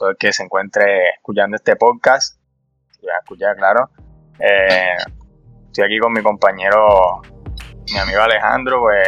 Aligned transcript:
todo 0.00 0.08
el 0.08 0.16
que 0.16 0.32
se 0.32 0.42
encuentre 0.42 1.10
escuchando 1.10 1.56
este 1.56 1.76
podcast, 1.76 2.40
ya 3.02 3.12
escuchar, 3.20 3.54
claro. 3.54 3.90
Eh, 4.38 4.96
estoy 5.66 5.84
aquí 5.84 5.98
con 5.98 6.14
mi 6.14 6.22
compañero, 6.22 7.20
mi 7.92 7.98
amigo 7.98 8.22
Alejandro, 8.22 8.80
pues 8.80 9.06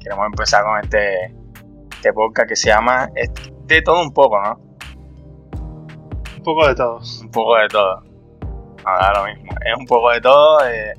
queremos 0.00 0.26
empezar 0.26 0.62
con 0.62 0.78
este, 0.78 1.34
este 1.90 2.12
podcast 2.12 2.48
que 2.48 2.54
se 2.54 2.68
llama 2.68 3.10
De 3.64 3.82
todo 3.82 4.00
un 4.00 4.12
poco, 4.12 4.40
¿no? 4.40 4.60
Un 6.36 6.42
poco 6.44 6.68
de 6.68 6.76
todo. 6.76 7.00
Un 7.20 7.30
poco 7.32 7.56
de 7.56 7.66
todo. 7.66 8.00
No, 8.00 9.12
lo 9.14 9.24
mismo. 9.26 9.50
Es 9.66 9.76
un 9.76 9.84
poco 9.84 10.12
de 10.12 10.20
todo. 10.20 10.64
Eh, 10.64 10.94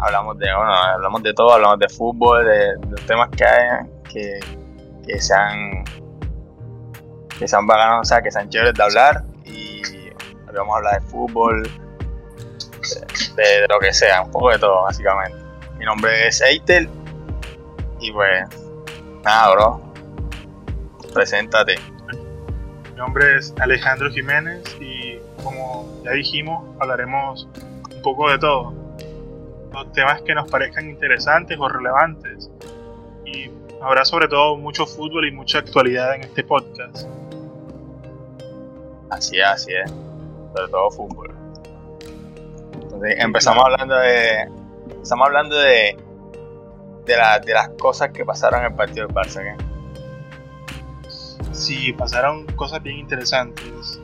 hablamos 0.00 0.36
de, 0.38 0.52
bueno, 0.52 0.72
hablamos 0.72 1.22
de 1.22 1.32
todo, 1.34 1.52
hablamos 1.52 1.78
de 1.78 1.88
fútbol, 1.88 2.46
de, 2.46 2.74
los 2.90 3.06
temas 3.06 3.28
que 3.30 3.44
hay, 3.44 3.86
que, 4.12 4.40
que 5.06 5.20
sean 5.20 5.84
que 7.42 7.48
sean 7.48 7.66
bacanos, 7.66 8.02
o 8.02 8.04
sea, 8.04 8.22
que 8.22 8.30
sean 8.30 8.48
chéveres 8.48 8.72
de 8.74 8.82
hablar 8.84 9.24
y 9.44 9.82
vamos 10.54 10.74
a 10.74 10.78
hablar 10.78 11.02
de 11.02 11.08
fútbol, 11.08 11.68
de, 13.34 13.66
lo 13.68 13.80
que 13.80 13.92
sea, 13.92 14.22
un 14.22 14.30
poco 14.30 14.50
de 14.50 14.60
todo, 14.60 14.82
básicamente. 14.82 15.36
Mi 15.76 15.84
nombre 15.84 16.28
es 16.28 16.40
Eitel 16.40 16.88
y 17.98 18.12
pues, 18.12 18.44
nada, 19.24 19.54
bro, 19.54 19.92
preséntate. 21.12 21.74
Mi 22.90 22.96
nombre 22.96 23.38
es 23.38 23.52
Alejandro 23.58 24.08
Jiménez 24.08 24.62
y 24.80 25.18
como 25.42 26.00
ya 26.04 26.12
dijimos, 26.12 26.64
hablaremos 26.78 27.48
un 27.92 28.02
poco 28.02 28.30
de 28.30 28.38
todo 28.38 28.72
los 29.72 29.92
temas 29.94 30.22
que 30.22 30.32
nos 30.32 30.48
parezcan 30.48 30.88
interesantes 30.88 31.58
o 31.58 31.68
relevantes. 31.68 32.48
Y 33.26 33.50
habrá 33.82 34.04
sobre 34.04 34.28
todo 34.28 34.56
mucho 34.56 34.86
fútbol 34.86 35.26
y 35.26 35.32
mucha 35.32 35.58
actualidad 35.58 36.14
en 36.14 36.22
este 36.22 36.44
podcast. 36.44 37.08
Así 39.12 39.38
es, 39.38 39.46
así 39.46 39.72
es. 39.74 39.90
Sobre 39.90 40.68
todo 40.70 40.90
fútbol. 40.90 41.34
Entonces, 42.74 43.16
empezamos 43.18 43.64
hablando 43.64 43.96
de. 43.96 44.40
Empezamos 44.90 45.26
hablando 45.26 45.56
de. 45.56 45.96
De, 47.04 47.14
de 47.44 47.52
las 47.52 47.68
cosas 47.80 48.10
que 48.10 48.24
pasaron 48.24 48.60
en 48.60 48.66
el 48.66 48.74
partido 48.74 49.06
del 49.06 49.14
Barça, 49.14 49.42
¿qué? 49.42 49.56
Sí, 51.52 51.92
pasaron 51.92 52.46
cosas 52.56 52.82
bien 52.82 52.98
interesantes. 52.98 54.00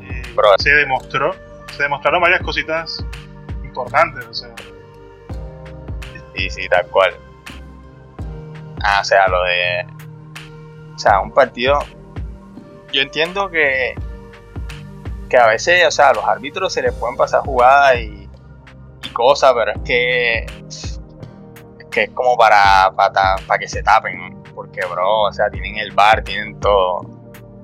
Eh, 0.00 0.22
se 0.58 0.70
demostró, 0.70 1.34
se 1.76 1.82
demostraron 1.82 2.20
varias 2.22 2.40
cositas 2.40 3.04
importantes, 3.62 4.26
o 4.26 4.34
sea, 4.34 4.54
Sí, 6.34 6.50
sí, 6.50 6.68
tal 6.68 6.86
cual. 6.88 7.14
Ah, 8.82 8.98
o 9.00 9.04
sea, 9.04 9.28
lo 9.28 9.42
de. 9.44 9.86
O 10.94 10.98
sea, 10.98 11.20
un 11.20 11.30
partido. 11.30 11.78
Yo 12.92 13.02
entiendo 13.02 13.48
que. 13.50 13.94
Que 15.34 15.40
a 15.40 15.48
veces, 15.48 15.84
o 15.84 15.90
sea, 15.90 16.10
a 16.10 16.14
los 16.14 16.24
árbitros 16.24 16.72
se 16.72 16.80
les 16.80 16.92
pueden 16.92 17.16
pasar 17.16 17.40
jugadas 17.40 17.96
y, 17.98 18.28
cosas, 19.12 19.52
pero 19.52 19.72
es 19.72 19.78
que. 19.84 20.46
Es 21.96 22.10
como 22.10 22.36
para, 22.36 22.92
para, 22.94 23.58
que 23.58 23.66
se 23.66 23.82
tapen. 23.82 24.40
Porque, 24.54 24.80
bro, 24.88 25.22
o 25.22 25.32
sea, 25.32 25.50
tienen 25.50 25.76
el 25.78 25.90
bar, 25.90 26.22
tienen 26.22 26.60
todo. 26.60 27.00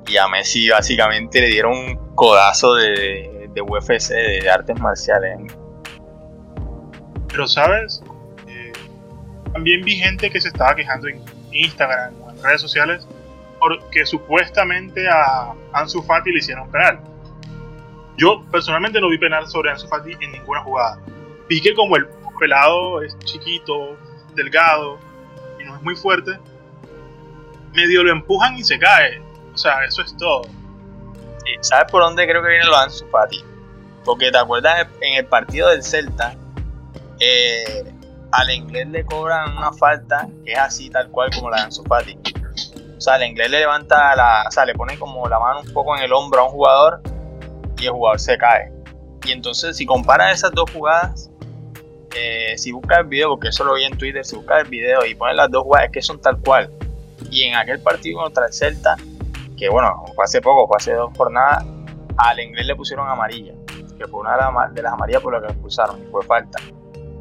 Y 0.08 0.16
a 0.16 0.26
Messi 0.26 0.68
básicamente 0.68 1.40
le 1.40 1.46
dieron 1.46 1.78
un 1.78 2.14
codazo 2.16 2.74
de, 2.74 3.48
de 3.54 3.62
UFC, 3.62 4.14
de 4.14 4.50
artes 4.50 4.76
marciales. 4.80 5.38
Pero, 7.28 7.46
¿sabes? 7.46 8.02
También 9.52 9.84
vi 9.84 9.94
gente 9.94 10.28
que 10.28 10.40
se 10.40 10.48
estaba 10.48 10.74
quejando 10.74 11.06
en 11.06 11.22
Instagram 11.52 12.20
o 12.20 12.30
en 12.30 12.42
redes 12.42 12.62
sociales 12.62 13.06
porque 13.60 14.04
supuestamente 14.06 15.08
a 15.08 15.52
Ansu 15.72 16.02
Fati 16.02 16.32
le 16.32 16.38
hicieron 16.40 16.68
penal. 16.72 16.98
Yo 18.16 18.44
personalmente 18.50 19.00
no 19.00 19.08
vi 19.08 19.18
penal 19.18 19.46
sobre 19.48 19.70
Ansu 19.70 19.88
Fati 19.88 20.12
en 20.20 20.32
ninguna 20.32 20.62
jugada. 20.62 20.98
Vi 21.48 21.60
que 21.60 21.74
como 21.74 21.96
el 21.96 22.06
pelado 22.38 23.02
es 23.02 23.18
chiquito, 23.20 23.96
delgado 24.34 24.98
y 25.58 25.64
no 25.64 25.76
es 25.76 25.82
muy 25.82 25.96
fuerte, 25.96 26.38
medio 27.72 28.02
lo 28.02 28.12
empujan 28.12 28.56
y 28.58 28.64
se 28.64 28.78
cae. 28.78 29.20
O 29.52 29.56
sea, 29.56 29.84
eso 29.84 30.02
es 30.02 30.16
todo. 30.16 30.42
¿Sabes 31.60 31.90
por 31.90 32.02
dónde 32.02 32.26
creo 32.26 32.42
que 32.42 32.48
viene 32.48 32.64
lo 32.64 32.76
Ansu 32.76 33.06
Fati? 33.08 33.42
Porque 34.04 34.30
te 34.30 34.38
acuerdas 34.38 34.86
en 35.00 35.14
el 35.14 35.26
partido 35.26 35.68
del 35.68 35.82
Celta, 35.82 36.34
eh, 37.18 37.92
al 38.32 38.50
inglés 38.50 38.88
le 38.88 39.04
cobran 39.04 39.56
una 39.56 39.72
falta 39.72 40.28
que 40.44 40.52
es 40.52 40.58
así 40.58 40.88
tal 40.88 41.10
cual 41.10 41.30
como 41.34 41.50
la 41.50 41.58
de 41.58 41.62
Ansu 41.64 41.82
Fati. 41.84 42.16
O 42.96 43.00
sea, 43.00 43.16
el 43.16 43.24
inglés 43.24 43.50
le 43.50 43.60
levanta 43.60 44.14
la, 44.14 44.44
o 44.46 44.50
sea, 44.50 44.64
le 44.64 44.74
pone 44.74 44.98
como 44.98 45.26
la 45.28 45.38
mano 45.38 45.60
un 45.60 45.72
poco 45.72 45.96
en 45.96 46.02
el 46.02 46.12
hombro 46.12 46.40
a 46.40 46.44
un 46.44 46.50
jugador 46.50 47.02
y 47.80 47.86
el 47.86 47.92
jugador 47.92 48.20
se 48.20 48.36
cae. 48.38 48.72
Y 49.24 49.32
entonces, 49.32 49.76
si 49.76 49.86
comparas 49.86 50.34
esas 50.36 50.52
dos 50.52 50.70
jugadas, 50.70 51.30
eh, 52.16 52.56
si 52.56 52.72
buscas 52.72 53.00
el 53.00 53.06
video, 53.06 53.30
porque 53.30 53.48
eso 53.48 53.64
lo 53.64 53.74
vi 53.74 53.84
en 53.84 53.96
Twitter, 53.96 54.24
si 54.24 54.36
buscas 54.36 54.62
el 54.62 54.68
video 54.68 55.04
y 55.04 55.14
pones 55.14 55.36
las 55.36 55.50
dos 55.50 55.64
jugadas, 55.64 55.86
es 55.86 55.92
que 55.92 56.02
son 56.02 56.20
tal 56.20 56.38
cual. 56.40 56.70
Y 57.30 57.44
en 57.44 57.54
aquel 57.54 57.80
partido 57.80 58.22
contra 58.22 58.46
el 58.46 58.52
Celta, 58.52 58.96
que 59.56 59.68
bueno, 59.68 60.04
fue 60.14 60.24
hace 60.24 60.40
poco, 60.40 60.66
fue 60.66 60.76
hace 60.78 60.94
dos 60.94 61.10
jornadas, 61.16 61.64
al 62.16 62.40
inglés 62.40 62.66
le 62.66 62.74
pusieron 62.74 63.08
amarilla, 63.08 63.52
que 63.98 64.06
fue 64.06 64.20
una 64.20 64.32
de 64.68 64.82
las, 64.82 64.92
amarillas 64.92 65.22
por 65.22 65.32
las 65.32 65.42
que 65.42 65.52
expulsaron, 65.52 66.02
y 66.02 66.10
fue 66.10 66.24
falta. 66.24 66.58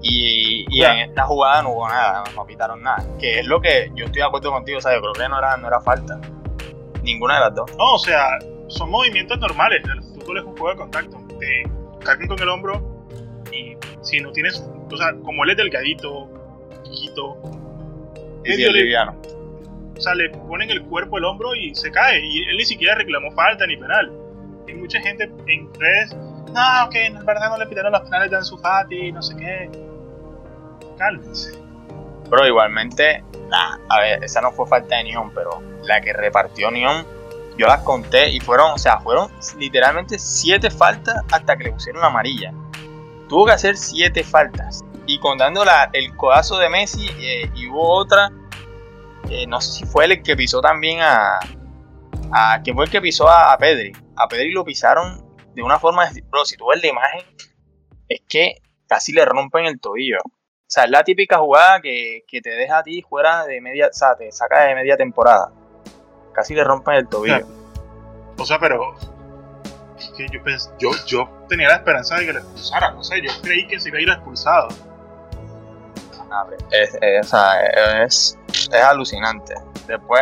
Y, 0.01 0.81
en 0.81 1.09
esta 1.09 1.25
jugada 1.25 1.61
no 1.61 1.71
hubo 1.71 1.89
nada, 1.89 2.23
no 2.33 2.45
pitaron 2.45 2.81
nada. 2.81 3.05
Que 3.19 3.39
es 3.39 3.45
lo 3.45 3.59
que 3.59 3.91
yo 3.95 4.05
estoy 4.05 4.21
de 4.21 4.27
acuerdo 4.27 4.51
contigo, 4.51 4.77
o 4.77 4.81
sea, 4.81 4.95
yo 4.95 5.01
creo 5.01 5.13
que 5.13 5.27
no 5.27 5.37
era, 5.37 5.57
no 5.57 5.67
era 5.67 5.81
falta. 5.81 6.19
Ninguna 7.03 7.35
de 7.35 7.39
las 7.41 7.55
dos. 7.55 7.71
No, 7.77 7.95
o 7.95 7.99
sea, 7.99 8.39
son 8.67 8.89
movimientos 8.89 9.37
normales. 9.39 9.81
Fútbol 10.29 10.37
es 10.37 10.45
un 10.45 10.57
juego 10.57 10.69
de 10.69 10.75
contacto. 10.75 11.17
Te 11.39 11.63
cargan 12.05 12.27
con 12.27 12.39
el 12.39 12.49
hombro 12.49 13.05
y 13.51 13.75
si 14.01 14.21
no 14.21 14.31
tienes, 14.31 14.63
o 14.91 14.97
sea, 14.97 15.13
como 15.23 15.43
él 15.43 15.51
es 15.51 15.57
delgadito, 15.57 16.29
chiquito, 16.83 17.37
es 18.43 18.57
liviano. 18.57 19.19
O 19.97 20.01
sea, 20.01 20.13
le 20.15 20.29
ponen 20.29 20.69
el 20.69 20.83
cuerpo 20.83 21.17
el 21.17 21.25
hombro 21.25 21.55
y 21.55 21.73
se 21.73 21.91
cae. 21.91 22.19
Y 22.23 22.43
él 22.47 22.57
ni 22.57 22.65
siquiera 22.65 22.95
reclamó 22.95 23.31
falta 23.31 23.65
ni 23.65 23.75
penal. 23.75 24.11
Hay 24.67 24.75
mucha 24.75 25.01
gente 25.01 25.29
en 25.47 25.73
redes, 25.73 26.15
no, 26.15 26.89
que 26.91 27.07
en 27.07 27.25
verdad 27.25 27.49
no 27.49 27.57
le 27.57 27.65
pidieron 27.65 27.91
los 27.91 28.01
penales 28.01 28.29
de 28.29 28.37
Ansu 28.37 28.57
Fati, 28.57 29.11
no 29.11 29.21
sé 29.21 29.35
qué 29.35 29.69
cálmense. 30.97 31.59
Pero 32.29 32.45
igualmente, 32.45 33.23
a 33.51 33.99
ver, 33.99 34.23
esa 34.23 34.41
no 34.41 34.51
fue 34.51 34.67
falta 34.67 34.97
de 34.97 35.05
Neon, 35.05 35.33
pero 35.33 35.59
la 35.85 35.99
que 36.01 36.13
repartió 36.13 36.69
Neon, 36.69 37.03
yo 37.59 37.67
las 37.67 37.83
conté 37.83 38.29
y 38.29 38.39
fueron, 38.39 38.71
o 38.71 38.77
sea, 38.77 39.01
fueron 39.01 39.29
literalmente 39.57 40.17
siete 40.17 40.71
faltas 40.71 41.21
hasta 41.29 41.57
que 41.57 41.65
le 41.65 41.73
pusieron 41.73 42.01
la 42.01 42.07
amarilla. 42.07 42.53
Tuvo 43.27 43.45
que 43.45 43.51
hacer 43.51 43.75
siete 43.75 44.23
faltas. 44.23 44.81
Y 45.05 45.19
contando 45.19 45.65
la, 45.65 45.89
el 45.91 46.15
codazo 46.15 46.57
de 46.57 46.69
Messi, 46.69 47.09
eh, 47.19 47.51
y 47.53 47.67
hubo 47.67 47.85
otra, 47.97 48.31
eh, 49.29 49.45
no 49.45 49.59
sé 49.59 49.79
si 49.79 49.85
fue 49.85 50.05
el 50.05 50.23
que 50.23 50.37
pisó 50.37 50.61
también 50.61 51.01
a. 51.01 51.39
a 52.31 52.61
¿Quién 52.63 52.77
fue 52.77 52.85
el 52.85 52.91
que 52.91 53.01
pisó 53.01 53.27
a, 53.27 53.57
Pedri? 53.57 53.91
A 54.15 54.29
Pedri 54.29 54.51
lo 54.51 54.63
pisaron 54.63 55.21
de 55.53 55.61
una 55.61 55.79
forma. 55.79 56.09
Bro, 56.29 56.45
si 56.45 56.55
tú 56.55 56.67
ves 56.67 56.81
la 56.81 56.87
imagen, 56.87 57.25
es 58.07 58.21
que 58.29 58.55
casi 58.87 59.11
le 59.11 59.25
rompen 59.25 59.65
el 59.65 59.81
tobillo. 59.81 60.19
O 60.23 60.71
sea, 60.71 60.85
es 60.85 60.91
la 60.91 61.03
típica 61.03 61.39
jugada 61.39 61.81
que, 61.81 62.23
te 62.29 62.49
deja 62.51 62.77
a 62.77 62.83
ti 62.83 63.01
fuera 63.01 63.45
de 63.45 63.59
media, 63.59 63.87
o 63.87 63.93
sea, 63.93 64.15
te 64.15 64.31
saca 64.31 64.61
de 64.63 64.75
media 64.75 64.95
temporada. 64.95 65.51
Casi 66.33 66.53
le 66.53 66.63
rompen 66.63 66.95
el 66.95 67.07
tobillo. 67.07 67.45
O 68.37 68.45
sea, 68.45 68.59
pero 68.59 68.95
es 69.97 70.11
que 70.15 70.27
yo, 70.29 70.39
yo, 70.79 70.91
yo 71.05 71.29
tenía 71.47 71.67
la 71.69 71.75
esperanza 71.75 72.15
de 72.15 72.25
que 72.25 72.33
le 72.33 72.39
expulsaran. 72.39 72.95
No 72.95 73.03
sé, 73.03 73.21
yo 73.21 73.31
creí 73.41 73.67
que 73.67 73.79
se 73.79 73.89
iba 73.89 73.97
a 73.97 74.01
ir 74.01 74.09
expulsado. 74.09 74.69
Es, 76.71 76.95
es, 77.01 77.33
es, 77.33 78.37
es 78.71 78.83
alucinante. 78.83 79.55
Después, 79.87 80.21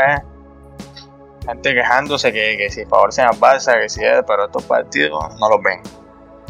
gente 1.46 1.74
quejándose 1.74 2.32
que, 2.32 2.58
que 2.58 2.70
si 2.70 2.86
favorecen 2.86 3.26
al 3.26 3.36
Barça, 3.36 3.80
que 3.80 3.90
si 3.90 4.04
es, 4.04 4.24
pero 4.26 4.46
estos 4.46 4.64
partidos 4.64 5.38
no 5.40 5.50
los 5.50 5.62
ven. 5.62 5.82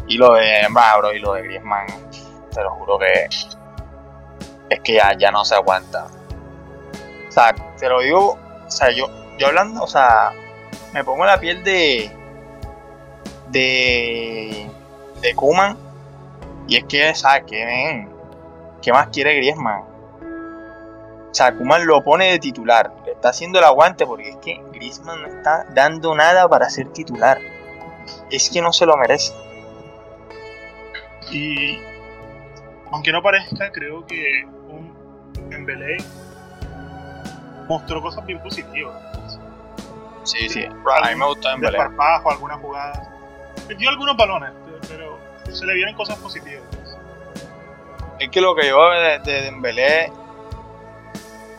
Y 0.06 0.16
lo 0.16 0.34
de 0.34 0.66
Mabro 0.70 1.12
y 1.12 1.18
lo 1.18 1.34
de 1.34 1.42
Griezmann, 1.42 1.86
te 2.54 2.62
lo 2.62 2.70
juro 2.70 2.98
que 2.98 3.28
es 4.70 4.80
que 4.80 4.94
ya, 4.94 5.16
ya 5.16 5.30
no 5.30 5.44
se 5.44 5.54
aguanta. 5.54 6.06
O 7.28 7.32
sea, 7.32 7.54
te 7.78 7.88
lo 7.88 8.00
digo, 8.00 8.38
o 8.66 8.70
sea, 8.70 8.90
yo, 8.90 9.06
yo 9.38 9.46
hablando, 9.46 9.82
o 9.82 9.86
sea, 9.86 10.32
me 10.92 11.04
pongo 11.04 11.24
la 11.24 11.38
piel 11.38 11.62
de. 11.64 12.10
de. 13.50 14.66
de 15.20 15.34
Kuman. 15.34 15.76
Y 16.66 16.76
es 16.76 16.84
que, 16.84 17.14
¿sabes 17.14 17.44
qué, 17.46 18.06
¿Qué 18.82 18.92
más 18.92 19.08
quiere 19.08 19.36
Griezmann? 19.36 19.82
O 21.30 21.34
sea, 21.34 21.54
Kuman 21.56 21.86
lo 21.86 22.02
pone 22.02 22.32
de 22.32 22.38
titular. 22.38 22.92
Le 23.06 23.12
está 23.12 23.30
haciendo 23.30 23.58
el 23.58 23.64
aguante 23.64 24.04
porque 24.04 24.30
es 24.30 24.36
que 24.36 24.60
Griezmann 24.72 25.22
no 25.22 25.28
está 25.28 25.64
dando 25.70 26.14
nada 26.14 26.48
para 26.48 26.68
ser 26.68 26.92
titular. 26.92 27.38
Es 28.30 28.50
que 28.50 28.60
no 28.60 28.72
se 28.72 28.86
lo 28.86 28.96
merece. 28.96 29.32
Y 31.30 31.78
aunque 32.90 33.12
no 33.12 33.22
parezca, 33.22 33.70
creo 33.70 34.04
que 34.06 34.44
un 34.44 35.64
Belé 35.64 35.98
mostró 37.68 38.00
cosas 38.00 38.24
bien 38.26 38.42
positivas. 38.42 39.17
Sí, 40.28 40.48
sí, 40.48 40.64
a 40.64 41.08
mí 41.08 41.14
me 41.16 41.26
gustó 41.26 41.50
en 41.50 41.60
Belé. 41.60 41.78
Desparpajo, 41.78 42.30
algunas 42.30 42.60
jugadas. 42.60 43.08
Metió 43.68 43.88
algunos 43.88 44.16
balones, 44.16 44.52
pero 44.88 45.18
se 45.50 45.64
le 45.64 45.74
vieron 45.74 45.94
cosas 45.94 46.16
positivas. 46.18 46.62
Es 48.18 48.30
que 48.30 48.40
lo 48.40 48.54
que 48.54 48.68
yo 48.68 48.90
de, 48.90 49.18
de 49.20 49.42
Dembélé 49.42 50.12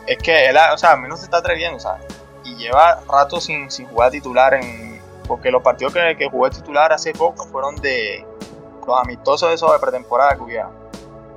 es 0.06 0.18
que 0.18 0.46
él, 0.48 0.56
o 0.72 0.78
sea, 0.78 0.92
a 0.92 0.96
mí 0.96 1.08
no 1.08 1.16
se 1.16 1.24
está 1.24 1.38
atreviendo, 1.38 1.80
¿sabes? 1.80 2.04
Y 2.44 2.54
lleva 2.56 3.00
rato 3.10 3.40
sin, 3.40 3.70
sin 3.70 3.86
jugar 3.86 4.10
titular 4.10 4.54
en. 4.54 5.00
Porque 5.26 5.50
los 5.50 5.62
partidos 5.62 5.94
que, 5.94 6.16
que 6.16 6.28
jugué 6.28 6.50
titular 6.50 6.92
hace 6.92 7.12
poco 7.12 7.46
fueron 7.46 7.76
de 7.76 8.26
los 8.86 9.00
amistosos 9.00 9.52
esos 9.52 9.72
de 9.72 9.78
pretemporada 9.78 10.34
que 10.34 10.42
hubieron. 10.42 10.72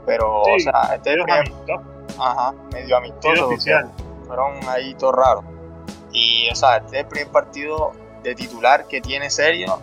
Pero, 0.06 0.41
o 0.41 0.59
sea, 0.59 0.95
este 0.95 1.12
es 1.12 1.18
el 1.18 1.24
primer, 1.24 1.51
Ajá, 2.19 2.53
medio 2.71 2.97
amistoso. 2.97 3.50
Fueron 4.27 4.57
ahí 4.68 4.94
todos 4.95 5.15
raros. 5.15 5.45
Y, 6.13 6.48
o 6.50 6.56
sea, 6.56 6.77
este 6.77 6.98
es 6.98 7.04
el 7.04 7.10
primer 7.10 7.31
partido 7.31 7.92
de 8.21 8.36
titular 8.36 8.88
que 8.88 9.01
tiene 9.01 9.30
serio. 9.30 9.80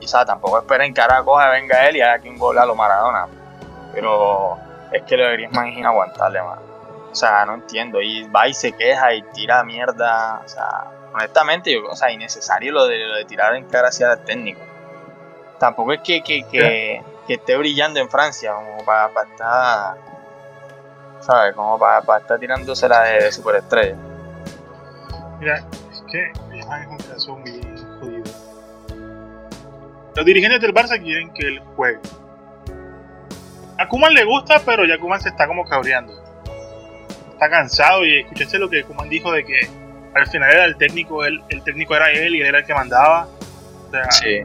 Y, 0.00 0.04
o 0.04 0.08
sea, 0.08 0.24
tampoco 0.24 0.58
esperen 0.58 0.94
que 0.94 1.00
ahora 1.00 1.22
coja, 1.22 1.50
venga 1.50 1.86
él 1.88 1.96
y 1.96 2.00
haga 2.00 2.14
aquí 2.14 2.28
un 2.28 2.38
gol 2.38 2.56
a 2.58 2.64
lo 2.64 2.74
Maradona. 2.74 3.26
Pero 3.92 4.56
es 4.92 5.02
que 5.02 5.16
lo 5.16 5.24
de 5.24 5.32
Griezmann 5.32 5.68
es 5.68 5.78
inaguantable, 5.78 6.42
man. 6.42 6.58
O 7.10 7.14
sea, 7.14 7.44
no 7.44 7.54
entiendo. 7.54 8.00
Y 8.00 8.28
va 8.28 8.46
y 8.46 8.54
se 8.54 8.72
queja 8.72 9.12
y 9.14 9.22
tira 9.32 9.62
mierda. 9.64 10.40
O 10.44 10.48
sea, 10.48 10.84
honestamente, 11.12 11.72
yo, 11.72 11.88
o 11.88 11.96
sea, 11.96 12.12
innecesario 12.12 12.72
lo 12.72 12.86
de, 12.86 12.98
lo 13.06 13.16
de 13.16 13.24
tirar 13.24 13.54
en 13.56 13.64
cara 13.64 13.88
hacia 13.88 14.12
el 14.12 14.20
técnico. 14.20 14.60
Tampoco 15.58 15.92
es 15.92 16.00
que, 16.02 16.22
que, 16.22 16.44
que, 16.44 17.02
esté 17.28 17.56
brillando 17.56 17.98
en 17.98 18.08
Francia, 18.10 18.52
como 18.52 18.84
para, 18.84 19.08
para 19.08 19.28
estar. 19.28 19.96
¿Sabes? 21.20 21.54
Como 21.56 21.78
para, 21.78 22.02
para 22.02 22.20
estar 22.20 22.38
tirándosela 22.38 23.00
de, 23.02 23.24
de 23.24 23.32
superestrella. 23.32 23.96
Mira, 25.38 25.66
es 25.92 26.04
que 26.10 26.32
Griezmann 26.48 26.82
es 26.82 26.88
un 26.88 26.96
caso 26.98 27.36
muy 27.36 27.60
jodido. 28.00 28.24
Los 30.14 30.24
dirigentes 30.24 30.60
del 30.60 30.72
Barça 30.72 31.00
quieren 31.02 31.32
que 31.34 31.46
él 31.46 31.60
juegue. 31.76 32.00
A 33.78 33.86
Kuman 33.88 34.14
le 34.14 34.24
gusta, 34.24 34.62
pero 34.64 34.86
ya 34.86 34.98
Kuman 34.98 35.20
se 35.20 35.28
está 35.28 35.46
como 35.46 35.64
cabreando 35.64 36.26
está 37.36 37.50
cansado 37.50 38.04
y 38.04 38.20
escuchaste 38.20 38.58
lo 38.58 38.70
que 38.70 38.82
Kuman 38.84 39.10
dijo 39.10 39.30
de 39.30 39.44
que 39.44 39.68
al 40.14 40.26
final 40.26 40.50
era 40.50 40.64
el 40.64 40.76
técnico, 40.76 41.24
el 41.24 41.42
técnico 41.64 41.94
era 41.94 42.10
él 42.10 42.34
y 42.34 42.40
él 42.40 42.46
era 42.46 42.60
el 42.60 42.64
que 42.64 42.74
mandaba. 42.74 43.28
sí. 44.10 44.40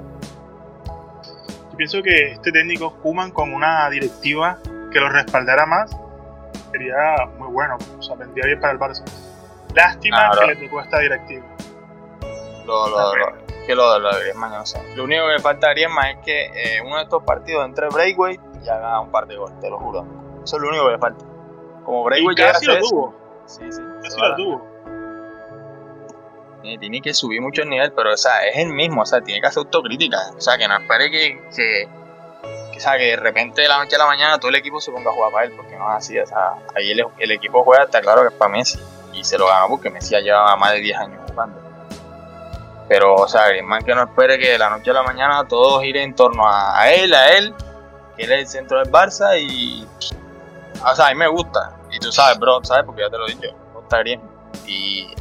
Yo 1.72 1.78
pienso 1.78 2.04
que 2.04 2.34
este 2.34 2.52
técnico 2.52 2.94
Kuman 3.02 3.32
con 3.32 3.54
una 3.54 3.90
directiva 3.90 4.60
que 4.92 5.00
lo 5.00 5.08
respaldara 5.08 5.66
más 5.66 5.96
sería 6.72 7.16
muy 7.38 7.48
bueno, 7.48 7.78
o 7.98 8.04
sea, 8.04 8.16
vendría 8.16 8.46
bien 8.46 8.60
para 8.60 8.74
el 8.74 8.80
Barça. 8.80 9.04
Lástima 9.74 10.32
que 10.40 10.48
le 10.48 10.68
tocó 10.68 10.82
esta 10.82 11.00
directiva. 11.00 11.46
Lo, 12.66 12.88
lo, 12.88 13.16
lo, 13.16 13.46
que 13.66 13.76
lo, 13.76 14.00
lo 14.00 14.14
de 14.14 14.22
Griezmann, 14.22 14.52
no 14.52 14.66
sé. 14.66 14.82
Lo 14.96 15.04
único 15.04 15.28
que 15.28 15.34
me 15.34 15.40
falta 15.40 15.68
a 15.68 15.72
Griezmann 15.72 16.08
es 16.08 16.18
que 16.26 16.46
eh, 16.46 16.82
uno 16.86 16.98
de 16.98 17.04
estos 17.04 17.24
partidos 17.24 17.66
entre 17.66 17.88
breakaway 17.90 18.40
y 18.64 18.70
haga 18.70 19.00
un 19.00 19.12
par 19.12 19.28
de 19.28 19.36
goles, 19.36 19.60
te 19.60 19.70
lo 19.70 19.80
juro. 19.80 20.06
Eso 20.44 20.56
es 20.58 20.62
lo 20.62 20.70
único 20.70 20.86
que 20.88 20.92
me 20.94 21.00
falta. 21.00 21.26
Como 21.84 22.04
Braithwaite 22.04 22.42
ya 22.42 22.74
lo 22.74 22.80
tuvo. 22.80 23.16
Sí, 23.46 23.72
sí. 23.72 23.82
Casi 24.04 24.20
lo 24.20 24.36
tuvo. 24.36 24.72
Tiene 26.62 27.02
que 27.02 27.14
subir 27.14 27.42
mucho 27.42 27.64
el 27.64 27.70
nivel, 27.70 27.92
pero 27.94 28.14
o 28.14 28.18
sea, 28.18 28.46
es 28.46 28.58
el 28.58 28.70
mismo, 28.70 29.02
o 29.02 29.06
sea, 29.06 29.22
tiene 29.22 29.42
que 29.42 29.48
hacer 29.48 29.62
autocrítica. 29.62 30.18
O 30.38 30.42
sea, 30.42 30.58
que 30.60 30.68
no 30.68 30.78
espere 30.78 31.10
que, 31.10 31.42
que, 31.56 31.90
que, 32.72 32.78
o 32.78 32.80
sea, 32.80 32.98
que 32.98 33.06
de 33.06 33.16
repente 33.16 33.64
de 33.64 33.68
la 33.68 33.80
noche 33.80 33.96
a 33.96 34.00
la 34.00 34.06
mañana 34.06 34.38
todo 34.38 34.50
el 34.50 34.56
equipo 34.56 34.80
se 34.80 34.92
ponga 34.92 35.10
a 35.10 35.14
jugar 35.14 35.32
para 35.32 35.46
él, 35.46 35.54
porque 35.56 35.76
no 35.76 35.90
es 35.90 35.98
así. 35.98 36.20
O 36.20 36.26
sea, 36.26 36.54
ahí 36.76 36.92
el, 36.92 37.04
el 37.18 37.32
equipo 37.32 37.64
juega, 37.64 37.86
está 37.86 38.00
claro 38.00 38.22
que 38.22 38.28
es 38.28 38.34
para 38.36 38.52
Messi. 38.52 38.80
Y 39.14 39.24
se 39.24 39.38
lo 39.38 39.48
ganó 39.48 39.70
porque 39.70 39.90
Messi 39.90 40.12
ya 40.12 40.20
lleva 40.20 40.56
más 40.56 40.72
de 40.74 40.80
10 40.80 40.98
años 40.98 41.22
jugando. 41.30 41.60
Pero, 42.88 43.16
o 43.16 43.28
sea, 43.28 43.48
Griezmann 43.48 43.84
que 43.84 43.96
no 43.96 44.04
espere 44.04 44.38
que 44.38 44.52
de 44.52 44.58
la 44.58 44.70
noche 44.70 44.92
a 44.92 44.94
la 44.94 45.04
mañana 45.04 45.48
todo 45.48 45.82
gire 45.82 46.04
en 46.04 46.14
torno 46.14 46.44
a, 46.46 46.92
él, 46.92 47.14
a 47.14 47.38
él, 47.38 47.54
que 48.18 48.24
él 48.24 48.32
es 48.32 48.40
el 48.40 48.48
centro 48.48 48.80
del 48.80 48.92
Barça 48.92 49.40
y 49.40 49.88
o 50.84 50.96
sea, 50.96 51.08
a 51.08 51.10
mí 51.10 51.16
me 51.16 51.28
gusta. 51.28 51.74
Y 51.92 52.00
tú 52.00 52.12
sabes, 52.12 52.40
bro, 52.40 52.60
¿sabes? 52.64 52.86
Porque 52.86 53.02
ya 53.02 53.10
te 53.10 53.18
lo 53.18 53.28
he 53.28 53.32
dicho. 53.32 53.54
Me 53.74 53.80
gusta 53.80 54.02
bien. 54.02 54.22
Y 54.66 55.14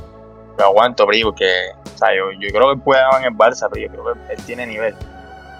lo 0.58 0.64
aguanto, 0.64 1.06
bro, 1.06 1.16
porque, 1.24 1.72
o 1.94 1.98
sea, 1.98 2.14
yo, 2.14 2.30
yo 2.32 2.48
creo 2.50 2.74
que 2.74 2.80
puede 2.80 3.02
en 3.18 3.24
el 3.24 3.36
Barça, 3.36 3.68
pero 3.70 3.86
yo 3.86 3.88
creo 3.90 4.14
que 4.14 4.34
él 4.34 4.42
tiene 4.44 4.66
nivel. 4.66 4.94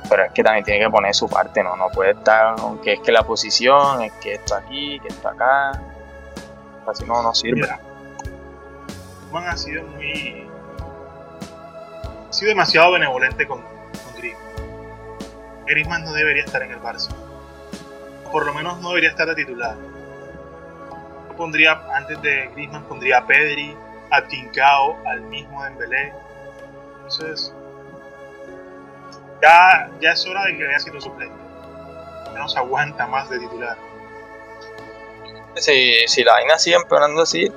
Pero 0.09 0.25
es 0.25 0.33
que 0.33 0.43
también 0.43 0.65
tiene 0.65 0.85
que 0.85 0.91
poner 0.91 1.15
su 1.15 1.29
parte, 1.29 1.63
¿no? 1.63 1.77
No 1.77 1.89
puede 1.89 2.13
estar, 2.13 2.57
aunque 2.59 2.95
es 2.95 3.01
que 3.01 3.13
la 3.13 3.23
posición, 3.23 4.03
es 4.03 4.13
que 4.15 4.35
esto 4.35 4.55
aquí, 4.55 4.99
que 5.01 5.09
esto 5.09 5.29
acá. 5.29 5.73
Así 6.87 7.05
no, 7.05 7.23
no 7.23 7.35
sirve. 7.35 7.69
Ha 9.33 9.57
sido 9.57 9.85
muy. 9.85 10.49
Ha 12.29 12.33
sido 12.33 12.51
demasiado 12.51 12.93
benevolente 12.93 13.47
con, 13.47 13.63
con 13.63 14.23
Griezmann. 15.67 16.05
No 16.05 16.13
debería 16.13 16.45
estar 16.45 16.63
en 16.63 16.73
el 16.73 16.81
Barça 16.81 17.15
por 18.31 18.47
lo 18.47 18.55
menos 18.55 18.81
no 18.81 18.89
debería 18.89 19.11
estar 19.11 19.27
de 19.27 19.35
titular. 19.35 19.77
Pondría, 21.37 21.81
antes 21.95 22.21
de 22.23 22.49
Griezmann, 22.55 22.85
pondría 22.85 23.19
a 23.19 23.27
Pedri, 23.27 23.77
a 24.11 24.23
Tincao, 24.27 24.99
al 25.07 25.23
mismo 25.23 25.63
Dembélé. 25.65 26.13
Entonces, 26.97 27.53
ya, 29.43 29.91
ya 30.01 30.11
es 30.13 30.27
hora 30.27 30.45
de 30.45 30.57
que 30.57 30.67
vaya 30.67 30.79
siendo 30.79 31.01
suplente. 31.01 31.35
Ya 32.27 32.39
no 32.39 32.49
se 32.49 32.59
aguanta 32.59 33.07
más 33.07 33.29
de 33.31 33.39
titular. 33.39 33.77
Si, 35.57 36.07
si 36.07 36.23
la 36.23 36.33
vaina 36.35 36.59
sigue 36.59 36.77
empeorando 36.77 37.23
así, 37.23 37.51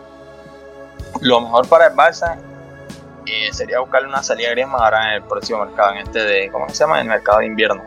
lo 1.22 1.42
mejor 1.42 1.68
para 1.68 1.88
el 1.88 1.94
Barça 1.94 2.38
eh, 3.26 3.50
sería 3.52 3.80
buscarle 3.80 4.08
una 4.08 4.24
salida 4.24 4.50
a 4.50 4.52
Griezmann 4.52 4.82
ahora 4.82 5.10
en 5.10 5.14
el 5.16 5.24
próximo 5.24 5.66
mercado, 5.66 5.92
en 5.92 5.98
este 6.00 6.20
de, 6.20 6.52
¿cómo 6.52 6.68
se 6.70 6.76
llama? 6.76 7.00
En 7.00 7.08
el 7.08 7.10
mercado 7.10 7.40
de 7.40 7.46
invierno 7.48 7.84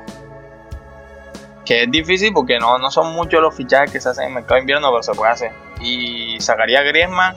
que 1.66 1.82
es 1.82 1.90
difícil 1.90 2.32
porque 2.32 2.58
no, 2.58 2.78
no 2.78 2.90
son 2.90 3.12
muchos 3.12 3.42
los 3.42 3.54
fichajes 3.54 3.90
que 3.90 4.00
se 4.00 4.08
hacen 4.08 4.24
en 4.24 4.28
el 4.30 4.34
mercado 4.36 4.54
de 4.54 4.60
invierno, 4.60 4.88
pero 4.90 5.02
se 5.02 5.12
puede 5.12 5.32
hacer. 5.32 5.52
Y 5.80 6.40
sacaría 6.40 6.78
a 6.80 6.82
Griezmann 6.84 7.36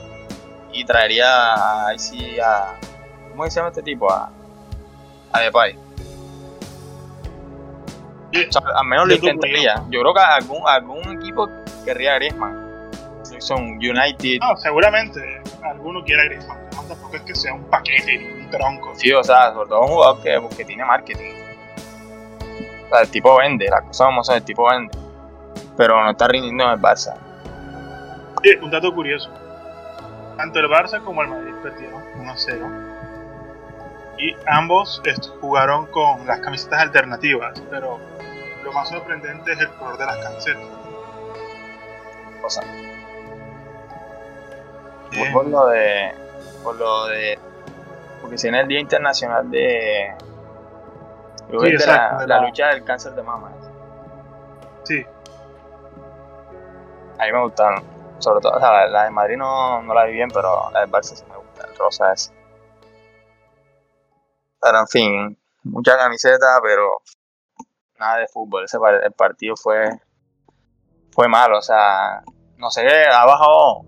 y 0.72 0.84
traería 0.84 1.86
ahí 1.88 1.98
sí 1.98 2.38
a. 2.40 2.78
¿Cómo 3.30 3.44
se 3.44 3.50
llama 3.50 3.68
este 3.68 3.82
tipo? 3.82 4.10
A, 4.10 4.30
a 5.32 5.40
Depay. 5.40 5.76
al 8.76 8.86
menos 8.86 9.08
lo 9.08 9.14
intentaría. 9.14 9.82
Yo 9.90 10.00
creo 10.00 10.14
que 10.14 10.20
algún, 10.20 10.62
algún 10.66 11.18
equipo 11.18 11.48
querría 11.84 12.12
a 12.12 12.14
Griezmann. 12.14 12.70
Son 13.40 13.62
United. 13.62 14.38
No, 14.40 14.56
seguramente 14.56 15.39
alguno 15.62 16.02
quiere 16.04 16.22
a 16.22 16.24
Griezmann. 16.26 16.58
No 16.74 16.82
tampoco 16.82 17.16
es 17.16 17.22
que 17.22 17.34
sea 17.34 17.54
un 17.54 17.64
paquete 17.64 18.18
ni 18.18 18.42
un 18.42 18.50
tronco. 18.50 18.92
Sí, 18.96 19.12
o 19.12 19.22
sea, 19.22 19.52
sobre 19.52 19.68
todo 19.68 19.80
un 19.82 19.88
jugador 19.88 20.22
que, 20.22 20.56
que 20.56 20.64
tiene 20.64 20.84
marketing 20.84 21.40
sea, 22.90 23.02
el 23.02 23.10
tipo 23.10 23.36
vende, 23.38 23.68
las 23.70 23.82
cosas 23.82 24.06
como 24.06 24.24
son, 24.24 24.36
el 24.36 24.42
tipo 24.42 24.68
vende. 24.68 24.96
Pero 25.76 26.02
no 26.02 26.10
está 26.10 26.28
rindiendo 26.28 26.64
en 26.64 26.70
el 26.70 26.80
Barça. 26.80 27.14
Sí, 28.42 28.50
un 28.60 28.70
dato 28.70 28.94
curioso. 28.94 29.30
Tanto 30.36 30.58
el 30.58 30.66
Barça 30.66 31.02
como 31.02 31.22
el 31.22 31.28
Madrid 31.28 31.54
perdieron 31.62 32.02
1-0. 32.18 32.90
Y 34.18 34.36
ambos 34.46 35.02
jugaron 35.40 35.86
con 35.86 36.26
las 36.26 36.40
camisetas 36.40 36.80
alternativas, 36.80 37.58
pero 37.70 37.98
lo 38.62 38.72
más 38.72 38.88
sorprendente 38.88 39.52
es 39.52 39.60
el 39.60 39.68
color 39.70 39.96
de 39.96 40.06
las 40.06 40.16
camisetas. 40.18 40.62
Por 45.32 45.46
lo 45.46 45.66
de. 45.66 46.14
Por 46.62 46.76
lo 46.76 47.06
de. 47.06 47.38
Porque 48.20 48.38
si 48.38 48.48
en 48.48 48.54
el 48.54 48.68
Día 48.68 48.80
Internacional 48.80 49.50
de, 49.50 50.14
la, 52.26 52.40
lucha 52.40 52.68
del 52.68 52.84
cáncer 52.84 53.12
de 53.14 53.22
mama. 53.22 53.50
Sí. 54.84 55.04
A 57.18 57.26
mí 57.26 57.32
me 57.32 57.42
gustaron. 57.42 57.82
Sobre 58.18 58.40
todo, 58.40 58.52
o 58.52 58.60
sea, 58.60 58.86
la, 58.86 59.04
de 59.04 59.10
Madrid 59.10 59.36
no, 59.36 59.82
no, 59.82 59.94
la 59.94 60.04
vi 60.04 60.12
bien, 60.12 60.28
pero 60.32 60.70
la 60.72 60.80
de 60.80 60.86
Barça 60.86 61.14
sí 61.14 61.24
me 61.28 61.36
gusta, 61.36 61.66
el 61.66 61.74
rosa 61.76 62.12
es. 62.12 62.32
Pero 64.60 64.78
en 64.78 64.88
fin, 64.88 65.38
mucha 65.62 65.96
camiseta, 65.96 66.60
pero 66.62 67.00
nada 67.98 68.18
de 68.18 68.28
fútbol. 68.28 68.64
Ese 68.64 68.76
el 69.02 69.12
partido 69.12 69.56
fue 69.56 69.88
fue 71.12 71.28
malo, 71.28 71.58
o 71.58 71.62
sea, 71.62 72.22
no 72.56 72.70
sé 72.70 72.82
qué, 72.82 73.04
ha 73.12 73.24
bajado, 73.24 73.82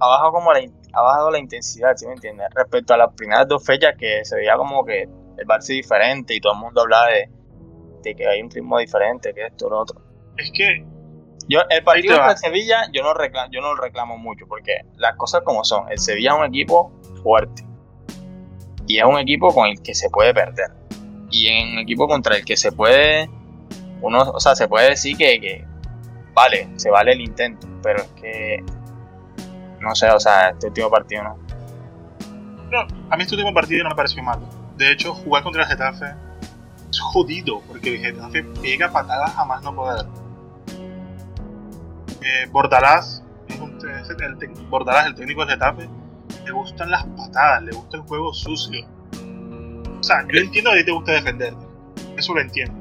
ha 0.00 0.06
bajado 0.06 0.32
como 0.32 0.52
la, 0.52 0.60
ha 0.92 1.02
bajado 1.02 1.30
la 1.30 1.38
intensidad, 1.38 1.96
¿sí 1.96 2.06
me 2.06 2.14
entiendes? 2.14 2.48
Respecto 2.54 2.94
a 2.94 2.96
las 2.96 3.12
primeras 3.14 3.46
dos 3.48 3.64
fechas 3.64 3.94
que 3.98 4.24
se 4.24 4.36
veía 4.36 4.56
como 4.56 4.84
que 4.84 5.02
el 5.02 5.46
Barça 5.46 5.60
es 5.60 5.68
diferente 5.68 6.34
y 6.34 6.40
todo 6.40 6.54
el 6.54 6.60
mundo 6.60 6.82
habla 6.82 7.06
de, 7.06 7.28
de 8.02 8.14
que 8.14 8.26
hay 8.26 8.40
un 8.40 8.50
ritmo 8.50 8.78
diferente, 8.78 9.32
que 9.34 9.46
esto, 9.46 9.68
lo 9.68 9.80
otro. 9.80 10.00
Es 10.36 10.50
que. 10.52 10.84
Yo, 11.48 11.60
el 11.70 11.84
partido 11.84 12.16
de 12.26 12.36
Sevilla, 12.36 12.88
yo 12.92 13.04
no, 13.04 13.14
reclamo, 13.14 13.48
yo 13.52 13.60
no 13.60 13.74
lo 13.74 13.80
reclamo 13.80 14.18
mucho, 14.18 14.46
porque 14.48 14.80
las 14.96 15.14
cosas 15.16 15.42
como 15.42 15.62
son. 15.64 15.90
El 15.90 15.98
Sevilla 15.98 16.32
es 16.32 16.38
un 16.38 16.44
equipo 16.46 16.92
fuerte. 17.22 17.64
Y 18.88 18.98
es 18.98 19.04
un 19.04 19.18
equipo 19.18 19.54
con 19.54 19.66
el 19.66 19.80
que 19.80 19.94
se 19.94 20.10
puede 20.10 20.34
perder. 20.34 20.72
Y 21.30 21.48
en 21.48 21.74
un 21.74 21.78
equipo 21.78 22.08
contra 22.08 22.36
el 22.36 22.44
que 22.44 22.56
se 22.56 22.72
puede. 22.72 23.30
Uno, 24.00 24.22
o 24.22 24.40
sea, 24.40 24.56
se 24.56 24.66
puede 24.66 24.90
decir 24.90 25.16
que, 25.16 25.40
que 25.40 25.64
vale, 26.34 26.68
se 26.76 26.90
vale 26.90 27.12
el 27.12 27.20
intento, 27.20 27.66
pero 27.82 28.02
es 28.02 28.08
que 28.20 28.64
no 29.86 29.94
sé, 29.94 30.10
o 30.10 30.20
sea, 30.20 30.50
este 30.50 30.68
último 30.68 30.90
partido 30.90 31.22
no. 31.22 31.36
a 33.10 33.16
mí 33.16 33.22
este 33.22 33.34
último 33.34 33.54
partido 33.54 33.84
no 33.84 33.90
me 33.90 33.96
pareció 33.96 34.22
mal. 34.22 34.40
De 34.76 34.92
hecho, 34.92 35.14
jugar 35.14 35.42
contra 35.42 35.62
el 35.62 35.68
Getafe 35.68 36.14
es 36.90 37.00
jodido, 37.00 37.62
porque 37.66 37.94
el 37.94 38.00
Getafe 38.00 38.42
pega 38.60 38.90
patadas 38.90 39.36
a 39.36 39.44
más 39.44 39.62
no 39.62 39.74
poder. 39.74 40.06
Eh, 42.22 42.46
Bordalás, 42.50 43.22
el, 43.48 44.38
técnico 44.38 45.44
del 45.44 45.54
Getafe, 45.54 45.88
le 46.44 46.50
gustan 46.50 46.90
las 46.90 47.04
patadas, 47.04 47.62
le 47.62 47.72
gusta 47.72 47.98
el 47.98 48.02
juego 48.02 48.34
sucio. 48.34 48.86
O 49.98 50.02
sea, 50.02 50.26
yo 50.28 50.40
entiendo 50.40 50.70
que 50.70 50.76
a 50.76 50.80
ti 50.80 50.86
te 50.86 50.92
gusta 50.92 51.12
defenderte, 51.12 51.66
eso 52.16 52.34
lo 52.34 52.40
entiendo. 52.40 52.74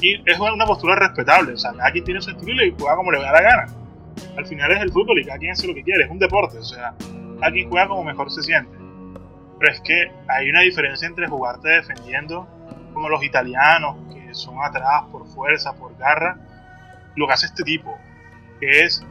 Y 0.00 0.14
es 0.28 0.38
una 0.38 0.66
postura 0.66 0.96
respetable, 0.96 1.52
o 1.54 1.56
sea, 1.56 1.72
quien 1.92 2.04
tiene 2.04 2.20
su 2.20 2.30
estilo 2.30 2.64
y 2.64 2.74
juega 2.78 2.96
como 2.96 3.10
le 3.10 3.20
da 3.20 3.32
la 3.32 3.42
gana. 3.42 3.66
Al 4.36 4.46
final 4.46 4.72
es 4.72 4.80
el 4.80 4.92
fútbol 4.92 5.18
y 5.18 5.24
cada 5.24 5.38
quien 5.38 5.52
hace 5.52 5.66
lo 5.66 5.74
que 5.74 5.82
quiere, 5.82 6.04
es 6.04 6.10
un 6.10 6.18
deporte, 6.18 6.58
o 6.58 6.64
sea, 6.64 6.94
cada 7.40 7.52
quien 7.52 7.68
juega 7.68 7.88
como 7.88 8.04
mejor 8.04 8.30
se 8.30 8.42
siente. 8.42 8.76
Pero 9.58 9.72
es 9.72 9.80
que 9.80 10.10
hay 10.28 10.50
una 10.50 10.60
diferencia 10.60 11.06
entre 11.06 11.28
jugarte 11.28 11.68
defendiendo, 11.68 12.48
como 12.92 13.08
los 13.08 13.22
italianos, 13.22 13.96
que 14.12 14.34
son 14.34 14.56
atrás 14.62 15.02
por 15.10 15.26
fuerza, 15.26 15.72
por 15.74 15.96
garra, 15.96 16.38
lo 17.16 17.26
que 17.26 17.32
hace 17.32 17.46
este 17.46 17.62
tipo, 17.62 17.96
que 18.60 18.80
es 18.80 19.04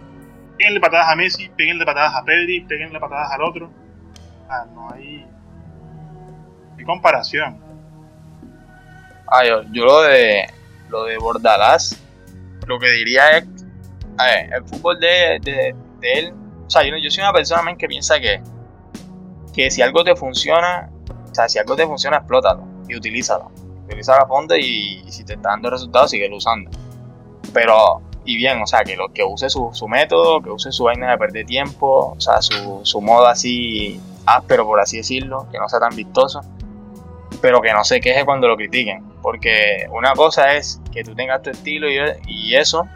peguenle 0.58 0.80
patadas 0.80 1.08
a 1.10 1.16
Messi, 1.16 1.50
peguenle 1.50 1.86
patadas 1.86 2.14
a 2.16 2.24
Pedri, 2.24 2.62
peguenle 2.62 3.00
patadas 3.00 3.32
al 3.32 3.42
otro. 3.42 3.70
Ah, 4.50 4.66
no 4.74 4.92
hay, 4.92 5.26
comparación. 6.86 7.58
Ah, 9.28 9.46
yo, 9.46 9.64
yo, 9.72 9.86
lo 9.86 10.02
de 10.02 10.46
lo 10.90 11.06
de 11.06 11.18
Bordalás, 11.18 12.00
lo 12.68 12.78
que 12.80 12.92
diría 12.92 13.38
es, 13.38 13.46
a 14.18 14.26
ver, 14.26 14.54
el 14.54 14.64
fútbol 14.66 15.00
de, 15.00 15.76
él, 16.02 16.34
o 16.66 16.70
sea, 16.70 16.84
yo, 16.84 16.98
yo 16.98 17.10
soy 17.10 17.24
una 17.24 17.34
persona 17.34 17.76
que 17.76 17.88
piensa 17.88 18.20
que 18.20 18.42
que 19.54 19.70
si 19.72 19.82
algo 19.82 20.04
te 20.04 20.16
funciona, 20.16 20.90
o 21.32 21.36
sea, 21.36 21.48
si 21.48 21.60
algo 21.60 21.76
te 21.76 21.86
funciona, 21.86 22.18
explótalo 22.18 22.64
y 22.88 22.96
utilízalo. 22.96 23.52
Utiliza 23.86 24.18
la 24.18 24.26
fonte 24.26 24.60
y, 24.60 25.04
si 25.10 25.24
te 25.24 25.34
está 25.34 25.50
dando 25.50 25.70
resultados, 25.70 26.10
sigue 26.10 26.30
usando. 26.34 26.72
Pero, 27.54 28.02
y 28.26 28.36
bien, 28.36 28.62
o 28.62 28.66
sea, 28.68 28.84
que, 28.84 28.96
lo, 28.96 29.14
que 29.14 29.24
use 29.24 29.50
su, 29.50 29.72
método, 29.88 30.42
que 30.42 30.50
use 30.50 30.72
su 30.72 30.86
vaina 30.86 31.12
de 31.12 31.18
perder 31.18 31.46
tiempo, 31.46 32.16
o 32.18 32.20
sea, 32.20 32.42
su, 32.42 32.82
su 32.84 33.02
modo 33.02 33.28
así 33.28 34.02
áspero, 34.26 34.66
por 34.66 34.80
así 34.80 34.98
decirlo, 34.98 35.48
que 35.52 35.60
no 35.60 35.70
sea 35.70 35.80
tan 35.80 35.96
vistoso, 35.96 36.42
pero 37.42 37.62
que 37.62 37.72
no 37.74 37.84
se 37.84 38.02
queje 38.02 38.26
cuando 38.26 38.48
lo 38.48 38.58
critiquen. 38.58 39.04
Porque 39.22 39.88
una 39.92 40.14
cosa 40.14 40.56
es 40.56 40.82
que 40.92 41.04
tú 41.04 41.14
tengas 41.14 41.44
tu 41.44 41.52
estilo 41.52 41.90
y, 41.90 41.98
y 42.28 42.56
eso, 42.56 42.88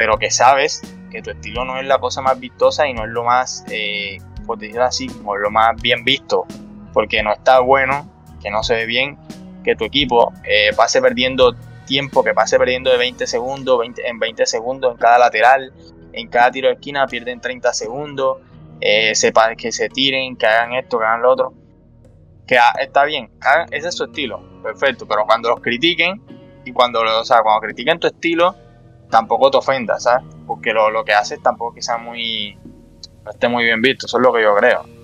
pero 0.00 0.16
que 0.16 0.30
sabes 0.30 0.80
que 1.10 1.20
tu 1.20 1.28
estilo 1.28 1.62
no 1.66 1.78
es 1.78 1.86
la 1.86 1.98
cosa 1.98 2.22
más 2.22 2.40
vistosa 2.40 2.88
y 2.88 2.94
no 2.94 3.04
es 3.04 3.10
lo 3.10 3.22
más 3.22 3.66
eh, 3.70 4.16
por 4.46 4.58
así, 4.80 5.08
como 5.08 5.36
lo 5.36 5.50
más 5.50 5.76
bien 5.82 6.04
visto, 6.06 6.46
porque 6.94 7.22
no 7.22 7.34
está 7.34 7.60
bueno, 7.60 8.10
que 8.40 8.48
no 8.50 8.62
se 8.62 8.76
ve 8.76 8.86
bien, 8.86 9.18
que 9.62 9.76
tu 9.76 9.84
equipo 9.84 10.32
eh, 10.44 10.70
pase 10.74 11.02
perdiendo 11.02 11.54
tiempo, 11.84 12.24
que 12.24 12.32
pase 12.32 12.56
perdiendo 12.56 12.90
de 12.90 12.96
20 12.96 13.26
segundos, 13.26 13.78
20, 13.78 14.08
en 14.08 14.18
20 14.18 14.46
segundos 14.46 14.92
en 14.92 14.96
cada 14.96 15.18
lateral, 15.18 15.70
en 16.14 16.28
cada 16.28 16.50
tiro 16.50 16.68
de 16.68 16.76
esquina 16.76 17.06
pierden 17.06 17.42
30 17.42 17.74
segundos, 17.74 18.38
eh, 18.80 19.12
que 19.58 19.70
se 19.70 19.88
tiren, 19.90 20.34
que 20.34 20.46
hagan 20.46 20.72
esto, 20.76 20.98
que 20.98 21.04
hagan 21.04 21.20
lo 21.20 21.30
otro. 21.30 21.52
Que 22.46 22.56
está 22.80 23.04
bien, 23.04 23.30
ese 23.70 23.88
es 23.88 23.94
su 23.94 24.04
estilo, 24.04 24.62
perfecto, 24.62 25.06
pero 25.06 25.26
cuando 25.26 25.50
los 25.50 25.60
critiquen 25.60 26.22
y 26.64 26.72
cuando, 26.72 27.02
o 27.02 27.24
sea, 27.26 27.42
cuando 27.42 27.60
critiquen 27.60 28.00
tu 28.00 28.06
estilo, 28.06 28.56
tampoco 29.10 29.50
te 29.50 29.58
ofendas, 29.58 30.04
¿sabes? 30.04 30.24
Porque 30.46 30.72
lo, 30.72 30.90
lo 30.90 31.04
que 31.04 31.12
haces 31.12 31.42
tampoco 31.42 31.80
sea 31.80 31.98
muy, 31.98 32.56
no 33.24 33.30
esté 33.30 33.48
muy 33.48 33.64
bien 33.64 33.82
visto, 33.82 34.06
eso 34.06 34.18
es 34.18 34.22
lo 34.22 34.32
que 34.32 34.42
yo 34.42 34.54
creo. 34.56 35.00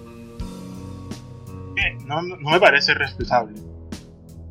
No, 2.07 2.23
no 2.23 2.51
me 2.51 2.61
parece 2.61 2.95
respetable. 2.95 3.57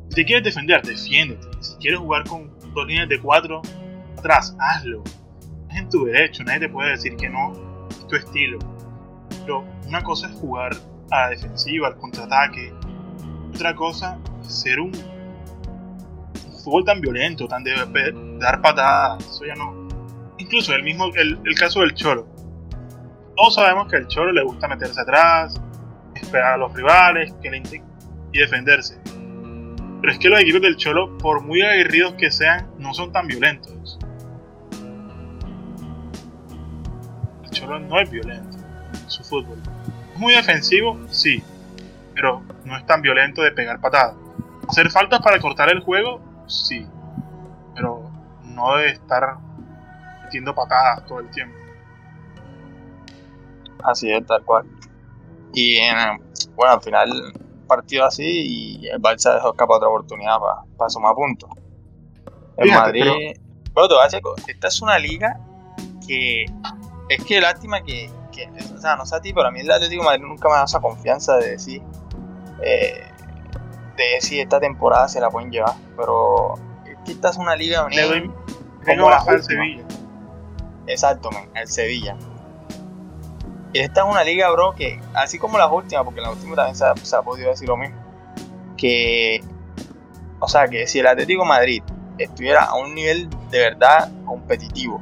Si 0.08 0.14
te 0.14 0.24
quieres 0.24 0.44
defender, 0.44 0.82
defiéndete. 0.82 1.46
Si 1.60 1.74
quieres 1.76 1.98
jugar 1.98 2.24
con 2.28 2.50
dos 2.74 2.86
líneas 2.86 3.08
de 3.08 3.20
cuatro 3.20 3.62
atrás, 4.18 4.54
hazlo. 4.58 5.02
Es 5.70 5.78
en 5.78 5.88
tu 5.88 6.04
derecho, 6.04 6.44
nadie 6.44 6.60
te 6.60 6.68
puede 6.68 6.90
decir 6.90 7.16
que 7.16 7.28
no, 7.28 7.52
es 7.88 8.06
tu 8.06 8.16
estilo. 8.16 8.58
Pero 9.40 9.64
una 9.86 10.02
cosa 10.02 10.28
es 10.28 10.34
jugar 10.34 10.76
a 11.10 11.22
la 11.22 11.28
defensiva, 11.30 11.88
al 11.88 11.96
contraataque. 11.96 12.74
Otra 13.54 13.74
cosa 13.74 14.18
es 14.44 14.54
ser 14.54 14.80
un, 14.80 14.92
fútbol 16.66 16.84
tan 16.84 17.00
violento, 17.00 17.48
tan 17.48 17.64
de, 17.64 17.72
dar 18.38 18.60
patadas. 18.60 19.24
Eso 19.24 19.44
ya 19.46 19.54
no. 19.54 19.88
Incluso 20.38 20.74
el 20.74 20.82
mismo, 20.82 21.06
el, 21.14 21.38
el 21.44 21.54
caso 21.54 21.80
del 21.80 21.94
Cholo 21.94 22.36
todos 23.36 23.54
sabemos 23.54 23.88
que 23.88 23.96
al 23.96 24.08
Cholo 24.08 24.32
le 24.32 24.42
gusta 24.42 24.66
meterse 24.66 24.98
atrás, 24.98 25.60
esperar 26.14 26.54
a 26.54 26.56
los 26.56 26.72
rivales 26.72 27.34
que 27.42 27.50
le 27.50 27.62
y 28.32 28.38
defenderse. 28.38 28.98
Pero 30.00 30.12
es 30.12 30.18
que 30.18 30.28
los 30.28 30.40
equipos 30.40 30.62
del 30.62 30.76
Cholo, 30.76 31.18
por 31.18 31.42
muy 31.42 31.60
aguerridos 31.62 32.14
que 32.14 32.30
sean, 32.30 32.66
no 32.78 32.94
son 32.94 33.12
tan 33.12 33.26
violentos. 33.26 33.98
El 37.44 37.50
Cholo 37.50 37.78
no 37.78 38.00
es 38.00 38.10
violento 38.10 38.56
en 38.94 39.10
su 39.10 39.22
fútbol. 39.22 39.58
Es 40.14 40.18
muy 40.18 40.34
defensivo, 40.34 40.98
sí, 41.10 41.42
pero 42.14 42.42
no 42.64 42.76
es 42.76 42.86
tan 42.86 43.02
violento 43.02 43.42
de 43.42 43.52
pegar 43.52 43.80
patadas. 43.82 44.16
Hacer 44.66 44.90
faltas 44.90 45.20
para 45.20 45.38
cortar 45.40 45.70
el 45.70 45.80
juego, 45.80 46.22
sí, 46.46 46.86
pero 47.74 48.10
no 48.42 48.76
de 48.76 48.88
estar 48.88 49.38
metiendo 50.24 50.54
patadas 50.54 51.04
todo 51.06 51.20
el 51.20 51.30
tiempo. 51.30 51.56
Así 53.82 54.10
es, 54.10 54.24
tal 54.26 54.42
cual. 54.44 54.66
Y 55.52 55.78
bueno, 56.54 56.72
al 56.72 56.82
final 56.82 57.32
partido 57.66 58.04
así 58.04 58.24
y 58.24 58.88
el 58.88 59.00
Barça 59.00 59.34
dejó 59.34 59.50
escapar 59.50 59.76
otra 59.76 59.88
oportunidad 59.88 60.38
para 60.76 60.90
sumar 60.90 61.14
puntos. 61.14 61.50
En 62.56 62.72
Madrid. 62.72 63.04
Pero... 63.74 63.88
te 63.88 63.94
voy 63.94 64.02
a 64.02 64.04
decir, 64.04 64.20
esta 64.46 64.68
es 64.68 64.82
una 64.82 64.98
liga 64.98 65.38
que 66.06 66.46
es 67.08 67.24
que 67.24 67.40
lástima 67.40 67.82
que, 67.82 68.10
que, 68.32 68.48
o 68.74 68.80
sea, 68.80 68.96
no 68.96 69.04
sé 69.04 69.16
a 69.16 69.20
ti, 69.20 69.32
pero 69.32 69.48
a 69.48 69.50
mí 69.50 69.60
el 69.60 69.70
Atlético 69.70 70.02
de 70.02 70.06
Madrid 70.06 70.24
nunca 70.24 70.48
me 70.48 70.54
da 70.54 70.64
esa 70.64 70.80
confianza 70.80 71.36
de 71.36 71.50
decir, 71.50 71.82
eh, 72.62 73.10
de 73.96 74.04
decir 74.14 74.40
esta 74.40 74.60
temporada 74.60 75.08
se 75.08 75.20
la 75.20 75.30
pueden 75.30 75.50
llevar, 75.50 75.74
pero 75.96 76.54
esta 77.06 77.30
es 77.30 77.36
una 77.36 77.56
liga 77.56 77.84
unida. 77.84 78.04
como 78.84 79.10
la 79.10 79.20
Sevilla. 79.42 79.84
Exacto, 80.86 81.30
el 81.54 81.68
Sevilla 81.68 82.16
esta 83.80 84.02
es 84.02 84.06
una 84.10 84.24
liga, 84.24 84.50
bro, 84.50 84.74
que 84.74 85.00
así 85.14 85.38
como 85.38 85.58
las 85.58 85.70
últimas, 85.70 86.04
porque 86.04 86.20
en 86.20 86.26
las 86.26 86.34
últimas 86.34 86.56
también 86.56 87.04
se 87.04 87.16
ha, 87.16 87.22
podido 87.22 87.50
decir 87.50 87.68
lo 87.68 87.76
mismo, 87.76 87.96
que, 88.76 89.42
o 90.40 90.48
sea, 90.48 90.68
que 90.68 90.86
si 90.86 91.00
el 91.00 91.06
Atlético 91.06 91.44
Madrid 91.44 91.82
estuviera 92.18 92.64
a 92.64 92.76
un 92.76 92.94
nivel 92.94 93.28
de 93.50 93.58
verdad 93.58 94.10
competitivo, 94.24 95.00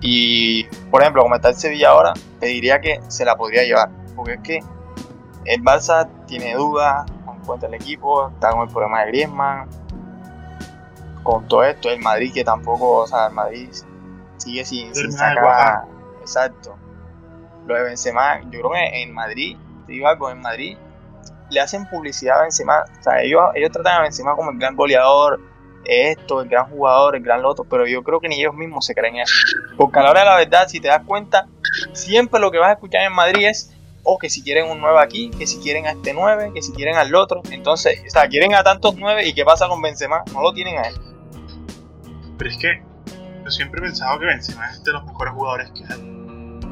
y 0.00 0.64
por 0.90 1.02
ejemplo, 1.02 1.22
como 1.22 1.34
está 1.34 1.48
el 1.50 1.56
Sevilla 1.56 1.90
ahora, 1.90 2.12
te 2.38 2.46
diría 2.46 2.80
que 2.80 3.00
se 3.08 3.24
la 3.24 3.36
podría 3.36 3.64
llevar, 3.64 3.90
porque 4.14 4.34
es 4.34 4.40
que 4.40 4.60
el 5.46 5.62
Barça 5.62 6.08
tiene 6.26 6.54
dudas 6.54 7.10
en 7.46 7.48
cuanto 7.48 7.66
al 7.66 7.74
equipo, 7.74 8.28
está 8.28 8.50
con 8.50 8.62
el 8.62 8.68
problema 8.68 9.02
de 9.02 9.06
Griezmann, 9.06 9.68
con 11.22 11.46
todo 11.46 11.64
esto, 11.64 11.90
el 11.90 12.00
Madrid 12.00 12.32
que 12.34 12.44
tampoco, 12.44 12.98
o 12.98 13.06
sea, 13.06 13.28
el 13.28 13.34
Madrid 13.34 13.68
sigue 14.38 14.64
sin, 14.64 14.94
sin 14.94 15.12
sacar. 15.12 15.84
Exacto 16.20 16.76
lo 17.66 17.74
de 17.74 17.82
Benzema, 17.82 18.40
yo 18.42 18.60
creo 18.60 18.70
que 18.70 19.02
en 19.02 19.12
Madrid, 19.12 19.56
te 19.86 19.92
digo 19.92 20.08
algo, 20.08 20.30
en 20.30 20.40
Madrid 20.40 20.76
le 21.50 21.60
hacen 21.60 21.88
publicidad 21.88 22.40
a 22.40 22.42
Benzema, 22.42 22.84
o 22.98 23.02
sea, 23.02 23.22
ellos, 23.22 23.42
ellos 23.54 23.70
tratan 23.70 24.00
a 24.00 24.02
Benzema 24.02 24.34
como 24.34 24.50
el 24.50 24.58
gran 24.58 24.74
goleador, 24.74 25.40
esto, 25.84 26.42
el 26.42 26.48
gran 26.48 26.68
jugador, 26.68 27.14
el 27.14 27.22
gran 27.22 27.42
loto, 27.42 27.64
pero 27.64 27.86
yo 27.86 28.02
creo 28.02 28.18
que 28.18 28.28
ni 28.28 28.40
ellos 28.40 28.54
mismos 28.54 28.84
se 28.84 28.94
creen 28.94 29.18
eso. 29.18 29.32
Porque 29.76 30.00
a 30.00 30.02
la 30.02 30.10
hora 30.10 30.20
de 30.20 30.26
la 30.26 30.36
verdad, 30.36 30.68
si 30.68 30.80
te 30.80 30.88
das 30.88 31.02
cuenta, 31.04 31.46
siempre 31.92 32.40
lo 32.40 32.50
que 32.50 32.58
vas 32.58 32.70
a 32.70 32.72
escuchar 32.72 33.02
en 33.02 33.12
Madrid 33.12 33.46
es, 33.46 33.75
o 34.06 34.18
que 34.18 34.30
si 34.30 34.42
quieren 34.42 34.70
un 34.70 34.80
9 34.80 35.00
aquí, 35.00 35.30
que 35.30 35.46
si 35.46 35.58
quieren 35.58 35.86
a 35.86 35.90
este 35.90 36.14
9, 36.14 36.52
que 36.54 36.62
si 36.62 36.72
quieren 36.72 36.96
al 36.96 37.14
otro. 37.14 37.42
Entonces, 37.50 38.00
o 38.06 38.10
sea, 38.10 38.28
quieren 38.28 38.54
a 38.54 38.62
tantos 38.62 38.94
9 38.96 39.26
y 39.26 39.34
¿qué 39.34 39.44
pasa 39.44 39.66
con 39.66 39.82
Benzema? 39.82 40.22
No 40.32 40.42
lo 40.42 40.52
tienen 40.52 40.78
a 40.78 40.82
él. 40.82 40.94
Pero 42.38 42.50
es 42.50 42.56
que 42.56 42.82
yo 43.44 43.50
siempre 43.50 43.80
he 43.80 43.82
pensado 43.82 44.18
que 44.20 44.26
Benzema 44.26 44.70
es 44.70 44.82
de 44.84 44.92
los 44.92 45.04
mejores 45.04 45.34
jugadores 45.34 45.70
que 45.72 45.84
hay 45.92 46.16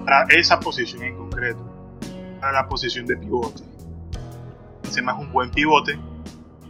para 0.04 0.26
esa 0.30 0.60
posición 0.60 1.02
en 1.02 1.16
concreto, 1.16 1.98
para 2.40 2.52
la 2.52 2.68
posición 2.68 3.04
de 3.06 3.16
pivote. 3.16 3.64
Benzema 4.82 5.12
es 5.12 5.18
un 5.18 5.32
buen 5.32 5.50
pivote, 5.50 5.98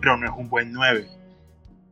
pero 0.00 0.16
no 0.16 0.26
es 0.26 0.33
un 0.35 0.49
buen 0.49 0.73
9. 0.73 1.06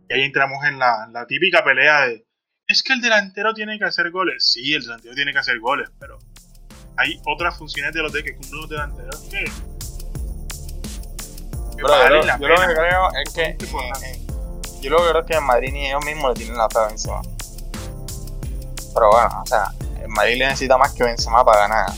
Y 0.09 0.14
ahí 0.14 0.23
entramos 0.23 0.64
en 0.64 0.79
la, 0.79 1.09
la 1.12 1.26
típica 1.26 1.62
pelea 1.62 2.07
de, 2.07 2.25
es 2.67 2.83
que 2.83 2.95
el 2.95 3.02
delantero 3.02 3.52
tiene 3.52 3.79
que 3.79 3.85
hacer 3.85 4.11
goles. 4.11 4.50
Sí, 4.50 4.73
el 4.73 4.83
delantero 4.83 5.14
tiene 5.14 5.33
que 5.33 5.38
hacer 5.41 5.61
goles, 5.61 5.91
pero 5.99 6.19
hay 6.96 7.20
otras 7.26 7.56
funciones 7.56 7.92
de 7.92 8.02
los 8.02 8.12
de 8.12 8.22
que 8.22 8.37
cumplen 8.37 8.61
los 8.61 8.68
delanteros 8.68 9.20
que... 9.30 9.44
yo, 11.76 12.49
lo 12.49 12.56
que 12.56 12.75
creo 12.75 13.12
es 13.22 13.32
que... 13.32 13.42
Eh, 13.42 14.26
yo 14.80 14.90
lo 14.90 14.99
que 14.99 15.11
creo 15.11 15.20
es 15.20 15.26
que 15.26 15.34
en 15.34 15.44
Madrid 15.44 15.72
ni 15.72 15.88
ellos 15.88 16.04
mismos 16.04 16.30
le 16.30 16.34
tienen 16.34 16.56
la 16.56 16.68
fe 16.68 16.78
a 16.78 16.87
Benzema. 16.88 17.22
Pero 18.94 19.11
bueno, 19.11 19.42
o 19.42 19.46
sea, 19.46 19.72
Madrid 20.08 20.38
le 20.38 20.46
necesita 20.46 20.76
más 20.76 20.92
que 20.92 21.04
Benzema 21.04 21.44
para 21.44 21.68
ganar. 21.68 21.92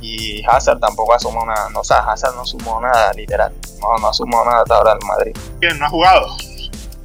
Y 0.00 0.42
Hazard 0.46 0.80
tampoco 0.80 1.12
asumó 1.12 1.44
nada, 1.44 1.68
no, 1.70 1.80
o 1.80 1.84
sea, 1.84 1.98
Hazard 1.98 2.34
no 2.34 2.46
sumó 2.46 2.80
nada, 2.80 3.12
literal. 3.12 3.52
No, 3.80 3.98
no 3.98 4.08
asumó 4.08 4.44
nada 4.44 4.62
hasta 4.62 4.76
ahora 4.76 4.92
en 4.92 5.06
Madrid. 5.06 5.36
Que 5.60 5.74
no 5.74 5.84
ha 5.84 5.88
jugado. 5.90 6.36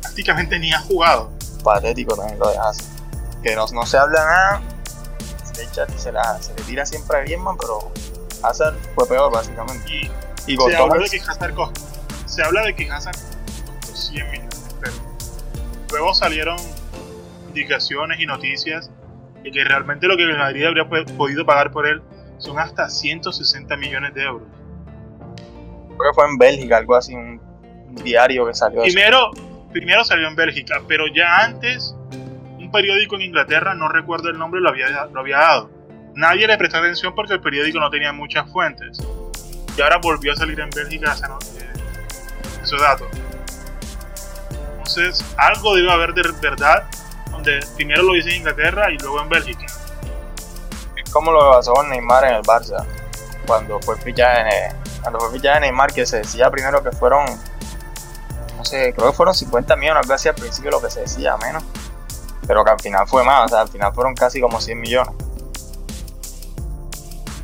Prácticamente 0.01 0.59
ni 0.59 0.71
ha 0.71 0.79
jugado. 0.79 1.29
Patético 1.63 2.15
también 2.15 2.39
lo 2.39 2.49
de 2.49 2.57
Hazard. 2.57 2.85
Que 3.43 3.55
no, 3.55 3.65
no 3.67 3.85
se 3.85 3.97
habla 3.97 4.23
nada. 4.23 4.74
Echa, 5.63 5.87
se, 5.97 6.11
la, 6.11 6.41
se 6.41 6.53
le 6.55 6.61
tira 6.63 6.85
siempre 6.85 7.17
a 7.17 7.21
Griezmann, 7.21 7.57
pero 7.57 7.91
Hazard 8.43 8.75
fue 8.95 9.07
peor, 9.07 9.31
básicamente. 9.31 9.83
Y 10.47 10.53
Y 10.53 10.57
se, 10.57 10.75
habla 10.75 10.97
de 10.97 11.09
que 11.09 11.19
Hazard 11.19 11.53
costó, 11.53 11.81
se 12.25 12.43
habla 12.43 12.61
de 12.63 12.75
que 12.75 12.89
Hazard 12.89 13.15
costó 13.81 13.95
100 13.95 14.31
millones, 14.31 14.75
pero 14.81 14.93
luego 15.91 16.13
salieron 16.13 16.57
indicaciones 17.47 18.19
y 18.19 18.25
noticias 18.25 18.91
de 19.43 19.51
que 19.51 19.63
realmente 19.63 20.07
lo 20.07 20.17
que 20.17 20.23
el 20.23 20.37
Madrid 20.37 20.65
habría 20.65 20.87
po- 20.89 21.05
podido 21.17 21.45
pagar 21.45 21.71
por 21.71 21.87
él 21.87 22.01
son 22.37 22.59
hasta 22.59 22.89
160 22.89 23.77
millones 23.77 24.13
de 24.13 24.23
euros. 24.23 24.47
creo 25.97 26.11
que 26.11 26.15
fue 26.15 26.25
en 26.25 26.37
Bélgica, 26.37 26.77
algo 26.77 26.95
así, 26.95 27.13
un, 27.15 27.39
diario 28.03 28.45
que 28.45 28.53
salió. 28.53 28.81
Primero, 28.81 29.31
primero 29.71 30.03
salió 30.03 30.27
en 30.27 30.35
Bélgica, 30.35 30.81
pero 30.87 31.05
ya 31.07 31.37
antes 31.45 31.95
periódico 32.75 33.15
en 33.15 33.21
Inglaterra, 33.23 33.73
no 33.73 33.87
recuerdo 33.87 34.29
el 34.29 34.37
nombre, 34.37 34.61
lo 34.61 34.69
había, 34.69 35.05
lo 35.11 35.19
había 35.21 35.37
dado. 35.39 35.69
Nadie 36.13 36.47
le 36.47 36.57
prestó 36.57 36.77
atención 36.77 37.13
porque 37.15 37.33
el 37.33 37.41
periódico 37.41 37.79
no 37.79 37.89
tenía 37.89 38.11
muchas 38.13 38.49
fuentes. 38.51 38.99
Y 39.77 39.81
ahora 39.81 39.97
volvió 39.97 40.31
a 40.33 40.35
salir 40.35 40.59
en 40.59 40.69
Bélgica 40.69 41.13
eh, 41.15 41.73
ese 42.63 42.77
dato. 42.77 43.07
Entonces, 44.77 45.25
algo 45.37 45.75
debe 45.75 45.91
haber 45.91 46.13
de 46.13 46.21
verdad, 46.41 46.83
donde 47.31 47.59
primero 47.75 48.03
lo 48.03 48.13
dice 48.13 48.29
en 48.29 48.37
Inglaterra 48.37 48.91
y 48.91 48.97
luego 48.97 49.21
en 49.21 49.29
Bélgica. 49.29 49.65
Es 51.03 51.09
como 51.11 51.31
lo 51.31 51.39
que 51.39 51.57
pasó 51.57 51.73
con 51.73 51.89
Neymar 51.89 52.23
en 52.25 52.35
el 52.35 52.41
Barça. 52.43 52.85
Cuando 53.45 53.79
fue 53.81 53.97
fichaje, 53.97 54.67
en- 54.67 54.75
cuando 55.01 55.19
fue 55.19 55.39
Neymar, 55.59 55.91
que 55.93 56.05
se 56.05 56.17
decía 56.17 56.49
primero 56.49 56.81
que 56.83 56.91
fueron, 56.91 57.25
no 58.57 58.63
sé, 58.65 58.93
creo 58.95 59.11
que 59.11 59.17
fueron 59.17 59.33
50 59.35 59.75
millones, 59.75 60.03
algo 60.03 60.13
así 60.13 60.29
al 60.29 60.35
principio 60.35 60.71
lo 60.71 60.81
que 60.81 60.89
se 60.89 61.01
decía, 61.01 61.35
menos. 61.37 61.63
Pero 62.47 62.63
que 62.63 62.71
al 62.71 62.79
final 62.79 63.07
fue 63.07 63.23
más, 63.23 63.45
o 63.45 63.47
sea, 63.49 63.61
al 63.61 63.67
final 63.69 63.93
fueron 63.93 64.13
casi 64.13 64.39
como 64.39 64.59
100 64.61 64.79
millones. 64.79 65.13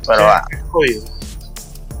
Pero 0.06 0.22
ah, 0.28 0.44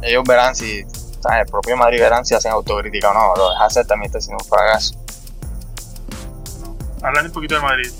ellos 0.02 0.24
verán 0.26 0.54
si, 0.56 0.82
o 0.82 1.22
sea, 1.22 1.40
el 1.40 1.46
propio 1.46 1.76
Madrid 1.76 2.00
verán 2.00 2.24
si 2.24 2.34
hacen 2.34 2.52
autocrítica 2.52 3.10
o 3.10 3.14
no. 3.14 3.34
Lo 3.36 3.50
de 3.50 3.56
Hazard 3.60 3.86
también 3.86 4.08
está 4.08 4.20
siendo 4.20 4.42
un 4.42 4.48
fracaso. 4.48 4.94
Hablando 7.02 7.28
un 7.28 7.34
poquito 7.34 7.54
de 7.56 7.60
Madrid. 7.60 7.90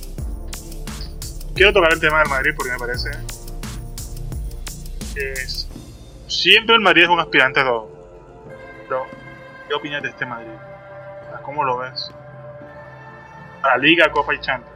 Quiero 1.54 1.72
tocar 1.72 1.92
el 1.92 2.00
tema 2.00 2.20
del 2.20 2.28
Madrid 2.28 2.52
porque 2.56 2.72
me 2.72 2.78
parece 2.78 3.10
que 5.14 5.32
es- 5.32 5.68
siempre 6.26 6.74
el 6.76 6.80
Madrid 6.80 7.02
es 7.04 7.08
un 7.08 7.20
aspirante 7.20 7.60
a 7.60 7.64
todo. 7.64 7.88
Pero, 8.88 9.04
¿qué 9.68 9.74
opinas 9.74 10.02
de 10.02 10.08
este 10.08 10.24
Madrid? 10.26 10.48
¿Cómo 11.44 11.62
lo 11.64 11.78
ves? 11.78 12.10
Para 13.60 13.76
Liga, 13.78 14.10
Copa 14.10 14.34
y 14.34 14.40
Champions. 14.40 14.71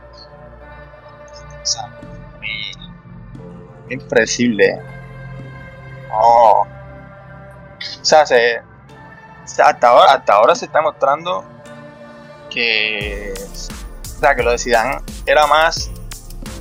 O 1.66 1.68
sea, 1.68 1.88
muy, 2.38 3.92
impredecible. 3.92 4.80
No. 6.08 6.60
O 6.60 6.66
sea, 8.02 8.24
se, 8.24 8.60
o 8.60 8.62
sea, 9.48 9.70
hasta, 9.70 9.88
ahora, 9.88 10.12
hasta 10.12 10.32
ahora 10.34 10.54
se 10.54 10.66
está 10.66 10.80
mostrando 10.80 11.44
que, 12.50 13.34
o 13.34 14.20
sea, 14.20 14.36
que 14.36 14.44
lo 14.44 14.52
de 14.52 14.58
Zidane 14.58 15.00
era 15.26 15.48
más 15.48 15.90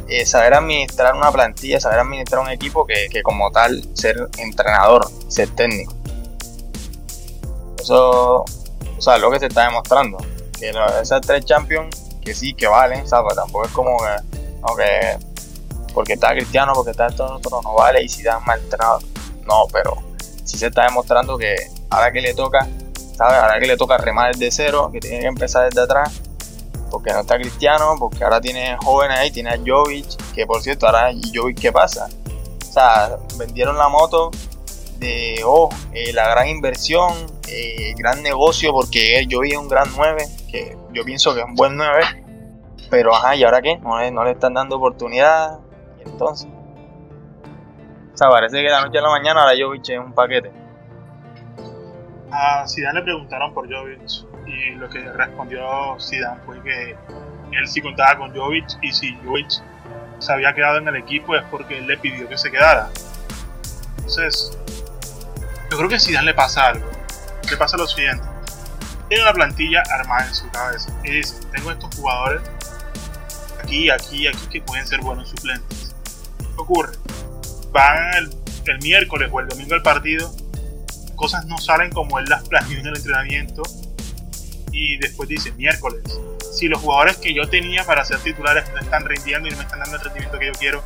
eh, 0.08 0.26
saber 0.26 0.56
administrar 0.56 1.14
una 1.14 1.32
plantilla, 1.32 1.80
saber 1.80 2.00
administrar 2.00 2.42
un 2.42 2.50
equipo 2.50 2.88
que, 2.88 3.08
que 3.12 3.22
como 3.22 3.52
tal 3.52 3.84
ser 3.94 4.28
entrenador, 4.40 5.08
ser 5.28 5.50
técnico. 5.50 5.94
Eso, 7.80 8.44
o 8.98 9.02
sea, 9.02 9.20
lo 9.20 9.30
que 9.30 9.40
se 9.40 9.46
está 9.46 9.66
demostrando. 9.66 10.18
Que 10.60 10.74
esas 11.00 11.22
tres 11.22 11.46
Champions, 11.46 12.06
que 12.24 12.34
sí, 12.34 12.56
que 12.56 12.66
valen, 12.66 13.08
¿sabes? 13.08 13.28
Pero 13.30 13.44
tampoco 13.44 13.66
es 13.66 13.72
como 13.72 13.98
que 13.98 14.35
no, 14.68 14.76
que 14.76 15.18
porque 15.96 16.14
está 16.14 16.32
Cristiano, 16.34 16.74
porque 16.76 16.92
está 16.92 17.08
todo 17.08 17.38
otro 17.38 17.62
no 17.62 17.74
vale 17.74 18.04
y 18.04 18.10
si 18.10 18.22
dan 18.22 18.44
mal 18.46 18.60
entrenador. 18.60 19.02
No, 19.48 19.64
pero 19.72 19.96
sí 20.44 20.58
se 20.58 20.68
está 20.68 20.84
demostrando 20.84 21.38
que 21.38 21.56
ahora 21.90 22.12
que 22.12 22.22
le 22.22 22.34
toca, 22.34 22.68
¿sabes? 23.16 23.38
Ahora 23.38 23.60
que 23.60 23.68
le 23.68 23.78
toca 23.78 23.98
remar 23.98 24.36
desde 24.36 24.52
cero, 24.52 24.90
que 24.92 25.00
tiene 25.00 25.22
que 25.22 25.28
empezar 25.28 25.66
desde 25.66 25.82
atrás, 25.82 26.22
porque 26.92 27.14
no 27.14 27.22
está 27.22 27.38
Cristiano, 27.38 27.96
porque 27.98 28.24
ahora 28.24 28.42
tiene 28.42 28.78
jóvenes 28.84 29.18
ahí, 29.18 29.32
tiene 29.32 29.52
a 29.52 29.58
Jovic, 29.66 30.34
que 30.34 30.46
por 30.46 30.62
cierto, 30.62 30.86
ahora 30.86 31.12
Jovic, 31.34 31.60
¿qué 31.60 31.72
pasa? 31.72 32.10
O 32.62 32.74
sea, 32.74 33.18
vendieron 33.38 33.78
la 33.78 33.88
moto 33.88 34.32
de, 34.98 35.42
oh, 35.46 35.70
eh, 35.94 36.12
la 36.12 36.28
gran 36.30 36.50
inversión, 36.50 37.14
eh, 37.48 37.94
gran 37.98 38.22
negocio, 38.22 38.74
porque 38.74 39.26
Jovic 39.32 39.54
es 39.54 39.60
un 39.60 39.70
gran 39.70 39.90
9, 39.96 40.28
que 40.52 40.78
yo 40.94 41.06
pienso 41.06 41.34
que 41.34 41.40
es 41.40 41.46
un 41.46 41.56
buen 41.56 41.78
9, 41.78 42.25
pero 42.90 43.16
ajá, 43.16 43.36
¿y 43.36 43.44
ahora 43.44 43.62
qué? 43.62 43.78
No 43.78 44.24
le, 44.24 44.32
están 44.32 44.54
dando 44.54 44.78
oportunidad. 44.78 45.60
Y 46.00 46.10
entonces. 46.10 46.48
O 48.14 48.18
sea, 48.18 48.30
parece 48.30 48.58
que 48.58 48.64
de 48.64 48.70
la 48.70 48.86
noche 48.86 49.00
a 49.00 49.02
la 49.02 49.10
mañana 49.10 49.42
ahora 49.42 49.56
Jovic 49.60 49.90
es 49.90 50.00
un 50.00 50.14
paquete. 50.14 50.52
A 52.32 52.68
Zidane 52.68 53.00
le 53.00 53.04
preguntaron 53.04 53.54
por 53.54 53.68
Jovic 53.72 54.26
y 54.46 54.76
lo 54.76 54.90
que 54.90 55.00
respondió 55.12 55.98
Zidane 56.00 56.40
fue 56.46 56.62
que 56.62 56.96
él 57.52 57.68
sí 57.68 57.82
contaba 57.82 58.18
con 58.18 58.36
Jovic 58.36 58.66
y 58.82 58.92
si 58.92 59.16
Jovic 59.26 59.62
se 60.20 60.34
había 60.34 60.54
quedado 60.54 60.78
en 60.78 60.88
el 60.88 60.96
equipo 60.96 61.36
es 61.36 61.44
porque 61.52 61.78
él 61.78 61.88
le 61.88 61.98
pidió 61.98 62.28
que 62.28 62.38
se 62.38 62.52
quedara. 62.52 62.90
Entonces, 63.98 64.58
yo 65.72 65.78
creo 65.78 65.90
que 65.90 65.96
a 65.96 66.00
Zidane 66.00 66.28
le 66.28 66.34
pasa 66.34 66.68
algo. 66.68 66.90
Le 67.50 67.58
pasa 67.58 67.78
lo 67.78 67.88
siguiente. 67.88 68.26
Tiene 69.10 69.24
una 69.24 69.34
plantilla 69.34 69.84
armada 69.94 70.26
en 70.26 70.34
su 70.34 70.50
cabeza. 70.50 70.92
Y 71.04 71.12
dice, 71.12 71.46
tengo 71.52 71.72
estos 71.72 71.94
jugadores 71.96 72.42
aquí, 73.66 73.90
aquí, 73.90 74.28
aquí 74.28 74.48
que 74.52 74.62
pueden 74.62 74.86
ser 74.86 75.02
buenos 75.02 75.30
suplentes. 75.30 75.96
¿Qué 76.38 76.62
ocurre? 76.62 76.98
Van 77.72 78.14
el, 78.16 78.80
miércoles 78.82 79.30
o 79.32 79.40
el 79.40 79.48
domingo 79.48 79.76
al 79.76 79.82
partido 79.84 80.34
cosas 81.16 81.46
no 81.46 81.58
salen 81.60 81.92
como 81.92 82.20
él 82.20 82.26
las 82.28 82.48
planeó 82.48 82.80
en 82.80 82.88
el 82.88 82.98
entrenamiento 82.98 83.62
y 84.72 84.98
después 84.98 85.30
dice 85.30 85.52
miércoles 85.54 86.02
si 86.52 86.68
los 86.68 86.82
jugadores 86.82 87.18
que 87.18 87.34
yo 87.34 87.48
tenía 87.48 87.86
para 87.86 88.04
ser 88.04 88.18
titulares 88.20 88.66
no 88.74 88.80
están 88.80 89.06
rindiendo 89.06 89.48
y 89.48 89.52
no 89.52 89.58
me 89.58 89.64
están 89.64 89.80
dando 89.80 89.96
el 89.96 90.02
rendimiento 90.02 90.40
que 90.40 90.48
yo 90.48 90.52
quiero 90.54 90.84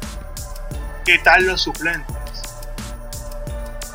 ¿qué 1.06 1.18
tal 1.20 1.48
los 1.48 1.62
suplentes? 1.62 2.16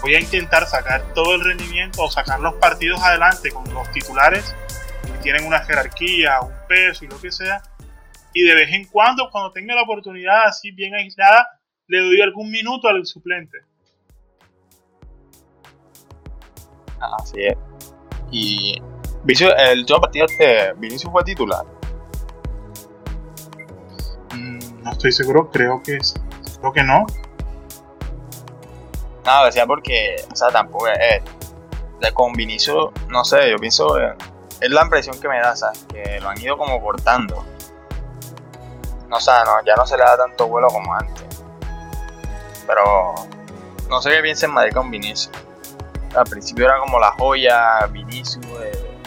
voy 0.01 0.17
a 0.17 0.21
intentar 0.21 0.67
sacar 0.67 1.13
todo 1.15 1.35
el 1.35 1.45
rendimiento 1.45 2.03
o 2.03 2.11
sacar 2.11 2.41
los 2.41 2.55
partidos 2.55 3.01
adelante 3.03 3.51
con 3.51 3.73
los 3.73 3.89
titulares 3.93 4.55
que 5.05 5.19
tienen 5.23 5.47
una 5.47 5.61
jerarquía, 5.61 6.41
un 6.41 6.55
peso 6.67 7.05
y 7.05 7.09
lo 7.09 7.21
que 7.21 7.31
sea 7.31 7.63
y 8.35 8.43
de 8.47 8.55
vez 8.55 8.73
en 8.73 8.85
cuando 8.87 9.31
cuando 9.31 9.53
tenga 9.53 9.75
la 9.75 9.83
oportunidad 9.83 10.47
así 10.47 10.71
bien 10.73 10.95
aislada 10.95 11.47
le 11.87 11.99
doy 12.01 12.21
algún 12.21 12.51
minuto 12.51 12.89
al 12.89 13.07
suplente 13.07 13.59
Así 17.19 17.45
es. 17.45 17.57
Y 18.31 18.81
Vinicius, 19.25 19.53
el 19.59 19.81
último 19.81 20.01
partido 20.01 20.25
este, 20.27 20.73
Vinicius 20.75 21.13
fue 21.13 21.23
titular. 21.23 21.65
Mm, 24.35 24.59
No 24.83 24.91
estoy 24.93 25.13
seguro, 25.13 25.51
creo 25.51 25.83
que 25.83 25.97
es- 25.97 26.15
creo 26.61 26.73
que 26.73 26.83
no. 26.83 27.05
Nada, 29.25 29.47
decía 29.47 29.67
porque, 29.67 30.17
o 30.33 30.37
sea, 30.37 30.49
tampoco 30.49 30.89
es. 30.89 30.99
eh, 30.99 31.23
de- 32.01 32.13
con 32.13 32.33
Vinicius, 32.33 32.89
no 33.09 33.25
sé, 33.25 33.51
yo 33.51 33.57
pienso. 33.59 33.99
es 34.61 34.71
la 34.71 34.83
impresión 34.83 35.19
que 35.21 35.29
me 35.29 35.39
da, 35.41 35.55
¿sabes? 35.57 35.85
Que 35.93 36.21
lo 36.21 36.29
han 36.31 36.41
ido 36.41 36.57
como 36.57 36.81
cortando. 36.81 37.45
No, 39.15 39.19
o 39.19 39.21
sea, 39.21 39.45
no, 39.45 39.65
ya 39.65 39.77
no 39.77 39.87
se 39.87 39.97
le 39.97 40.03
da 40.03 40.17
tanto 40.17 40.49
vuelo 40.49 40.67
como 40.67 40.93
antes. 40.93 41.45
Pero 42.67 43.15
no 43.89 44.03
sé 44.03 44.11
qué 44.11 44.21
piensa 44.23 44.47
en 44.47 44.53
Madrid 44.53 44.73
con 44.75 44.91
Vinicius. 44.91 45.31
Al 46.17 46.25
principio 46.25 46.65
era 46.65 46.81
como 46.81 46.99
la 46.99 47.13
joya, 47.13 47.87
Vinicius, 47.93 48.45
eh, 48.61 48.99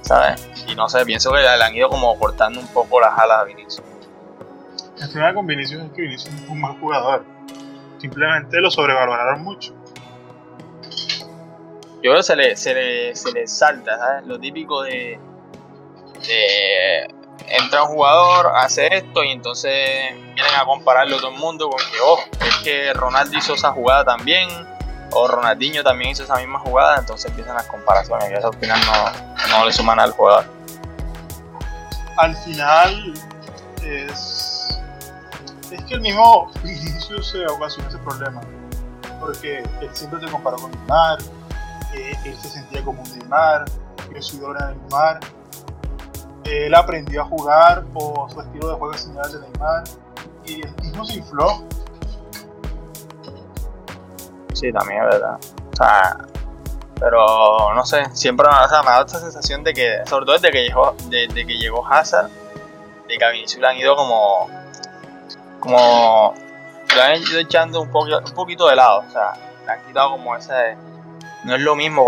¿sabes? 0.00 0.44
Y 0.66 0.74
no 0.74 0.88
sé, 0.88 1.04
pienso 1.06 1.30
que 1.30 1.38
le 1.38 1.48
han 1.48 1.72
ido 1.72 1.88
como 1.88 2.18
cortando 2.18 2.58
un 2.58 2.66
poco 2.66 3.00
las 3.00 3.16
alas 3.16 3.42
a 3.42 3.44
Vinicius. 3.44 3.82
El 5.00 5.08
problema 5.10 5.34
con 5.34 5.46
Vinicius 5.46 5.84
es 5.84 5.92
que 5.92 6.02
Vinicius 6.02 6.34
es 6.34 6.48
un 6.48 6.60
mal 6.60 6.76
jugador. 6.80 7.24
Simplemente 7.98 8.60
lo 8.60 8.72
sobrevaloraron 8.72 9.44
mucho. 9.44 9.72
Yo 12.02 12.10
creo 12.10 12.16
que 12.16 12.22
se 12.24 12.34
le, 12.34 12.56
se 12.56 12.74
le, 12.74 13.14
se 13.14 13.30
le 13.30 13.46
salta, 13.46 13.98
¿sabes? 13.98 14.26
Lo 14.26 14.36
típico 14.40 14.82
de, 14.82 15.20
de 16.26 17.13
entra 17.48 17.82
un 17.82 17.88
jugador, 17.88 18.52
hace 18.56 18.88
esto 18.94 19.22
y 19.22 19.30
entonces 19.30 19.72
vienen 20.34 20.54
a 20.56 20.64
compararlo 20.64 21.16
todo 21.18 21.30
el 21.30 21.38
mundo 21.38 21.68
con 21.68 21.78
que, 21.78 22.00
oh, 22.04 22.18
es 22.46 22.56
que 22.56 22.92
Ronaldo 22.94 23.36
hizo 23.36 23.54
esa 23.54 23.72
jugada 23.72 24.04
también, 24.04 24.48
o 25.12 25.28
Ronaldinho 25.28 25.82
también 25.82 26.10
hizo 26.10 26.24
esa 26.24 26.36
misma 26.36 26.58
jugada, 26.58 26.98
entonces 26.98 27.30
empiezan 27.30 27.54
las 27.54 27.66
comparaciones 27.66 28.30
y 28.30 28.34
eso 28.34 28.48
al 28.48 28.56
final 28.58 28.80
no, 28.86 29.58
no 29.58 29.66
le 29.66 29.72
suman 29.72 30.00
al 30.00 30.12
jugador. 30.12 30.44
Al 32.16 32.36
final 32.36 33.14
es. 33.82 34.80
Es 35.70 35.84
que 35.84 35.94
el 35.94 36.00
mismo 36.00 36.50
Vinicius 36.62 37.30
se 37.30 37.46
ocasiona 37.46 37.88
ese 37.88 37.98
problema. 37.98 38.40
porque 39.18 39.58
él 39.80 39.90
siempre 39.92 40.20
se 40.20 40.30
comparó 40.30 40.56
con 40.58 40.70
Neymar, 40.70 41.18
eh, 41.94 42.14
él 42.24 42.36
se 42.40 42.48
sentía 42.48 42.84
como 42.84 43.02
un 43.02 43.18
Neymar, 43.18 43.64
que 44.12 44.22
su 44.22 44.44
era 44.50 44.72
Neymar. 44.72 45.20
Él 46.44 46.74
aprendió 46.74 47.22
a 47.22 47.24
jugar 47.24 47.84
o 47.94 48.28
su 48.28 48.40
estilo 48.40 48.68
de 48.68 48.74
juego 48.74 48.94
similar 48.94 49.26
de 49.26 49.40
Neymar 49.40 49.84
y 50.44 50.62
el 50.62 50.74
mismo 50.82 51.04
se 51.04 51.18
infló. 51.18 51.64
Sí, 54.52 54.72
también 54.72 55.02
es 55.02 55.10
verdad. 55.10 55.38
O 55.72 55.76
sea, 55.76 56.16
pero 56.98 57.74
no 57.74 57.84
sé, 57.84 58.04
siempre 58.12 58.46
o 58.46 58.68
sea, 58.68 58.82
me 58.82 58.88
ha 58.88 58.92
dado 58.92 59.06
esta 59.06 59.18
sensación 59.18 59.64
de 59.64 59.74
que, 59.74 60.02
sobre 60.06 60.26
todo 60.26 60.34
desde 60.38 60.50
que 60.50 60.62
llegó, 60.64 60.94
desde 61.08 61.46
que 61.46 61.58
llegó 61.58 61.86
Hazard, 61.86 62.30
de 63.08 63.18
que 63.18 63.24
a 63.24 63.30
Vinicius 63.30 63.60
le 63.60 63.68
han 63.68 63.76
ido 63.76 63.96
como, 63.96 64.48
como, 65.60 66.34
lo 66.94 67.02
han 67.02 67.16
ido 67.16 67.38
echando 67.40 67.80
un, 67.80 67.90
poco, 67.90 68.16
un 68.16 68.34
poquito 68.34 68.68
de 68.68 68.76
lado, 68.76 69.04
o 69.06 69.10
sea, 69.10 69.32
le 69.66 69.72
han 69.72 69.84
quitado 69.86 70.12
como 70.12 70.36
ese, 70.36 70.76
no 71.44 71.54
es 71.56 71.60
lo 71.60 71.74
mismo 71.74 72.06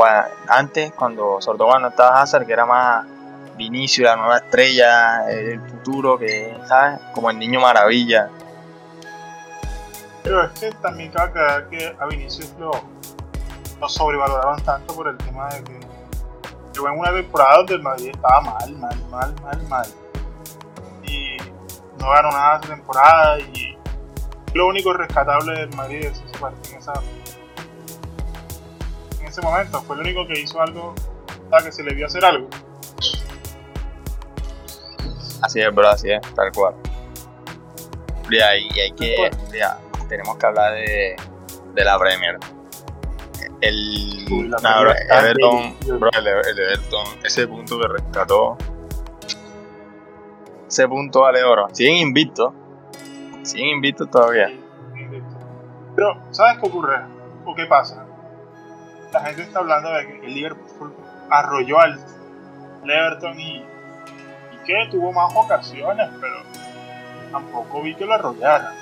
antes, 0.48 0.92
cuando, 0.92 1.40
sobre 1.40 1.58
todo 1.58 1.68
cuando 1.68 1.88
estaba 1.88 2.22
Hazard, 2.22 2.46
que 2.46 2.52
era 2.52 2.64
más 2.64 3.04
Vinicius, 3.56 4.06
la 4.06 4.16
nueva 4.16 4.36
estrella, 4.38 5.30
el 5.30 5.60
futuro, 5.60 6.18
que, 6.18 6.56
¿sabes? 6.66 7.00
Como 7.14 7.30
el 7.30 7.38
niño 7.38 7.60
maravilla. 7.60 8.28
Pero 10.22 10.44
es 10.44 10.60
que 10.60 10.70
también 10.72 11.10
cabe 11.10 11.30
aclarar 11.30 11.68
que 11.68 11.96
a 11.98 12.06
Vinicius 12.06 12.52
lo, 12.58 12.72
lo 13.80 13.88
sobrevaloraron 13.88 14.62
tanto 14.62 14.94
por 14.94 15.08
el 15.08 15.16
tema 15.18 15.48
de 15.48 15.64
que 15.64 15.80
llegó 16.74 16.88
en 16.88 16.98
una 16.98 17.12
temporada 17.12 17.58
donde 17.58 17.74
el 17.74 17.82
Madrid 17.82 18.10
estaba 18.14 18.40
mal, 18.40 18.76
mal, 18.76 19.04
mal, 19.10 19.34
mal, 19.42 19.62
mal. 19.68 19.86
Y 21.04 21.36
no 22.00 22.10
ganó 22.10 22.30
nada 22.30 22.58
esa 22.58 22.74
temporada 22.74 23.38
y 23.38 23.78
lo 24.54 24.66
único 24.66 24.92
rescatable 24.92 25.60
del 25.60 25.76
Madrid 25.76 26.06
es 26.06 26.20
ese 26.20 26.38
partido 26.38 26.72
en 26.72 26.78
esa 26.78 26.92
ese 29.38 29.46
momento. 29.46 29.82
Fue 29.82 29.96
el 29.96 30.02
único 30.02 30.26
que 30.26 30.40
hizo 30.40 30.60
algo 30.60 30.94
para 31.50 31.64
que 31.64 31.72
se 31.72 31.82
le 31.82 31.94
vio 31.94 32.06
hacer 32.06 32.24
algo. 32.24 32.48
Así 35.42 35.60
es, 35.60 35.74
bro, 35.74 35.88
así 35.88 36.10
es, 36.10 36.20
tal 36.34 36.52
cual. 36.52 36.74
Y 38.30 38.38
hay, 38.38 38.68
y 38.74 38.80
hay 38.80 38.92
que. 38.92 39.30
Ya, 39.52 39.78
tenemos 40.08 40.36
que 40.36 40.46
hablar 40.46 40.72
de, 40.74 41.16
de 41.74 41.84
la 41.84 41.98
Premier. 41.98 42.38
El, 43.60 44.26
Uy, 44.30 44.48
la 44.48 44.58
nah, 44.58 44.80
bro, 44.80 44.92
Everton, 44.92 45.76
bro, 45.98 46.10
el, 46.18 46.26
el, 46.26 46.58
Everton, 46.58 47.06
ese 47.24 47.46
punto 47.46 47.78
que 47.80 47.88
rescató. 47.88 48.56
Ese 50.68 50.88
punto 50.88 51.20
vale 51.20 51.44
oro. 51.44 51.68
Siguen 51.72 51.96
invictos. 51.96 52.52
Siguen 53.42 53.76
invictos 53.76 54.10
todavía. 54.10 54.50
Pero, 55.94 56.20
¿sabes 56.32 56.58
qué 56.58 56.66
ocurre? 56.66 56.96
¿O 57.44 57.54
qué 57.54 57.64
pasa? 57.66 58.06
la 59.12 59.20
gente 59.20 59.42
está 59.42 59.60
hablando 59.60 59.90
de 59.92 60.06
que 60.06 60.26
el 60.26 60.34
Liverpool 60.34 60.94
arrolló 61.30 61.80
al 61.80 61.98
Everton 62.84 63.40
y, 63.40 63.56
y 63.56 63.66
que 64.66 64.88
tuvo 64.90 65.12
más 65.12 65.32
ocasiones, 65.34 66.08
pero 66.20 66.42
tampoco 67.30 67.82
vi 67.82 67.94
que 67.94 68.04
lo 68.04 68.14
arrollara. 68.14 68.72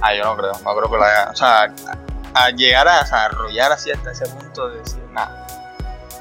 Ah, 0.00 0.14
yo 0.14 0.24
no 0.24 0.36
creo, 0.36 0.52
no 0.52 0.76
creo 0.76 0.90
que 0.90 0.96
lo 0.96 1.04
haya. 1.04 1.30
O 1.30 1.36
sea, 1.36 1.72
a, 2.34 2.50
llegar 2.50 2.88
a, 2.88 3.00
arrollar 3.00 3.72
así 3.72 3.90
hasta 3.90 4.10
ese 4.10 4.28
punto 4.28 4.68
de 4.68 4.78
decir 4.78 5.02
nada. 5.12 5.46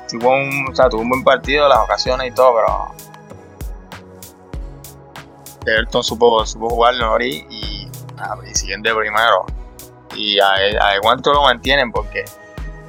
Tuvo 0.09 0.29
un, 0.29 0.67
o 0.71 0.75
sea, 0.75 0.89
tuvo 0.89 1.01
un 1.01 1.09
buen 1.09 1.23
partido, 1.23 1.67
las 1.67 1.79
ocasiones 1.79 2.31
y 2.31 2.31
todo, 2.31 2.55
pero. 2.55 3.11
Everton 5.65 6.03
supo, 6.03 6.45
supo 6.45 6.69
jugar 6.69 6.95
y, 7.21 7.45
y, 7.49 7.91
y 8.49 8.55
siguen 8.55 8.81
de 8.81 8.95
primero 8.95 9.45
y 10.15 10.39
a, 10.39 10.53
a 10.53 10.99
cuánto 11.01 11.33
lo 11.33 11.43
mantienen 11.43 11.91
porque 11.91 12.25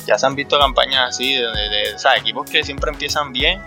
ya 0.07 0.19
se 0.19 0.27
han 0.27 0.35
visto 0.35 0.59
campañas 0.59 1.11
así 1.11 1.35
de, 1.35 1.47
de, 1.47 1.99
sea, 1.99 2.17
equipos 2.17 2.51
que 2.51 2.65
siempre 2.65 2.91
empiezan 2.91 3.33
bien 3.33 3.63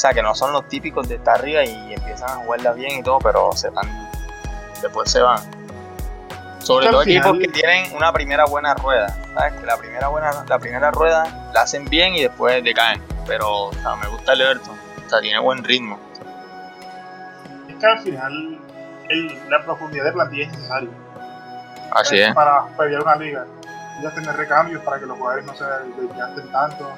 sea 0.00 0.12
que 0.12 0.22
no 0.22 0.34
son 0.34 0.52
los 0.52 0.66
típicos 0.68 1.08
de 1.08 1.16
estar 1.16 1.38
arriba 1.38 1.64
y 1.64 1.94
empiezan 1.94 2.30
a 2.30 2.34
jugarla 2.36 2.72
bien 2.72 3.00
y 3.00 3.02
todo 3.02 3.18
pero 3.18 3.52
se 3.52 3.70
van 3.70 4.10
después 4.82 5.10
se 5.10 5.20
van. 5.20 5.40
Sobre 6.60 6.88
todo 6.88 7.02
equipos 7.02 7.38
que 7.38 7.48
tienen 7.48 7.94
una 7.96 8.12
primera 8.12 8.44
buena 8.44 8.74
rueda 8.74 9.08
sabes 9.34 9.54
que 9.54 9.66
la 9.66 9.76
primera 9.76 10.08
buena 10.08 10.44
la 10.48 10.58
primera 10.58 10.90
rueda 10.90 11.50
la 11.52 11.62
hacen 11.62 11.84
bien 11.86 12.14
y 12.14 12.22
después 12.22 12.62
decaen 12.64 13.02
pero 13.26 13.66
o 13.66 13.72
sea, 13.72 13.96
me 13.96 14.08
gusta 14.08 14.32
el 14.32 14.40
Everton 14.40 14.78
o 15.06 15.08
sea 15.08 15.20
tiene 15.20 15.38
buen 15.38 15.62
ritmo. 15.64 15.98
Es 17.68 17.76
que 17.76 17.86
al 17.86 17.98
final 18.00 18.58
el, 19.08 19.50
la 19.50 19.62
profundidad 19.64 20.04
de 20.04 20.12
plantilla 20.12 20.44
es 20.44 20.52
necesaria. 20.52 20.90
Así 21.92 22.20
es. 22.20 22.34
Para 22.34 22.66
pelear 22.76 23.02
una 23.02 23.16
liga. 23.16 23.46
Necesitas 24.00 24.14
tener 24.14 24.36
recambios 24.36 24.82
para 24.82 24.98
que 24.98 25.04
los 25.04 25.18
jugadores 25.18 25.44
no 25.44 25.54
se 25.54 25.64
desgasten 25.64 26.50
tanto. 26.50 26.90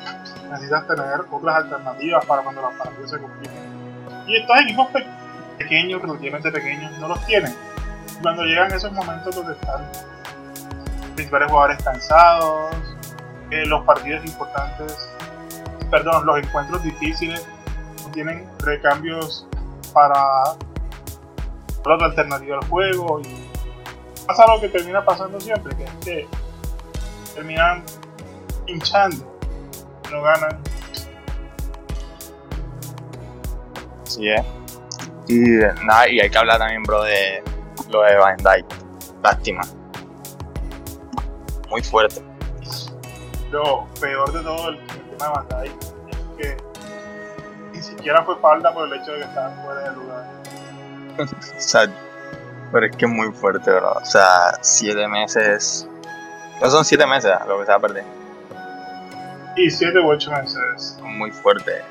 Necesitas 0.48 0.86
tener 0.86 1.20
otras 1.32 1.56
alternativas 1.56 2.24
para 2.26 2.42
cuando 2.42 2.62
los 2.62 2.74
partidos 2.74 3.10
se 3.10 3.18
compliquen. 3.18 4.24
Y 4.28 4.36
estos 4.36 4.60
equipos 4.60 4.86
pequeños, 5.58 6.00
relativamente 6.00 6.52
pequeños, 6.52 6.96
no 7.00 7.08
los 7.08 7.26
tienen. 7.26 7.52
Cuando 8.22 8.44
llegan 8.44 8.72
esos 8.72 8.92
momentos 8.92 9.34
donde 9.34 9.52
están 9.54 9.84
principales 11.16 11.50
jugadores 11.50 11.82
cansados, 11.82 12.76
eh, 13.50 13.66
los 13.66 13.84
partidos 13.84 14.24
importantes, 14.24 15.08
perdón, 15.90 16.24
los 16.24 16.38
encuentros 16.38 16.84
difíciles, 16.84 17.44
no 18.04 18.12
tienen 18.12 18.48
recambios 18.60 19.44
para 19.92 20.52
otra 21.80 22.06
alternativa 22.06 22.58
al 22.58 22.68
juego 22.68 23.20
y 23.20 23.50
pasa 24.24 24.46
lo 24.46 24.60
que 24.60 24.68
termina 24.68 25.04
pasando 25.04 25.40
siempre, 25.40 25.74
que 25.74 25.82
es 25.82 25.90
que 26.04 26.28
terminan 27.34 27.82
hinchando, 28.66 29.38
no 30.10 30.22
ganan. 30.22 30.62
Sí, 34.04 34.28
eh. 34.28 34.44
Y 35.28 35.38
nada, 35.84 36.08
y 36.08 36.20
hay 36.20 36.28
que 36.28 36.38
hablar 36.38 36.58
también, 36.58 36.82
bro, 36.82 37.02
de 37.02 37.42
lo 37.90 38.02
de 38.02 38.16
Van 38.16 38.36
Dyke. 38.36 38.74
Lástima. 39.22 39.62
Muy 41.70 41.82
fuerte. 41.82 42.22
Lo 43.50 43.86
peor 44.00 44.32
de 44.32 44.42
todo 44.42 44.70
el, 44.70 44.78
tema 44.86 45.26
de 45.26 45.32
Van 45.32 45.48
Dyke 45.48 45.78
es 46.10 46.18
que 46.36 46.56
ni 47.72 47.82
siquiera 47.82 48.24
fue 48.24 48.36
falta 48.40 48.72
por 48.74 48.88
el 48.88 49.00
hecho 49.00 49.12
de 49.12 49.18
que 49.18 49.24
estaban 49.24 49.64
fuera 49.64 49.90
de 49.90 49.96
lugar. 49.96 50.26
Exacto. 51.54 51.96
Pero 52.72 52.86
es 52.86 52.96
que 52.96 53.04
es 53.04 53.10
muy 53.10 53.30
fuerte, 53.32 53.70
bro. 53.70 53.92
O 53.92 54.04
sea, 54.04 54.58
siete 54.62 55.06
meses. 55.06 55.88
No 56.62 56.70
son 56.70 56.84
siete 56.84 57.04
meses 57.06 57.32
lo 57.48 57.58
que 57.58 57.66
se 57.66 57.72
va 57.72 57.76
a 57.76 57.80
perder. 57.80 58.04
Y 59.56 59.68
siete 59.68 59.98
u 59.98 60.08
ocho 60.08 60.30
meses. 60.30 60.96
Muy 61.02 61.32
fuerte. 61.32 61.82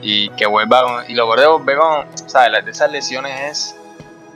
Y 0.00 0.30
que 0.30 0.46
vuelva 0.46 1.04
Y 1.06 1.14
lo 1.14 1.30
que 1.30 1.42
ve 1.64 1.76
con. 1.76 2.06
O 2.06 2.28
sea, 2.28 2.48
de 2.48 2.70
esas 2.70 2.90
lesiones 2.90 3.40
es 3.40 3.80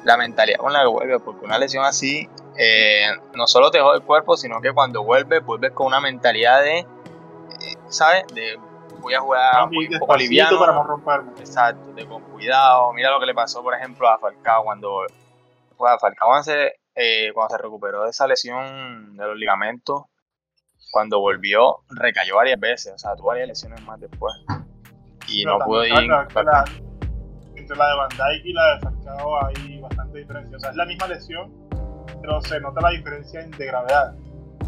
la 0.05 0.19
mentalidad 0.19 0.59
con 0.59 0.75
la 0.75 0.81
que 0.81 0.89
vuelve. 0.89 1.21
Porque 1.21 1.47
una 1.47 1.59
lesión 1.59 1.85
así. 1.85 2.29
Eh, 2.57 3.07
no 3.35 3.47
solo 3.47 3.71
te 3.71 3.81
jode 3.81 3.99
el 3.99 4.03
cuerpo, 4.03 4.37
sino 4.37 4.61
que 4.61 4.73
cuando 4.73 5.03
vuelves, 5.03 5.45
vuelves 5.45 5.73
con 5.73 5.87
una 5.87 6.01
mentalidad 6.01 6.61
de. 6.61 6.81
Eh, 6.81 6.87
¿Sabes? 7.89 8.25
De 8.35 8.59
voy 9.01 9.15
a 9.15 9.21
jugar 9.21 9.69
un 9.71 9.99
poco 9.99 10.17
liviano. 10.17 10.59
para 10.59 10.73
no 10.73 10.83
romperme. 10.83 11.33
Exacto, 11.39 11.93
de 11.95 12.07
con 12.07 12.23
cuidado. 12.25 12.93
Mira 12.93 13.11
lo 13.11 13.21
que 13.21 13.27
le 13.27 13.35
pasó, 13.35 13.63
por 13.63 13.75
ejemplo, 13.75 14.07
a 14.07 14.19
Falcao 14.19 14.65
cuando, 14.65 15.07
pues, 15.77 15.93
a 15.93 15.99
Falcao 15.99 16.31
eh, 16.99 17.31
cuando 17.33 17.57
se 17.57 17.63
recuperó 17.63 18.05
de 18.05 18.11
esa 18.11 18.27
lesión 18.27 19.17
de 19.17 19.27
los 19.27 19.37
ligamentos, 19.37 20.03
cuando 20.91 21.21
volvió, 21.21 21.79
recayó 21.91 22.37
varias 22.37 22.59
veces. 22.59 22.93
O 22.95 22.99
sea, 22.99 23.15
tuvo 23.15 23.29
varias 23.29 23.49
lesiones 23.49 23.81
más 23.83 24.01
después. 24.01 24.35
Y 25.29 25.45
no 25.45 25.59
pudo 25.61 25.85
ir. 25.85 25.93
la, 25.93 26.27
entre 27.55 27.77
la 27.77 27.89
de 27.89 27.97
Van 27.97 28.09
Dijk 28.09 28.47
y 28.47 28.53
la 28.53 28.75
de 28.75 28.81
Falcao 28.81 29.47
hay 29.47 29.81
bastante 29.81 30.19
diferencia. 30.19 30.57
O 30.57 30.61
sea, 30.61 30.71
es 30.71 30.77
la 30.77 30.87
misma 30.87 31.07
lesión, 31.07 31.69
pero 32.21 32.41
se 32.41 32.59
nota 32.61 32.81
la 32.81 32.91
diferencia 32.91 33.47
de 33.47 33.67
gravedad 33.67 34.15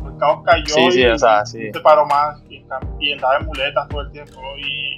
el 0.06 0.16
caos 0.16 0.42
cayó 0.44 0.90
sí, 0.90 1.00
y, 1.00 1.06
o 1.06 1.18
sea, 1.18 1.44
sí. 1.44 1.70
se 1.72 1.80
paró 1.80 2.06
más 2.06 2.40
y, 2.48 2.64
y, 3.00 3.12
andaba 3.12 3.38
en 3.38 3.46
muletas 3.46 3.88
todo 3.88 4.02
el 4.02 4.10
tiempo 4.12 4.40
y, 4.56 4.96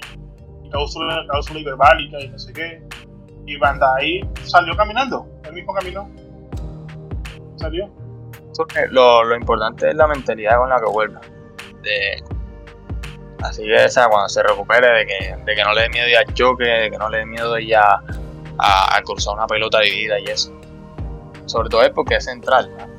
y 0.63 0.69
cláusula 0.69 1.25
hiperbálica 1.59 2.19
y 2.21 2.29
no 2.29 2.39
sé 2.39 2.53
qué. 2.53 2.83
Y 3.45 3.57
ahí 3.97 4.21
salió 4.43 4.75
caminando, 4.75 5.27
el 5.43 5.53
mismo 5.53 5.73
camino. 5.73 6.09
Salió. 7.63 7.89
Lo, 8.91 9.23
lo 9.23 9.35
importante 9.35 9.89
es 9.89 9.95
la 9.95 10.07
mentalidad 10.07 10.57
con 10.57 10.69
la 10.69 10.79
que 10.79 10.85
vuelva. 10.85 11.21
De, 11.81 12.23
así 13.41 13.63
que 13.63 13.85
esa, 13.85 14.07
cuando 14.07 14.29
se 14.29 14.43
recupere, 14.43 14.87
de 14.87 15.05
que, 15.05 15.35
de 15.43 15.55
que 15.55 15.63
no 15.63 15.73
le 15.73 15.81
dé 15.81 15.89
miedo 15.89 16.07
ya 16.07 16.19
al 16.19 16.33
choque, 16.33 16.65
de 16.65 16.91
que 16.91 16.97
no 16.97 17.09
le 17.09 17.19
dé 17.19 17.25
miedo 17.25 17.57
ya 17.59 18.01
a, 18.59 18.97
a 18.97 19.01
cruzar 19.01 19.33
una 19.35 19.47
pelota 19.47 19.79
dividida 19.79 20.19
y 20.19 20.25
eso. 20.25 20.53
Sobre 21.45 21.69
todo 21.69 21.81
es 21.81 21.89
porque 21.89 22.15
es 22.15 22.25
central. 22.25 22.69
¿no? 22.77 22.93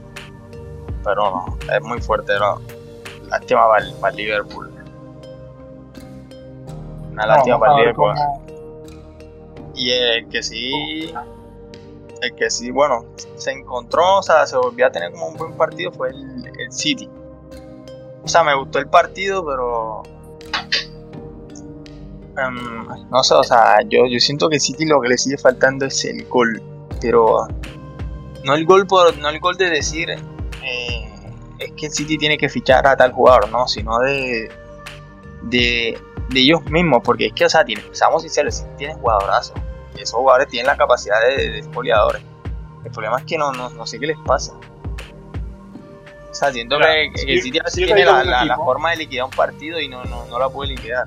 pero 1.05 1.31
no, 1.31 1.59
es 1.72 1.83
muy 1.83 2.00
fuerte, 2.00 2.33
¿no? 2.38 2.61
Lástima 3.29 3.68
para 3.68 3.85
el, 3.85 3.92
para 3.94 4.11
el 4.11 4.16
Liverpool. 4.16 4.72
Una 7.12 7.27
lástima 7.27 7.61
para 7.61 7.74
el 7.74 7.79
Liverpool. 7.81 8.14
Y 9.74 9.90
el 9.90 10.29
que 10.29 10.42
sí, 10.42 11.12
el 12.24 12.34
que 12.34 12.50
sí, 12.50 12.70
bueno, 12.70 13.04
se 13.37 13.52
encontró, 13.52 14.18
o 14.18 14.22
sea, 14.22 14.46
se 14.46 14.56
volvió 14.56 14.87
a 14.87 14.90
tener 14.90 15.12
como 15.12 15.28
un 15.28 15.37
buen 15.37 15.56
partido 15.56 15.92
fue 15.92 16.10
el, 16.10 16.46
el 16.58 16.72
City. 16.72 17.08
O 18.22 18.28
sea, 18.28 18.42
me 18.42 18.54
gustó 18.54 18.78
el 18.78 18.88
partido, 18.88 19.44
pero 19.44 20.02
em, 22.38 23.08
no 23.10 23.22
sé, 23.22 23.34
o 23.34 23.44
sea, 23.44 23.80
yo, 23.82 24.06
yo 24.06 24.18
siento 24.18 24.48
que 24.48 24.58
City 24.58 24.87
lo 24.87 25.00
que 25.00 25.08
le 25.08 25.18
sigue 25.18 25.37
faltando 25.37 25.87
es 25.87 26.04
el 26.04 26.24
gol, 26.26 26.62
pero 27.00 27.46
no 28.44 28.54
el 28.54 28.64
gol 28.64 28.87
por, 28.87 29.16
no 29.18 29.28
el 29.28 29.40
gol 29.40 29.56
de 29.56 29.70
decir 29.70 30.10
eh, 30.10 30.18
es 31.58 31.72
que 31.72 31.87
el 31.87 31.92
City 31.92 32.18
tiene 32.18 32.38
que 32.38 32.48
fichar 32.48 32.87
a 32.87 32.96
tal 32.96 33.12
jugador, 33.12 33.50
no, 33.50 33.68
sino 33.68 33.98
de, 34.00 34.50
de, 35.42 35.98
de 36.30 36.40
ellos 36.40 36.64
mismos, 36.70 37.02
porque 37.04 37.26
es 37.26 37.32
que, 37.34 37.44
o 37.44 37.48
sea, 37.48 37.64
tiene, 37.64 37.82
seamos 37.92 38.22
sinceros, 38.22 38.56
City 38.56 38.70
tiene 38.78 38.94
jugadorazos, 38.94 39.56
esos 40.02 40.18
jugadores 40.18 40.48
tienen 40.48 40.66
la 40.66 40.76
capacidad 40.76 41.20
de, 41.20 41.50
de. 41.50 41.59
El 41.59 42.90
problema 42.90 43.18
es 43.18 43.24
que 43.24 43.38
no, 43.38 43.52
no, 43.52 43.70
no 43.70 43.87
sé 43.87 43.98
qué 43.98 44.09
les 44.09 44.18
pasa. 44.18 44.52
O 46.30 46.35
sea, 46.35 46.52
siento 46.52 46.76
Mira, 46.78 46.88
que, 46.94 47.24
que 47.24 47.33
el 47.35 47.42
City 47.42 47.59
a 47.61 47.62
veces 47.62 47.74
sí, 47.80 47.85
tiene 47.87 48.04
la, 48.04 48.57
forma 48.57 48.90
de 48.90 48.96
liquidar 48.96 49.26
un 49.26 49.30
partido 49.30 49.80
y 49.80 49.88
no, 49.88 50.04
no, 50.04 50.26
no 50.26 50.38
la 50.38 50.48
puede 50.48 50.70
liquidar. 50.70 51.07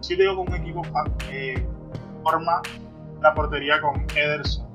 Sí 0.00 0.16
te 0.16 0.22
digo 0.22 0.36
con 0.36 0.48
un 0.48 0.54
equipo 0.60 0.82
eh, 1.30 1.66
forma 2.22 2.60
la 3.22 3.34
portería 3.34 3.80
con 3.80 4.06
Ederson. 4.14 4.66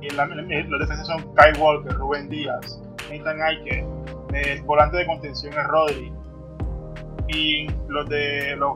Y 0.00 0.10
la- 0.10 0.24
eh, 0.24 0.64
los 0.68 0.80
defensas 0.80 1.06
son 1.06 1.22
Kyle 1.34 1.58
Walker, 1.58 1.92
Rubén 1.94 2.28
Díaz, 2.28 2.80
Nathan 3.10 3.40
Aike, 3.42 3.86
el 4.34 4.62
volante 4.62 4.98
de 4.98 5.06
contención 5.06 5.52
es 5.54 5.66
Rodri. 5.66 6.12
Y 7.28 7.66
los 7.88 8.06
de 8.10 8.56
los 8.56 8.74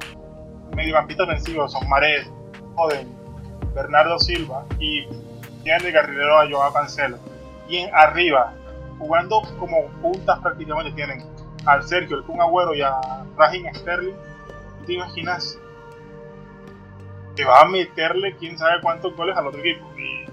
mediocampistas 0.75 1.27
ofensivos 1.29 1.73
son 1.73 1.87
Mared, 1.89 2.27
Joden, 2.75 3.18
Bernardo 3.75 4.19
Silva 4.19 4.65
y 4.79 5.07
tienen 5.63 5.83
de 5.83 5.93
carrilero 5.93 6.39
a 6.41 6.49
Joao 6.49 6.73
Cancelo. 6.73 7.19
Y 7.69 7.79
en 7.79 7.95
arriba, 7.95 8.53
jugando 8.99 9.43
como 9.59 9.87
puntas 10.03 10.39
prácticamente 10.41 10.93
tienen 10.93 11.25
al 11.67 11.83
Sergio, 11.87 12.17
el 12.17 12.25
Kun 12.25 12.41
Agüero 12.41 12.75
y 12.75 12.83
a 12.83 12.99
Raheem 13.37 13.73
Sterling. 13.75 14.15
¿Tú 14.81 14.87
¿Te 14.87 14.93
imaginas 14.95 15.59
que 17.37 17.45
va 17.45 17.61
a 17.61 17.65
meterle 17.67 18.35
quién 18.37 18.59
sabe 18.59 18.81
cuántos 18.83 19.15
goles 19.17 19.37
al 19.37 19.47
otro 19.47 19.61
equipo? 19.61 19.87
Y 19.99 20.25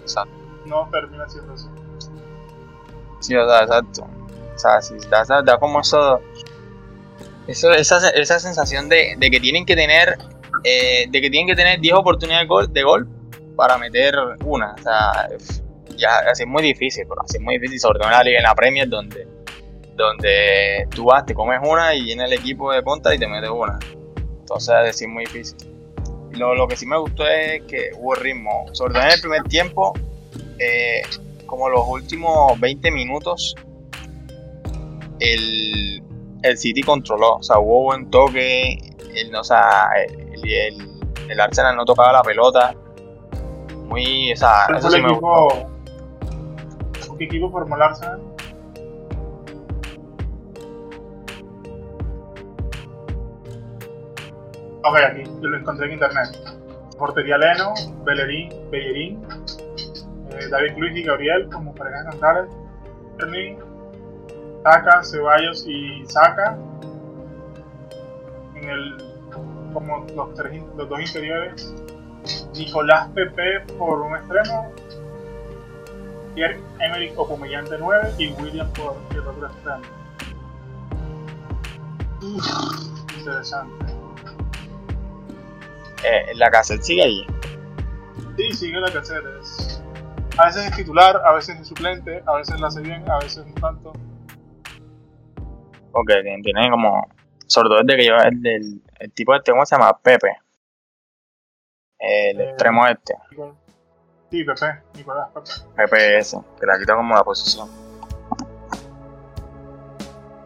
Exacto. 0.00 0.32
no 0.66 0.88
termina 0.90 1.28
siendo 1.28 1.52
así. 1.54 1.68
Sí, 3.20 3.34
o 3.36 3.48
sea, 3.48 3.60
exacto. 3.62 4.06
O 4.54 4.58
sea, 4.58 4.80
sí, 4.80 4.94
da, 5.10 5.24
da- 5.24 5.42
da 5.42 5.58
como 5.58 5.80
eso, 5.80 6.20
eso 7.46 7.72
esa, 7.72 8.08
esa 8.10 8.38
sensación 8.38 8.88
de, 8.88 9.14
de 9.18 9.30
que 9.30 9.38
tienen 9.40 9.64
que 9.64 9.76
tener 9.76 10.18
eh, 10.64 11.06
de 11.08 11.20
que 11.20 11.30
tienen 11.30 11.46
que 11.46 11.56
tener 11.56 11.80
10 11.80 11.94
oportunidades 11.94 12.48
de 12.72 12.82
gol, 12.82 13.08
para 13.56 13.78
meter 13.78 14.14
una. 14.44 14.74
O 14.74 14.82
sea, 14.82 15.28
ya 15.96 16.20
es 16.30 16.46
muy 16.46 16.62
difícil, 16.62 17.04
pero 17.08 17.22
es 17.26 17.40
muy 17.40 17.54
difícil, 17.54 17.80
sobre 17.80 17.98
todo 17.98 18.08
en 18.08 18.14
la 18.14 18.22
liga, 18.22 18.38
en 18.38 18.44
la 18.44 18.54
Premier, 18.54 18.88
donde, 18.88 19.26
donde 19.96 20.86
tú 20.94 21.06
vas, 21.06 21.26
te 21.26 21.34
comes 21.34 21.58
una 21.64 21.94
y 21.94 22.04
viene 22.04 22.24
el 22.24 22.34
equipo 22.34 22.72
de 22.72 22.82
punta 22.82 23.14
y 23.14 23.18
te 23.18 23.26
mete 23.26 23.48
una. 23.48 23.78
Entonces, 24.40 25.00
es 25.00 25.08
muy 25.08 25.24
difícil. 25.24 25.56
Lo, 26.32 26.68
que 26.68 26.76
sí 26.76 26.84
me 26.84 26.98
gustó 26.98 27.26
es 27.26 27.62
que 27.62 27.90
hubo 27.96 28.14
ritmo, 28.14 28.66
sobre 28.72 28.92
todo 28.92 29.04
en 29.04 29.10
el 29.10 29.20
primer 29.20 29.42
tiempo, 29.44 29.94
eh, 30.58 31.00
como 31.46 31.70
los 31.70 31.88
últimos 31.88 32.60
20 32.60 32.90
minutos, 32.90 33.54
el, 35.18 36.02
el 36.42 36.58
City 36.58 36.82
controló, 36.82 37.36
o 37.36 37.42
sea, 37.42 37.58
hubo 37.58 37.84
buen 37.84 38.10
toque, 38.10 38.78
el, 39.14 39.34
o 39.34 39.44
sea, 39.44 39.88
el, 39.96 40.25
el, 40.42 40.76
el 41.28 41.40
Arsenal 41.40 41.76
no 41.76 41.84
tocaba 41.84 42.12
la 42.12 42.22
pelota, 42.22 42.74
muy, 43.86 44.32
o 44.32 44.36
sea, 44.36 44.64
¿Cuál 44.66 44.78
eso 44.78 44.90
sí 44.90 45.00
me 45.00 45.08
gustó. 45.12 45.48
equipo? 45.48 47.16
¿Qué 47.18 47.24
equipo 47.24 47.50
formó 47.50 47.76
el 47.76 47.82
Arsenal? 47.82 48.20
Ok, 54.84 54.96
aquí, 55.10 55.22
yo 55.24 55.48
lo 55.48 55.56
encontré 55.58 55.86
en 55.86 55.92
internet. 55.94 56.28
Portería 56.98 57.36
Leno, 57.38 57.74
Bellerín, 58.04 58.50
Bellerín, 58.70 59.22
eh, 60.30 60.48
David 60.50 60.76
Luis 60.78 60.96
y 60.96 61.02
Gabriel 61.02 61.48
como 61.52 61.74
parejas 61.74 62.06
centrales, 62.10 62.50
Sterling, 63.14 63.56
Saka, 64.62 65.02
Ceballos 65.02 65.66
y 65.66 66.04
Saka. 66.06 66.56
En 68.54 68.68
el, 68.70 68.96
como 69.76 70.06
los, 70.16 70.34
tres, 70.34 70.62
los 70.74 70.88
dos 70.88 70.98
interiores, 71.00 71.74
Nicolás 72.56 73.08
Pepe 73.14 73.60
por 73.76 74.00
un 74.00 74.16
extremo, 74.16 74.72
Pierre 76.34 76.58
Emerick 76.80 77.14
Aubameyang 77.18 77.66
de 77.68 77.76
9 77.78 78.14
y 78.18 78.28
William 78.40 78.68
por 78.72 78.96
el 79.12 79.18
otro 79.20 79.46
extremo. 79.48 79.82
Uf, 82.22 83.18
interesante. 83.18 83.92
Eh, 86.04 86.34
la 86.36 86.50
casa 86.50 86.76
sigue 86.80 87.02
ahí. 87.02 87.26
Sí, 88.38 88.52
sigue 88.54 88.80
la 88.80 88.90
tercera. 88.90 89.28
Es, 89.42 89.82
a 90.38 90.46
veces 90.46 90.66
es 90.70 90.76
titular, 90.76 91.20
a 91.22 91.32
veces 91.32 91.60
es 91.60 91.68
suplente, 91.68 92.22
a 92.26 92.36
veces 92.36 92.58
la 92.60 92.68
hace 92.68 92.80
bien, 92.80 93.04
a 93.10 93.18
veces 93.18 93.46
no 93.46 93.54
tanto. 93.54 93.92
Tiene, 96.06 96.42
tiene 96.42 96.70
como, 96.70 97.06
sobre 97.46 97.68
todo 97.70 97.78
desde 97.82 97.96
que 97.98 98.02
lleva 98.04 98.22
el, 98.22 98.42
del- 98.42 98.82
el 98.98 99.12
tipo 99.12 99.34
este, 99.34 99.52
¿cómo 99.52 99.64
se 99.66 99.76
llama? 99.76 99.96
Pepe. 99.98 100.36
El 101.98 102.40
Eh, 102.40 102.48
extremo 102.50 102.86
este, 102.86 103.14
Sí, 104.30 104.42
Pepe, 104.44 104.82
Nicolás 104.94 105.28
Pepe. 105.32 105.50
Pepe 105.76 106.18
ese, 106.18 106.36
que 106.60 106.66
le 106.66 106.72
ha 106.72 106.78
quitado 106.78 106.98
como 106.98 107.14
la 107.14 107.22
posición. 107.24 107.68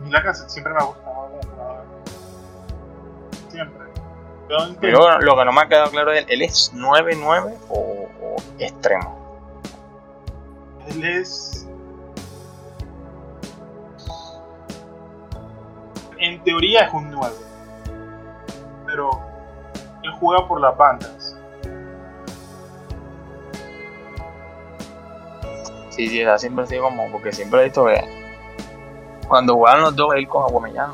La 0.09 0.23
casa 0.23 0.49
siempre 0.49 0.73
me 0.75 0.81
ha 0.81 0.85
gustado. 0.85 1.31
Siempre. 3.49 3.81
Luego 4.91 5.19
lo 5.21 5.37
que 5.37 5.45
no 5.45 5.53
me 5.53 5.61
ha 5.63 5.69
quedado 5.69 5.91
claro 5.91 6.13
es, 6.13 6.25
¿él 6.29 6.43
es 6.43 6.73
9-9 6.75 7.57
o, 7.69 8.09
o 8.21 8.37
extremo? 8.59 9.17
Él 10.89 11.05
es. 11.05 11.67
En 16.19 16.43
teoría 16.45 16.83
es 16.87 16.93
un 16.93 17.11
9. 17.11 17.35
Pero 18.91 19.11
él 20.03 20.13
juega 20.19 20.47
por 20.47 20.61
las 20.61 20.77
bandas. 20.77 21.37
Sí, 25.91 26.09
sí, 26.09 26.25
siempre 26.39 26.65
ha 26.65 26.67
sido 26.67 26.85
como, 26.85 27.11
porque 27.11 27.33
siempre 27.33 27.61
he 27.61 27.65
visto 27.65 27.85
que 27.87 28.03
cuando 29.29 29.55
jugaban 29.55 29.83
los 29.83 29.97
dos, 29.97 30.15
él 30.15 30.27
con 30.29 30.43
Aguamellán, 30.43 30.93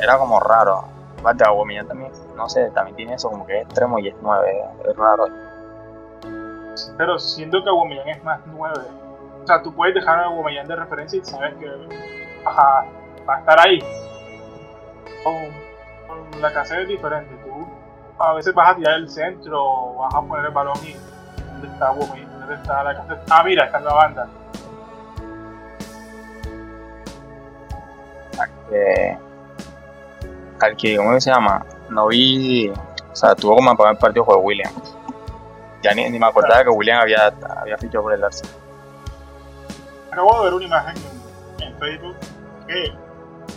era 0.00 0.18
como 0.18 0.40
raro. 0.40 0.84
Aparte, 1.20 1.44
Aguamellán 1.44 1.86
también, 1.86 2.12
no 2.36 2.48
sé, 2.48 2.70
también 2.70 2.96
tiene 2.96 3.14
eso, 3.14 3.30
como 3.30 3.46
que 3.46 3.58
es 3.58 3.64
extremo 3.64 3.98
y 3.98 4.08
es 4.08 4.14
9, 4.20 4.64
es 4.88 4.96
raro. 4.96 5.26
Pero 6.96 7.18
siento 7.18 7.62
que 7.62 7.68
Aubameyang 7.68 8.08
es 8.08 8.24
más 8.24 8.40
9. 8.46 8.74
O 9.42 9.46
sea, 9.46 9.62
tú 9.62 9.72
puedes 9.72 9.94
dejar 9.94 10.18
a 10.18 10.24
Aubameyang 10.26 10.66
de 10.66 10.76
referencia 10.76 11.18
y 11.18 11.24
sabes 11.24 11.54
que 11.54 11.70
ajá, 12.44 12.84
va 13.28 13.36
a 13.36 13.38
estar 13.38 13.60
ahí. 13.60 13.78
Con 15.22 15.65
la 16.40 16.52
casa 16.52 16.80
es 16.80 16.88
diferente. 16.88 17.34
Tú 17.44 17.66
a 18.18 18.32
veces 18.34 18.54
vas 18.54 18.70
a 18.70 18.76
tirar 18.76 18.94
el 18.94 19.08
centro 19.08 19.62
o 19.62 19.98
vas 19.98 20.14
a 20.14 20.22
poner 20.22 20.46
el 20.46 20.52
balón 20.52 20.76
y 20.84 20.96
¿dónde 21.52 21.68
está 21.68 21.88
Aubameyang? 21.88 22.40
¿Dónde 22.40 22.54
está 22.54 22.82
la 22.84 22.94
casa? 22.96 23.22
Ah, 23.30 23.42
mira, 23.44 23.66
está 23.66 23.78
en 23.78 23.84
la 23.84 23.94
banda. 23.94 24.28
Eh, 28.72 29.18
al 30.60 30.76
que, 30.76 30.96
¿cómo 30.96 31.20
se 31.20 31.30
llama? 31.30 31.64
No 31.88 32.08
vi, 32.08 32.68
o 32.70 33.14
sea, 33.16 33.34
tuvo 33.34 33.56
como 33.56 33.70
el 33.70 33.76
primer 33.76 33.98
partido 33.98 34.24
fue 34.24 34.36
William. 34.36 34.72
Ya 35.82 35.94
ni, 35.94 36.08
ni 36.10 36.18
me 36.18 36.26
acordaba 36.26 36.64
que 36.64 36.70
William 36.70 37.00
había, 37.00 37.32
había 37.60 37.78
fichado 37.78 38.04
por 38.04 38.12
el 38.12 38.24
Arsenal. 38.24 38.52
Acabo 40.10 40.38
de 40.38 40.44
ver 40.44 40.54
una 40.54 40.64
imagen 40.64 40.96
en, 41.58 41.68
en 41.68 41.78
Facebook 41.78 42.16
que 42.66 42.92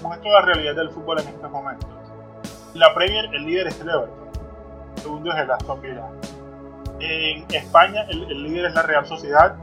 muestra 0.03 0.31
la 0.31 0.41
realidad 0.41 0.75
del 0.75 0.89
fútbol 0.91 1.19
en 1.19 1.27
estos 1.27 1.49
momentos. 1.49 1.89
La 2.73 2.93
Premier, 2.93 3.25
el 3.33 3.45
líder 3.45 3.67
es 3.67 3.79
el 3.79 3.89
Everton, 3.89 4.29
el 4.95 5.01
segundo 5.01 5.31
es 5.31 5.37
el 5.39 5.51
Aston 5.51 5.81
Villa. 5.81 6.05
En 6.99 7.45
España, 7.49 8.05
el, 8.09 8.23
el 8.23 8.43
líder 8.43 8.65
es 8.65 8.73
la 8.73 8.83
Real 8.83 9.05
Sociedad 9.05 9.55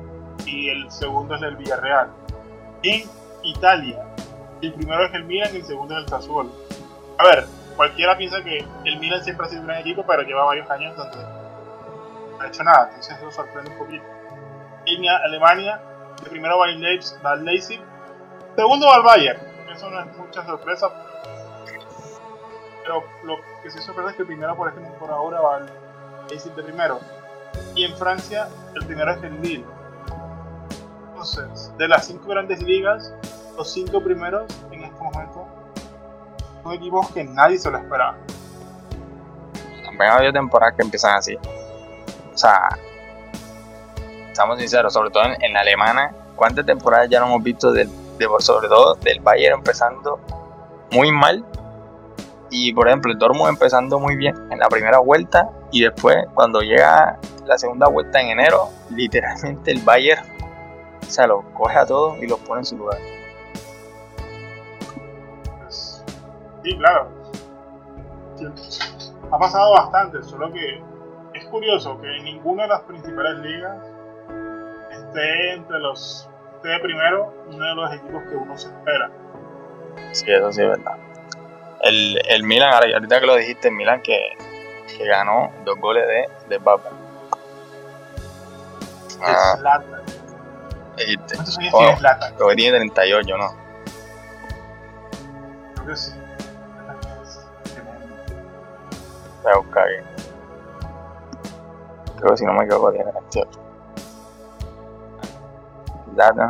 y 0.44 0.68
el 0.70 0.90
segundo 0.90 1.34
es 1.34 1.42
el 1.42 1.56
Villarreal. 1.56 2.08
En 2.82 3.04
Italia, 3.42 4.02
el 4.62 4.72
primero 4.72 5.04
es 5.04 5.14
el 5.14 5.24
Milan 5.24 5.50
y 5.52 5.56
el 5.58 5.64
segundo 5.64 5.96
es 5.96 6.04
el 6.04 6.08
Sassuolo. 6.08 6.50
A 7.18 7.24
ver, 7.24 7.46
cualquiera 7.76 8.16
piensa 8.16 8.42
que 8.42 8.64
el 8.84 8.98
Milan 8.98 9.22
siempre 9.22 9.46
ha 9.46 9.48
sido 9.48 9.60
un 9.62 9.68
gran 9.68 9.80
equipo, 9.80 10.04
pero 10.06 10.22
lleva 10.22 10.44
varios 10.44 10.68
años 10.70 10.96
donde 10.96 11.18
no 11.18 12.40
ha 12.40 12.46
hecho 12.46 12.64
nada, 12.64 12.88
entonces 12.88 13.16
eso 13.16 13.30
sorprende 13.30 13.70
un 13.70 13.78
poquito. 13.78 14.04
En 14.86 15.08
Alemania, 15.08 15.80
el 16.22 16.30
primero 16.30 16.58
va 16.58 16.66
el 16.66 16.80
Leipzig, 16.80 17.18
va 17.24 17.34
el 17.34 17.44
Leipzig, 17.44 17.80
segundo 18.56 18.86
va 18.86 18.96
el 18.96 19.02
Bayern. 19.02 19.40
Eso 19.74 19.90
no 19.90 20.00
es 20.00 20.06
mucha 20.16 20.44
sorpresa. 20.44 20.90
Pero 22.86 23.02
lo 23.24 23.38
que 23.62 23.70
sí 23.70 23.80
sorprende 23.80 24.12
es 24.12 24.16
que 24.16 24.22
el 24.22 24.28
primero 24.28 24.54
por, 24.54 24.68
este, 24.68 24.80
por 24.98 25.10
ahora 25.10 25.40
va 25.40 25.58
el 25.58 25.66
Leipzig 26.28 26.54
de 26.54 26.62
primero. 26.62 27.00
Y 27.74 27.84
en 27.84 27.96
Francia, 27.96 28.48
el 28.76 28.86
primero 28.86 29.10
es 29.10 29.22
el 29.24 29.42
Lille. 29.42 29.64
Entonces, 31.08 31.72
de 31.76 31.88
las 31.88 32.06
cinco 32.06 32.28
grandes 32.28 32.62
ligas, 32.62 33.12
los 33.56 33.72
cinco 33.72 34.00
primeros 34.00 34.44
en 34.70 34.84
este 34.84 35.02
momento 35.02 35.48
son 36.62 36.72
equipos 36.74 37.10
que 37.10 37.24
nadie 37.24 37.58
se 37.58 37.70
lo 37.70 37.78
esperaba. 37.78 38.16
También 39.84 40.10
ha 40.10 40.16
habido 40.16 40.32
temporadas 40.32 40.76
que 40.76 40.82
empiezan 40.82 41.16
así. 41.16 41.36
O 41.36 42.38
sea, 42.38 42.68
estamos 44.28 44.60
sinceros, 44.60 44.92
sobre 44.92 45.10
todo 45.10 45.24
en, 45.24 45.52
la 45.52 45.60
alemana, 45.60 46.14
¿cuántas 46.36 46.64
temporadas 46.64 47.08
ya 47.08 47.18
no 47.18 47.26
hemos 47.26 47.42
visto 47.42 47.72
del, 47.72 47.88
de, 48.18 48.28
sobre 48.38 48.68
todo 48.68 48.94
del 48.94 49.18
Bayern 49.20 49.54
empezando 49.54 50.20
muy 50.92 51.10
mal? 51.10 51.44
Y 52.58 52.72
por 52.72 52.88
ejemplo, 52.88 53.12
el 53.12 53.18
Dortmund 53.18 53.50
empezando 53.50 54.00
muy 54.00 54.16
bien 54.16 54.34
en 54.50 54.58
la 54.58 54.68
primera 54.68 54.98
vuelta 54.98 55.46
y 55.70 55.82
después 55.82 56.16
cuando 56.32 56.60
llega 56.60 57.18
la 57.44 57.58
segunda 57.58 57.86
vuelta 57.86 58.18
en 58.18 58.30
enero, 58.30 58.70
literalmente 58.90 59.72
el 59.72 59.82
Bayern 59.82 60.24
se 61.06 61.26
los 61.26 61.44
coge 61.52 61.78
a 61.78 61.84
todos 61.84 62.16
y 62.22 62.26
los 62.26 62.38
pone 62.40 62.60
en 62.60 62.64
su 62.64 62.78
lugar. 62.78 62.98
Sí, 65.68 66.78
claro. 66.78 67.10
Ha 69.30 69.38
pasado 69.38 69.74
bastante, 69.74 70.22
solo 70.22 70.50
que 70.50 70.82
es 71.34 71.44
curioso 71.48 72.00
que 72.00 72.08
en 72.16 72.24
ninguna 72.24 72.62
de 72.62 72.68
las 72.70 72.80
principales 72.84 73.38
ligas 73.40 73.76
esté 74.92 75.52
entre 75.52 75.78
los 75.80 76.30
esté 76.54 76.80
primero 76.80 77.34
uno 77.52 77.64
de 77.66 77.74
los 77.74 77.92
equipos 77.92 78.22
que 78.30 78.34
uno 78.34 78.56
se 78.56 78.68
espera. 78.68 79.10
Sí, 80.12 80.32
eso 80.32 80.52
sí 80.52 80.62
es 80.62 80.68
verdad. 80.68 80.96
El, 81.82 82.20
el 82.28 82.42
Milan, 82.42 82.72
ahorita 82.72 83.20
que 83.20 83.26
lo 83.26 83.36
dijiste, 83.36 83.68
el 83.68 83.74
Milan 83.74 84.02
que, 84.02 84.36
que 84.96 85.06
ganó 85.06 85.52
dos 85.64 85.78
goles 85.78 86.06
de, 86.06 86.28
de 86.48 86.60
Papa. 86.60 86.90
Ah, 89.22 89.80
¿Cuántos 91.34 91.58
años 91.58 91.74
tiene 91.76 91.96
Zlatan? 91.96 92.34
Creo 92.34 92.48
que 92.48 92.56
tiene 92.56 92.78
38, 92.78 93.36
¿no? 93.36 93.54
Creo 95.74 95.86
que 95.86 95.96
sí. 95.96 96.12
Voy 99.42 99.52
a 99.52 99.56
buscar 99.56 99.86
aquí. 99.86 100.24
Creo 102.16 102.30
que 102.30 102.36
si 102.36 102.44
no 102.44 102.52
me 102.54 102.64
equivoco 102.64 102.92
tiene 102.92 103.12
28. 103.12 103.60
Zlatan. 106.14 106.48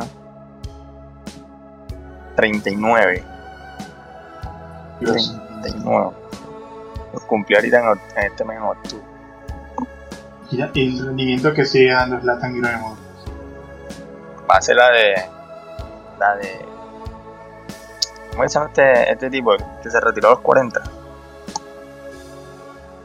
39. 2.35 3.36
39. 4.99 6.11
Los 7.13 7.23
cumplió 7.23 7.57
ahorita 7.57 7.79
en, 8.15 8.23
este 8.23 8.43
mes 8.43 8.57
en 8.57 8.63
octubre. 8.63 9.03
Y 10.51 10.61
el 10.61 11.05
rendimiento 11.05 11.53
que 11.53 11.65
sigue 11.65 11.91
dando 11.91 12.19
Zlatan 12.19 12.55
Ibrahimovic 12.55 13.07
va 14.49 14.55
a 14.57 14.61
ser 14.61 14.75
la 14.77 14.89
de. 14.89 15.15
La 16.19 16.35
de. 16.35 16.65
¿Cómo 18.31 18.47
se 18.47 18.53
llama 18.53 18.67
este, 18.67 19.11
este 19.11 19.29
tipo 19.29 19.55
que 19.81 19.89
se 19.89 19.99
retiró 19.99 20.29
a 20.29 20.31
los 20.31 20.39
40? 20.41 20.81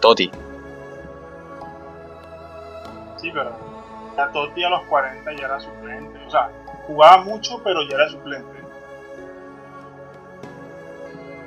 Toti. 0.01 0.31
Sí, 3.17 3.31
pero 3.33 3.53
la 4.17 4.31
Toti 4.31 4.65
a 4.65 4.69
los 4.69 4.83
40 4.83 5.33
ya 5.33 5.47
era 5.47 5.61
suplente. 5.61 6.19
O 6.27 6.31
sea, 6.31 6.51
jugaba 6.87 7.25
mucho, 7.25 7.61
pero 7.65 7.83
ya 7.89 7.97
era 7.97 8.09
suplente. 8.09 8.62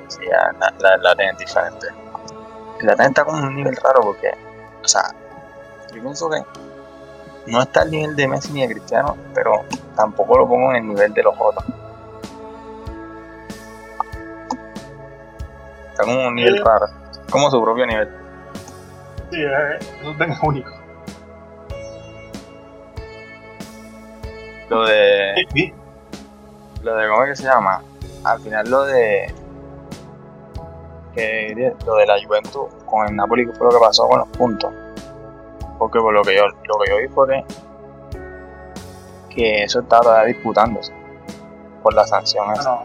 Sí, 0.08 0.20
ya 0.28 0.52
la, 0.58 0.72
la, 0.78 0.96
la 0.98 1.16
tienen 1.16 1.36
diferente. 1.36 1.86
La 2.80 2.94
tienen 2.94 3.10
está 3.10 3.24
como 3.24 3.38
un 3.38 3.54
nivel 3.54 3.76
raro 3.76 4.00
porque, 4.02 4.30
o 4.82 4.88
sea, 4.88 5.14
yo 5.92 6.02
pienso 6.02 6.28
que 6.30 6.42
no 7.46 7.62
está 7.62 7.82
al 7.82 7.90
nivel 7.90 8.16
de 8.16 8.28
Messi 8.28 8.52
ni 8.52 8.66
de 8.66 8.74
Cristiano, 8.74 9.16
pero 9.34 9.64
tampoco 9.94 10.38
lo 10.38 10.48
pongo 10.48 10.70
en 10.70 10.76
el 10.76 10.88
nivel 10.88 11.14
de 11.14 11.22
los 11.22 11.34
otros. 11.38 11.64
Está 15.90 16.04
como 16.04 16.26
un 16.28 16.34
nivel 16.34 16.62
raro, 16.64 16.86
como 17.30 17.50
su 17.50 17.62
propio 17.62 17.86
nivel. 17.86 18.08
Sí, 19.30 19.42
eso 19.42 20.24
es 20.24 20.38
único. 20.42 20.70
Lo 24.68 24.84
de. 24.84 25.72
Lo 26.82 26.96
de, 26.96 27.08
¿cómo 27.08 27.24
es 27.24 27.30
que 27.30 27.36
se 27.36 27.44
llama? 27.44 27.82
Al 28.24 28.40
final 28.40 28.68
lo 28.68 28.84
de. 28.84 29.34
Que, 31.16 31.74
lo 31.86 31.96
de 31.96 32.06
la 32.06 32.22
Juventus 32.22 32.68
con 32.84 33.08
el 33.08 33.16
Napoli, 33.16 33.46
que 33.46 33.52
fue 33.54 33.66
lo 33.66 33.72
que 33.72 33.84
pasó 33.84 34.06
con 34.06 34.18
los 34.20 34.28
puntos 34.28 34.70
porque 35.78 35.98
por 35.98 36.12
lo 36.12 36.22
que 36.22 36.36
yo, 36.36 36.46
lo 36.46 36.78
que 36.78 36.90
yo 36.90 36.96
vi 36.98 37.08
fue 37.08 37.44
que, 39.30 39.64
eso 39.64 39.80
estaba 39.80 40.02
todavía 40.02 40.34
disputándose 40.34 40.92
por 41.82 41.94
la 41.94 42.06
sanción 42.06 42.46
bueno, 42.46 42.84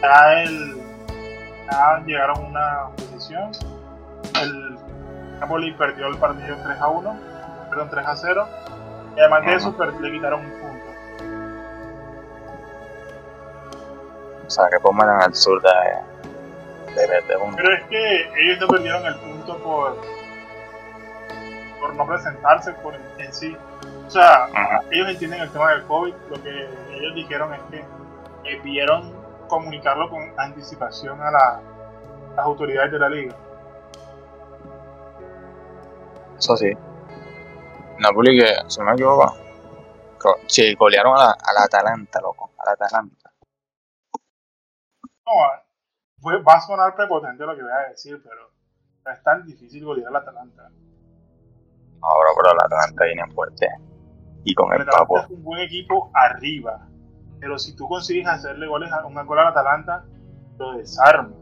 ya, 0.00 0.42
el, 0.42 0.82
ya 1.70 2.02
llegaron 2.06 2.38
a 2.38 2.40
una 2.40 2.90
decisión 2.96 3.50
el 4.40 4.78
Napoli 5.38 5.72
perdió 5.72 6.06
el 6.06 6.16
partido 6.16 6.56
3 6.62 6.80
a 6.80 6.88
1 6.88 7.16
perdón 7.68 7.88
3 7.90 8.06
a 8.06 8.16
0 8.16 8.48
y 9.16 9.20
además 9.20 9.44
de 9.44 9.54
eso 9.54 9.76
le 10.00 10.12
quitaron 10.12 10.40
un 10.40 10.50
punto. 10.52 10.86
O 14.46 14.50
sea 14.50 14.68
que 14.70 14.78
pongan 14.78 15.20
al 15.20 15.34
sur 15.34 15.60
de, 15.60 15.68
de, 16.94 17.06
de, 17.06 17.22
pero 17.56 17.74
es 17.74 17.84
que 17.84 18.22
ellos 18.36 18.58
no 18.60 18.68
perdieron 18.68 19.06
el 19.06 19.14
punto 19.16 19.58
por 19.58 19.96
por 21.80 21.94
no 21.94 22.06
presentarse 22.06 22.72
por 22.74 22.94
en, 22.94 23.32
sí. 23.32 23.56
O 24.06 24.10
sea, 24.10 24.48
ellos 24.90 25.08
entienden 25.08 25.40
el 25.40 25.50
tema 25.50 25.70
del 25.70 25.84
COVID, 25.84 26.14
lo 26.28 26.42
que 26.42 26.68
ellos 26.90 27.14
dijeron 27.14 27.54
es 27.54 27.60
que 27.70 27.84
eh, 28.44 28.60
vieron 28.62 29.14
comunicarlo 29.48 30.10
con 30.10 30.32
anticipación 30.38 31.20
a 31.20 31.30
la, 31.30 31.60
las 32.36 32.44
autoridades 32.44 32.92
de 32.92 32.98
la 32.98 33.08
liga. 33.08 33.34
Eso 36.38 36.56
sí. 36.56 36.72
Napoli 37.98 38.38
que, 38.38 38.52
si 38.66 38.80
no 38.80 38.86
me 38.86 38.92
equivoco, 38.92 39.36
sí, 40.46 40.74
golearon 40.74 41.16
a 41.16 41.24
la, 41.24 41.30
a 41.30 41.52
la 41.52 41.64
Atalanta, 41.64 42.20
loco, 42.20 42.50
a 42.58 42.66
la 42.66 42.72
Atalanta. 42.72 43.30
No, 45.26 45.32
va 46.24 46.54
a 46.54 46.60
sonar 46.60 46.94
prepotente 46.94 47.44
lo 47.44 47.56
que 47.56 47.62
voy 47.62 47.72
a 47.72 47.90
decir, 47.90 48.22
pero 48.22 48.50
es 49.12 49.22
tan 49.22 49.44
difícil 49.44 49.84
golear 49.84 50.08
a 50.08 50.12
la 50.12 50.18
Atalanta. 50.20 50.70
Ahora, 52.02 52.30
pero 52.36 52.54
la 52.54 52.64
Atlanta 52.64 53.04
viene 53.04 53.34
fuerte. 53.34 53.66
Y 54.44 54.54
con 54.54 54.72
el, 54.72 54.86
Papo. 54.86 55.18
Es 55.18 55.30
un 55.30 55.42
buen 55.42 55.60
equipo 55.60 56.10
arriba. 56.14 56.86
Pero 57.40 57.58
si 57.58 57.74
tú 57.74 57.88
consigues 57.88 58.26
hacerle 58.26 58.66
goles 58.66 58.90
a 58.92 59.04
una 59.06 59.22
gol 59.24 59.38
al 59.38 59.48
Atalanta, 59.48 60.04
lo 60.58 60.72
desarmas. 60.76 61.32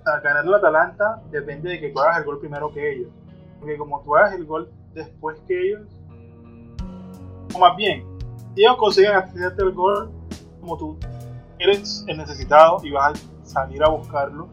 O 0.00 0.02
sea, 0.02 0.20
ganar 0.20 0.44
al 0.44 0.54
Atalanta 0.54 1.22
depende 1.30 1.70
de 1.70 1.80
que 1.80 1.90
tú 1.90 2.00
hagas 2.00 2.18
el 2.18 2.24
gol 2.24 2.40
primero 2.40 2.72
que 2.72 2.92
ellos. 2.92 3.10
Porque 3.58 3.76
como 3.76 4.02
tú 4.02 4.16
hagas 4.16 4.34
el 4.34 4.46
gol 4.46 4.70
después 4.94 5.40
que 5.46 5.68
ellos, 5.68 5.86
o 7.54 7.58
más 7.58 7.76
bien, 7.76 8.04
si 8.54 8.62
ellos 8.62 8.76
consiguen 8.78 9.12
hacerte 9.12 9.62
el 9.62 9.72
gol, 9.72 10.10
como 10.60 10.76
tú 10.76 10.98
eres 11.58 12.04
el 12.08 12.16
necesitado 12.16 12.78
y 12.82 12.90
vas 12.90 13.10
a 13.10 13.39
salir 13.50 13.82
a 13.82 13.88
buscarlo, 13.88 14.48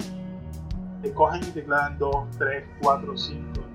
te 1.02 1.14
cogen 1.14 1.44
y 1.44 1.52
te 1.52 1.64
clavan 1.64 1.98
2, 1.98 2.28
3, 2.38 2.66
4, 2.82 3.18
5 3.18 3.68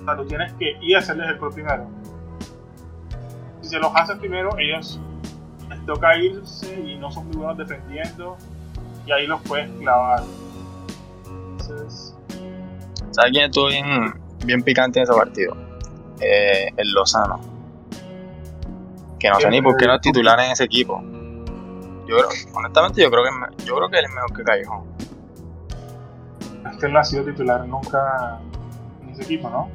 o 0.00 0.04
sea, 0.04 0.16
tú 0.16 0.24
tienes 0.26 0.52
que 0.54 0.76
ir 0.80 0.96
a 0.96 1.00
hacerles 1.00 1.28
el 1.28 1.38
gol 1.38 1.52
primero. 1.52 1.86
Si 3.60 3.68
se 3.68 3.78
los 3.78 3.94
haces 3.94 4.16
primero, 4.16 4.56
ellos 4.58 4.98
les 5.68 5.86
toca 5.86 6.16
irse 6.16 6.80
y 6.80 6.96
no 6.96 7.10
son 7.10 7.26
muy 7.26 7.36
buenos 7.36 7.58
defendiendo 7.58 8.36
y 9.06 9.12
ahí 9.12 9.26
los 9.26 9.40
puedes 9.42 9.70
clavar. 9.78 10.22
Entonces... 11.26 12.16
¿Sabes 13.10 13.32
quién 13.32 13.44
estuvo 13.44 13.68
bien, 13.68 14.14
bien 14.44 14.62
picante 14.62 15.00
en 15.00 15.02
ese 15.02 15.12
partido? 15.12 15.56
Eh, 16.20 16.70
el 16.76 16.92
Lozano. 16.92 17.40
Que 19.18 19.28
no 19.28 19.38
sé 19.38 19.50
ni 19.50 19.60
por 19.60 19.76
qué 19.76 19.86
no 19.86 19.96
es 19.96 20.00
titular 20.00 20.40
en 20.40 20.52
ese 20.52 20.64
equipo. 20.64 21.02
Yo 22.10 22.16
creo, 22.16 22.28
honestamente 22.54 23.00
yo 23.00 23.08
creo 23.08 23.22
que 23.22 23.64
yo 23.64 23.76
creo 23.76 23.88
que 23.88 23.98
él 24.00 24.04
es 24.04 24.10
mejor 24.12 24.36
que 24.36 24.42
Callejón. 24.42 24.84
Es 26.68 26.76
que 26.76 26.86
él 26.86 26.92
no 26.92 26.98
ha 26.98 27.04
sido 27.04 27.24
titular 27.24 27.64
nunca 27.68 28.40
en 29.00 29.10
ese 29.10 29.22
equipo, 29.22 29.48
¿no? 29.48 29.70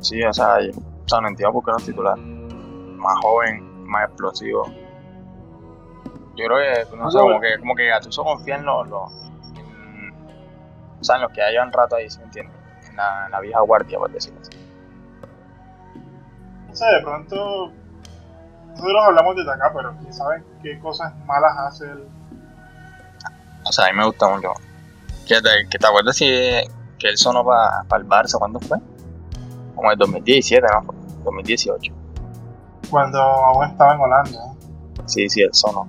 Sí, 0.00 0.22
o 0.22 0.32
sea, 0.32 0.56
o 0.56 1.08
sea, 1.08 1.20
no 1.20 1.28
entiendo 1.28 1.52
por 1.52 1.62
qué 1.62 1.72
no 1.72 1.76
es 1.76 1.84
titular. 1.84 2.16
Más 2.16 3.18
joven, 3.20 3.84
más 3.86 4.08
explosivo. 4.08 4.64
Yo 6.36 6.46
creo 6.46 6.56
que, 6.56 6.96
no 6.96 7.10
sé, 7.10 7.18
como 7.18 7.38
que, 7.38 7.58
como 7.58 7.74
que 7.74 7.86
Gattuso 7.86 8.24
confía 8.24 8.56
en 8.56 8.64
los, 8.64 8.88
los 8.88 9.12
o 11.00 11.04
sea, 11.04 11.16
en 11.16 11.22
los 11.22 11.32
que 11.32 11.42
hayan 11.42 11.70
rato 11.70 11.96
ahí, 11.96 12.08
¿sí 12.08 12.18
me 12.18 12.24
entiendes? 12.24 12.56
En 12.88 12.96
la, 12.96 13.26
en 13.26 13.30
la, 13.30 13.40
vieja 13.40 13.60
guardia, 13.60 13.98
por 13.98 14.10
decirlo 14.10 14.40
así. 14.40 14.56
No 16.66 16.74
sé, 16.74 16.86
de 16.86 17.02
pronto 17.02 17.72
nosotros 18.74 19.02
hablamos 19.06 19.36
desde 19.36 19.52
acá, 19.52 19.72
pero 19.74 19.94
quién 20.00 20.12
sabe 20.12 20.42
qué 20.62 20.78
cosas 20.80 21.12
malas 21.26 21.56
hace 21.58 21.84
él. 21.84 22.04
O 23.64 23.72
sea, 23.72 23.86
a 23.86 23.90
mí 23.90 23.96
me 23.96 24.04
gusta 24.04 24.28
mucho. 24.28 24.52
¿Qué 25.26 25.40
te, 25.40 25.68
que 25.70 25.78
te 25.78 25.86
acuerdas 25.86 26.16
si 26.16 26.26
que 26.98 27.08
él 27.08 27.16
sonó 27.16 27.44
para 27.44 27.82
pa 27.88 27.96
el 27.96 28.06
Barça? 28.06 28.38
¿Cuándo 28.38 28.60
fue? 28.60 28.78
como 29.74 29.90
el 29.90 29.98
2017, 29.98 30.66
¿no? 30.66 30.94
2018. 31.24 31.92
Cuando 32.90 33.18
aún 33.18 33.64
estaba 33.64 33.94
en 33.94 34.00
Holanda. 34.00 34.38
Sí, 35.06 35.28
sí, 35.28 35.42
el 35.42 35.52
sonó. 35.52 35.86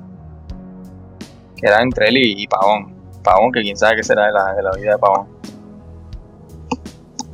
Que 1.56 1.68
era 1.68 1.82
entre 1.82 2.10
él 2.10 2.18
y, 2.18 2.48
Pavón. 2.48 2.94
Pavón, 3.24 3.52
que 3.52 3.62
quién 3.62 3.78
sabe 3.78 3.98
qué 3.98 4.04
será 4.04 4.26
de 4.26 4.32
la, 4.32 4.54
de 4.54 4.64
la 4.64 4.72
vida 4.72 4.92
de 4.94 4.98
Pavón. 4.98 5.28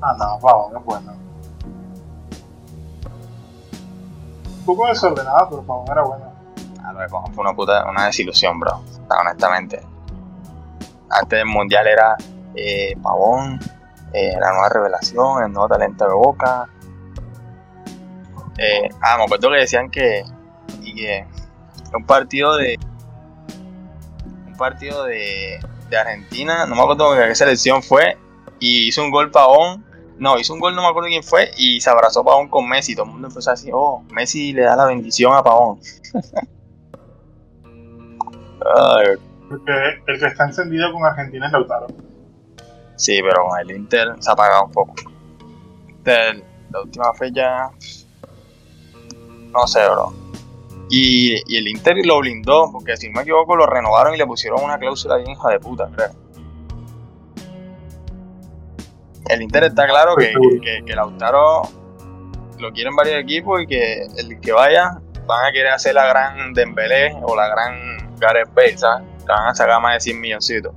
Ah, 0.02 0.16
no, 0.18 0.40
Pavón 0.40 0.78
es 0.78 0.86
bueno. 0.86 1.21
Un 4.62 4.66
poco 4.66 4.88
desordenado, 4.88 5.50
pero 5.50 5.64
Pavón 5.64 5.88
era 5.92 6.04
bueno. 6.04 6.26
Ah, 6.84 6.94
no, 6.94 7.00
Pavón 7.00 7.34
fue 7.34 7.44
una 7.44 7.56
puta, 7.56 7.84
una 7.90 8.06
desilusión, 8.06 8.60
bro. 8.60 8.84
Honestamente. 9.10 9.82
Antes 11.10 11.40
del 11.40 11.48
mundial 11.48 11.88
era 11.88 12.16
eh, 12.56 12.96
Pavón, 13.02 13.60
eh, 14.14 14.34
la 14.40 14.52
nueva 14.52 14.70
revelación, 14.70 15.44
el 15.44 15.52
nuevo 15.52 15.68
talento 15.68 16.06
de 16.06 16.14
Boca. 16.14 16.70
Eh, 18.60 18.88
ah, 19.02 19.18
me 19.18 19.24
acuerdo 19.24 19.50
que 19.50 19.58
decían 19.58 19.90
que, 19.90 20.24
que 20.84 21.26
un 21.96 22.06
partido 22.06 22.56
de 22.58 22.78
un 24.46 24.56
partido 24.58 25.06
de, 25.06 25.60
de 25.90 25.98
Argentina, 25.98 26.68
no 26.68 26.76
me 26.76 26.82
acuerdo 26.84 27.16
qué 27.16 27.34
selección 27.34 27.82
fue, 27.82 28.16
y 28.60 28.90
hizo 28.90 29.02
un 29.04 29.10
gol 29.10 29.32
Pavón, 29.32 29.84
no, 30.22 30.38
hizo 30.38 30.54
un 30.54 30.60
gol, 30.60 30.76
no 30.76 30.84
me 30.84 30.88
acuerdo 30.88 31.10
quién 31.10 31.24
fue, 31.24 31.50
y 31.58 31.82
se 31.82 31.90
abrazó 31.90 32.24
Pavón 32.24 32.48
con 32.48 32.70
Messi, 32.70 32.94
todo 32.94 33.06
el 33.06 33.12
mundo 33.12 33.28
empezó 33.28 33.50
así, 33.50 33.72
oh, 33.74 34.04
Messi 34.12 34.54
le 34.54 34.62
da 34.62 34.76
la 34.76 34.86
bendición 34.86 35.34
a 35.34 35.42
Pavón. 35.42 35.80
Porque 39.50 39.72
el 40.06 40.20
que 40.20 40.28
está 40.28 40.46
encendido 40.46 40.94
con 40.94 41.04
Argentina 41.04 41.48
es 41.48 41.52
Lautaro. 41.52 41.88
Sí, 42.96 43.20
pero 43.24 43.48
con 43.48 43.60
el 43.60 43.72
Inter 43.76 44.10
se 44.20 44.30
ha 44.30 44.34
apagado 44.34 44.66
un 44.66 44.72
poco. 44.72 44.94
La 46.06 46.82
última 46.84 47.12
fecha. 47.16 47.72
No 49.52 49.66
sé, 49.66 49.80
bro. 49.90 50.14
Y, 50.92 51.34
el 51.58 51.68
Inter 51.68 52.06
lo 52.06 52.20
blindó, 52.20 52.72
porque 52.72 52.96
si 52.96 53.08
no 53.08 53.16
me 53.16 53.22
equivoco, 53.24 53.56
lo 53.56 53.66
renovaron 53.66 54.14
y 54.14 54.18
le 54.18 54.28
pusieron 54.28 54.64
una 54.64 54.78
cláusula 54.78 55.18
bien 55.18 55.32
hija 55.32 55.50
de 55.50 55.60
puta, 55.60 55.90
creo. 55.96 56.21
El 59.32 59.42
Inter 59.42 59.64
está 59.64 59.88
claro 59.88 60.16
que, 60.18 60.34
que, 60.86 60.94
Lautaro 60.94 61.62
lo 62.60 62.72
quieren 62.74 62.96
varios 62.98 63.16
equipos 63.16 63.62
y 63.62 63.68
que 63.68 64.04
el 64.18 64.42
que 64.42 64.52
vaya 64.52 65.00
van 65.26 65.46
a 65.46 65.52
querer 65.54 65.72
hacer 65.72 65.96
la 65.96 66.06
gran 66.06 66.54
Dembélé 66.54 67.18
o 67.24 67.34
la 67.34 67.48
gran 67.48 68.14
Gareth 68.20 68.54
Bale, 68.54 68.78
¿sabes? 68.78 69.08
Que 69.20 69.32
van 69.32 69.48
a 69.48 69.56
sacar 69.56 69.82
más 69.82 69.94
de 69.94 70.00
100 70.02 70.20
milloncitos. 70.20 70.74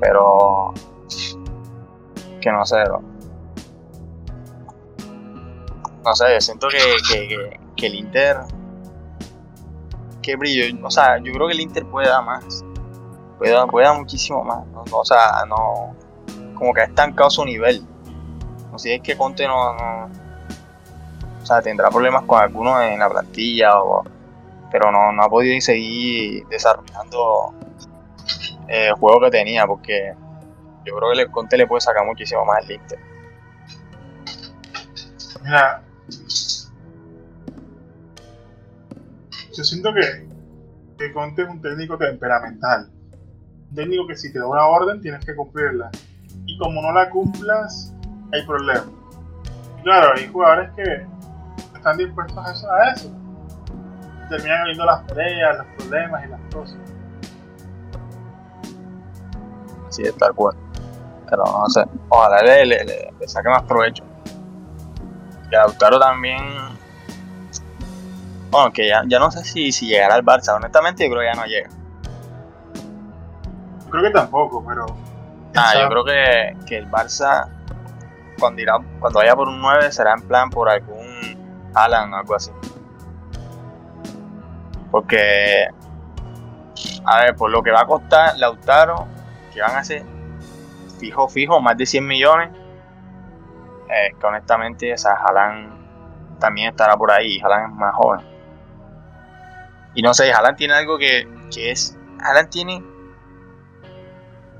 Pero. 0.00 0.74
Que 2.40 2.50
no 2.50 2.66
sé, 2.66 2.82
bro. 2.84 3.02
No 6.04 6.14
sé, 6.14 6.40
siento 6.40 6.66
que, 6.68 7.58
que, 7.76 7.86
el 7.86 7.94
Inter. 7.94 8.38
Que 10.20 10.34
brillo. 10.34 10.76
O 10.84 10.90
sea, 10.90 11.18
yo 11.18 11.32
creo 11.32 11.46
que 11.46 11.54
el 11.54 11.60
Inter 11.60 11.86
puede 11.86 12.08
dar 12.08 12.24
más. 12.24 12.64
Puede, 13.38 13.52
dar 13.52 13.96
muchísimo 13.96 14.42
más. 14.42 14.64
o 14.90 15.04
sea, 15.04 15.44
no. 15.48 15.94
Como 16.54 16.72
que 16.72 16.80
ha 16.80 16.84
estancado 16.84 17.30
su 17.30 17.44
nivel. 17.44 17.86
Sé, 18.76 18.96
es 18.96 19.02
que 19.02 19.16
Conte 19.16 19.46
no, 19.46 19.74
no. 19.74 20.10
O 21.42 21.46
sea, 21.46 21.62
tendrá 21.62 21.90
problemas 21.90 22.24
con 22.24 22.40
algunos 22.40 22.80
en 22.82 22.98
la 22.98 23.08
plantilla, 23.08 23.80
o, 23.80 24.02
pero 24.70 24.90
no, 24.90 25.12
no 25.12 25.22
ha 25.22 25.28
podido 25.28 25.60
seguir 25.60 26.46
desarrollando 26.48 27.54
el 28.68 28.88
eh, 28.88 28.92
juego 28.98 29.20
que 29.20 29.30
tenía, 29.30 29.66
porque 29.66 30.14
yo 30.84 30.96
creo 30.96 31.12
que 31.12 31.22
el 31.22 31.30
Conte 31.30 31.56
le 31.56 31.66
puede 31.66 31.80
sacar 31.80 32.04
muchísimo 32.04 32.44
más 32.44 32.64
el 32.64 32.72
Inter. 32.72 32.98
Mira, 35.42 35.82
yo 39.56 39.64
siento 39.64 39.90
que 39.94 41.12
Conte 41.12 41.42
es 41.42 41.48
un 41.48 41.60
técnico 41.60 41.98
temperamental. 41.98 42.90
Un 43.70 43.74
técnico 43.74 44.06
que 44.06 44.16
si 44.16 44.32
te 44.32 44.38
da 44.38 44.46
una 44.46 44.66
orden 44.66 45.00
tienes 45.00 45.24
que 45.24 45.34
cumplirla. 45.34 45.90
Y 46.46 46.58
como 46.58 46.82
no 46.82 46.92
la 46.92 47.10
cumplas, 47.10 47.94
hay 48.32 48.44
problemas. 48.46 48.86
Claro, 49.82 50.14
hay 50.16 50.26
jugadores 50.28 50.70
que 50.74 51.06
están 51.74 51.96
dispuestos 51.96 52.38
a 52.38 52.52
eso. 52.52 52.72
A 52.72 52.90
eso. 52.90 53.10
Terminan 54.28 54.62
habiendo 54.62 54.84
las 54.86 55.02
peleas, 55.02 55.58
los 55.58 55.66
problemas 55.76 56.24
y 56.24 56.28
las 56.28 56.40
cosas. 56.52 56.78
Sí, 59.90 60.02
tal 60.18 60.34
cual. 60.34 60.56
Pero 61.28 61.44
no 61.44 61.68
sé, 61.68 61.84
ojalá 62.08 62.42
le, 62.42 62.66
le, 62.66 63.28
saque 63.28 63.48
más 63.48 63.62
provecho. 63.62 64.04
Y 65.46 65.54
Lautaro 65.54 65.98
también. 65.98 66.38
Bueno, 68.50 68.72
que 68.72 68.88
ya, 68.88 69.02
ya 69.06 69.18
no 69.18 69.30
sé 69.30 69.44
si, 69.44 69.72
si 69.72 69.86
llegará 69.86 70.14
al 70.14 70.24
Barça. 70.24 70.54
Honestamente, 70.54 71.04
yo 71.04 71.14
creo 71.14 71.22
que 71.22 71.36
ya 71.36 71.40
no 71.40 71.46
llega. 71.46 71.68
Creo 73.90 74.02
que 74.02 74.10
tampoco, 74.10 74.64
pero. 74.66 74.86
Ah, 75.56 75.74
yo 75.80 75.88
creo 75.88 76.04
que, 76.04 76.56
que 76.66 76.78
el 76.78 76.90
Barça, 76.90 77.48
cuando, 78.38 78.60
irá, 78.60 78.74
cuando 78.98 79.20
vaya 79.20 79.36
por 79.36 79.48
un 79.48 79.60
9, 79.60 79.92
será 79.92 80.14
en 80.14 80.22
plan 80.22 80.50
por 80.50 80.68
algún 80.68 81.70
Alan 81.74 82.12
o 82.12 82.16
algo 82.16 82.34
así. 82.34 82.50
Porque, 84.90 85.68
a 87.04 87.18
ver, 87.20 87.36
por 87.36 87.50
lo 87.50 87.62
que 87.62 87.70
va 87.70 87.82
a 87.82 87.86
costar 87.86 88.36
Lautaro, 88.38 89.06
que 89.52 89.60
van 89.60 89.76
a 89.76 89.84
ser 89.84 90.04
fijo, 90.98 91.28
fijo, 91.28 91.60
más 91.60 91.76
de 91.76 91.86
100 91.86 92.06
millones. 92.06 92.50
Eh, 93.88 94.14
que 94.18 94.26
honestamente, 94.26 94.92
o 94.92 94.98
sea, 94.98 95.16
también 96.38 96.70
estará 96.70 96.96
por 96.96 97.10
ahí. 97.10 97.38
Jalan 97.40 97.70
es 97.70 97.76
más 97.76 97.94
joven. 97.94 98.20
Y 99.94 100.02
no 100.02 100.14
sé, 100.14 100.32
Jalan 100.32 100.56
tiene 100.56 100.74
algo 100.74 100.98
que, 100.98 101.28
que 101.52 101.70
es. 101.70 101.96
Jalan 102.20 102.50
tiene. 102.50 102.93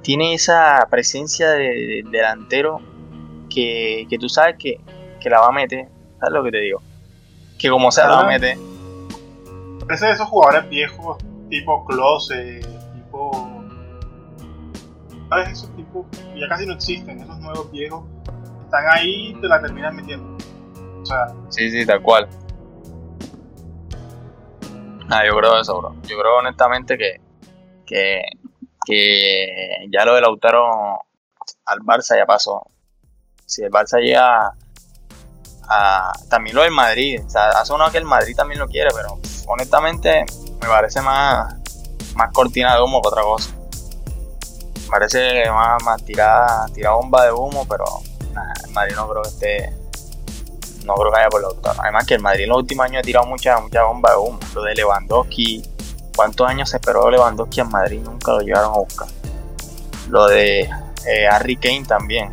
Tiene 0.04 0.34
esa 0.34 0.86
presencia 0.90 1.48
de, 1.50 2.04
delantero 2.10 2.80
que, 3.48 4.06
que, 4.08 4.18
tú 4.18 4.28
sabes 4.28 4.56
que, 4.58 4.78
que, 5.20 5.30
la 5.30 5.40
va 5.40 5.48
a 5.48 5.52
meter. 5.52 5.88
¿Sabes 6.20 6.34
lo 6.34 6.44
que 6.44 6.50
te 6.50 6.60
digo? 6.60 6.82
Que 7.58 7.70
como 7.70 7.90
sea, 7.90 8.06
la 8.06 8.14
va 8.16 8.20
a 8.20 8.26
meter. 8.28 8.58
Ese 9.88 10.06
de 10.06 10.12
esos 10.12 10.28
jugadores 10.28 10.68
viejos, 10.68 11.16
tipo 11.48 11.84
Close, 11.86 12.60
tipo 12.94 13.50
¿Sabes? 15.30 15.48
Esos 15.48 15.74
tipos 15.74 16.06
ya 16.36 16.48
casi 16.48 16.66
no 16.66 16.74
existen, 16.74 17.20
esos 17.20 17.38
nuevos 17.38 17.70
viejos 17.70 18.04
están 18.62 18.84
ahí 18.92 19.30
y 19.30 19.40
te 19.40 19.48
la 19.48 19.60
terminan 19.60 19.96
metiendo. 19.96 20.36
O 21.00 21.06
sea. 21.06 21.28
Sí, 21.48 21.70
sí, 21.70 21.86
tal 21.86 22.02
cual. 22.02 22.28
Ah, 25.10 25.24
yo 25.26 25.34
creo 25.36 25.60
eso, 25.60 25.78
bro. 25.78 25.94
Yo 26.02 26.18
creo 26.18 26.38
honestamente 26.38 26.98
que, 26.98 27.20
que, 27.86 28.22
que 28.84 29.86
ya 29.90 30.04
lo 30.04 30.14
del 30.14 30.22
Lautaro 30.22 31.00
al 31.66 31.80
Barça 31.80 32.16
ya 32.16 32.26
pasó. 32.26 32.62
Si 33.46 33.62
el 33.62 33.70
Barça 33.70 34.00
llega 34.00 34.52
a, 35.68 36.12
también 36.28 36.56
lo 36.56 36.62
del 36.62 36.72
Madrid, 36.72 37.20
o 37.24 37.28
sea, 37.30 37.48
hace 37.50 37.72
uno 37.72 37.90
que 37.90 37.98
el 37.98 38.04
Madrid 38.04 38.34
también 38.36 38.60
lo 38.60 38.68
quiere, 38.68 38.90
pero 38.94 39.18
honestamente 39.46 40.24
me 40.60 40.68
parece 40.68 41.00
más, 41.00 41.54
más 42.14 42.30
cortina 42.32 42.74
de 42.74 42.82
humo 42.82 43.00
que 43.02 43.08
otra 43.08 43.22
cosa 43.22 43.54
parece 44.94 45.50
más, 45.50 45.82
más 45.82 46.04
tirada, 46.04 46.66
bomba 46.94 47.24
de 47.24 47.32
humo, 47.32 47.66
pero 47.68 47.84
el 48.64 48.70
Madrid 48.72 48.94
no 48.94 49.08
creo 49.08 49.22
que 49.22 49.28
esté. 49.28 49.72
No 50.84 50.94
creo 50.94 51.10
que 51.10 51.18
haya 51.18 51.28
por 51.28 51.42
doctor. 51.42 51.74
Además 51.78 52.06
que 52.06 52.14
el 52.14 52.20
Madrid 52.20 52.44
en 52.44 52.50
los 52.50 52.58
últimos 52.58 52.86
años 52.86 53.00
ha 53.00 53.02
tirado 53.02 53.26
mucha, 53.26 53.58
mucha 53.58 53.82
bomba 53.84 54.10
de 54.10 54.16
humo. 54.18 54.38
Lo 54.54 54.62
de 54.62 54.74
Lewandowski. 54.74 55.62
¿Cuántos 56.14 56.48
años 56.48 56.70
se 56.70 56.76
esperó 56.76 57.10
Lewandowski 57.10 57.60
en 57.60 57.68
Madrid? 57.68 58.00
Nunca 58.02 58.32
lo 58.32 58.40
llevaron 58.40 58.72
a 58.72 58.78
buscar. 58.78 59.08
Lo 60.08 60.26
de 60.26 60.60
eh, 60.60 61.26
Harry 61.30 61.56
Kane 61.56 61.84
también. 61.86 62.30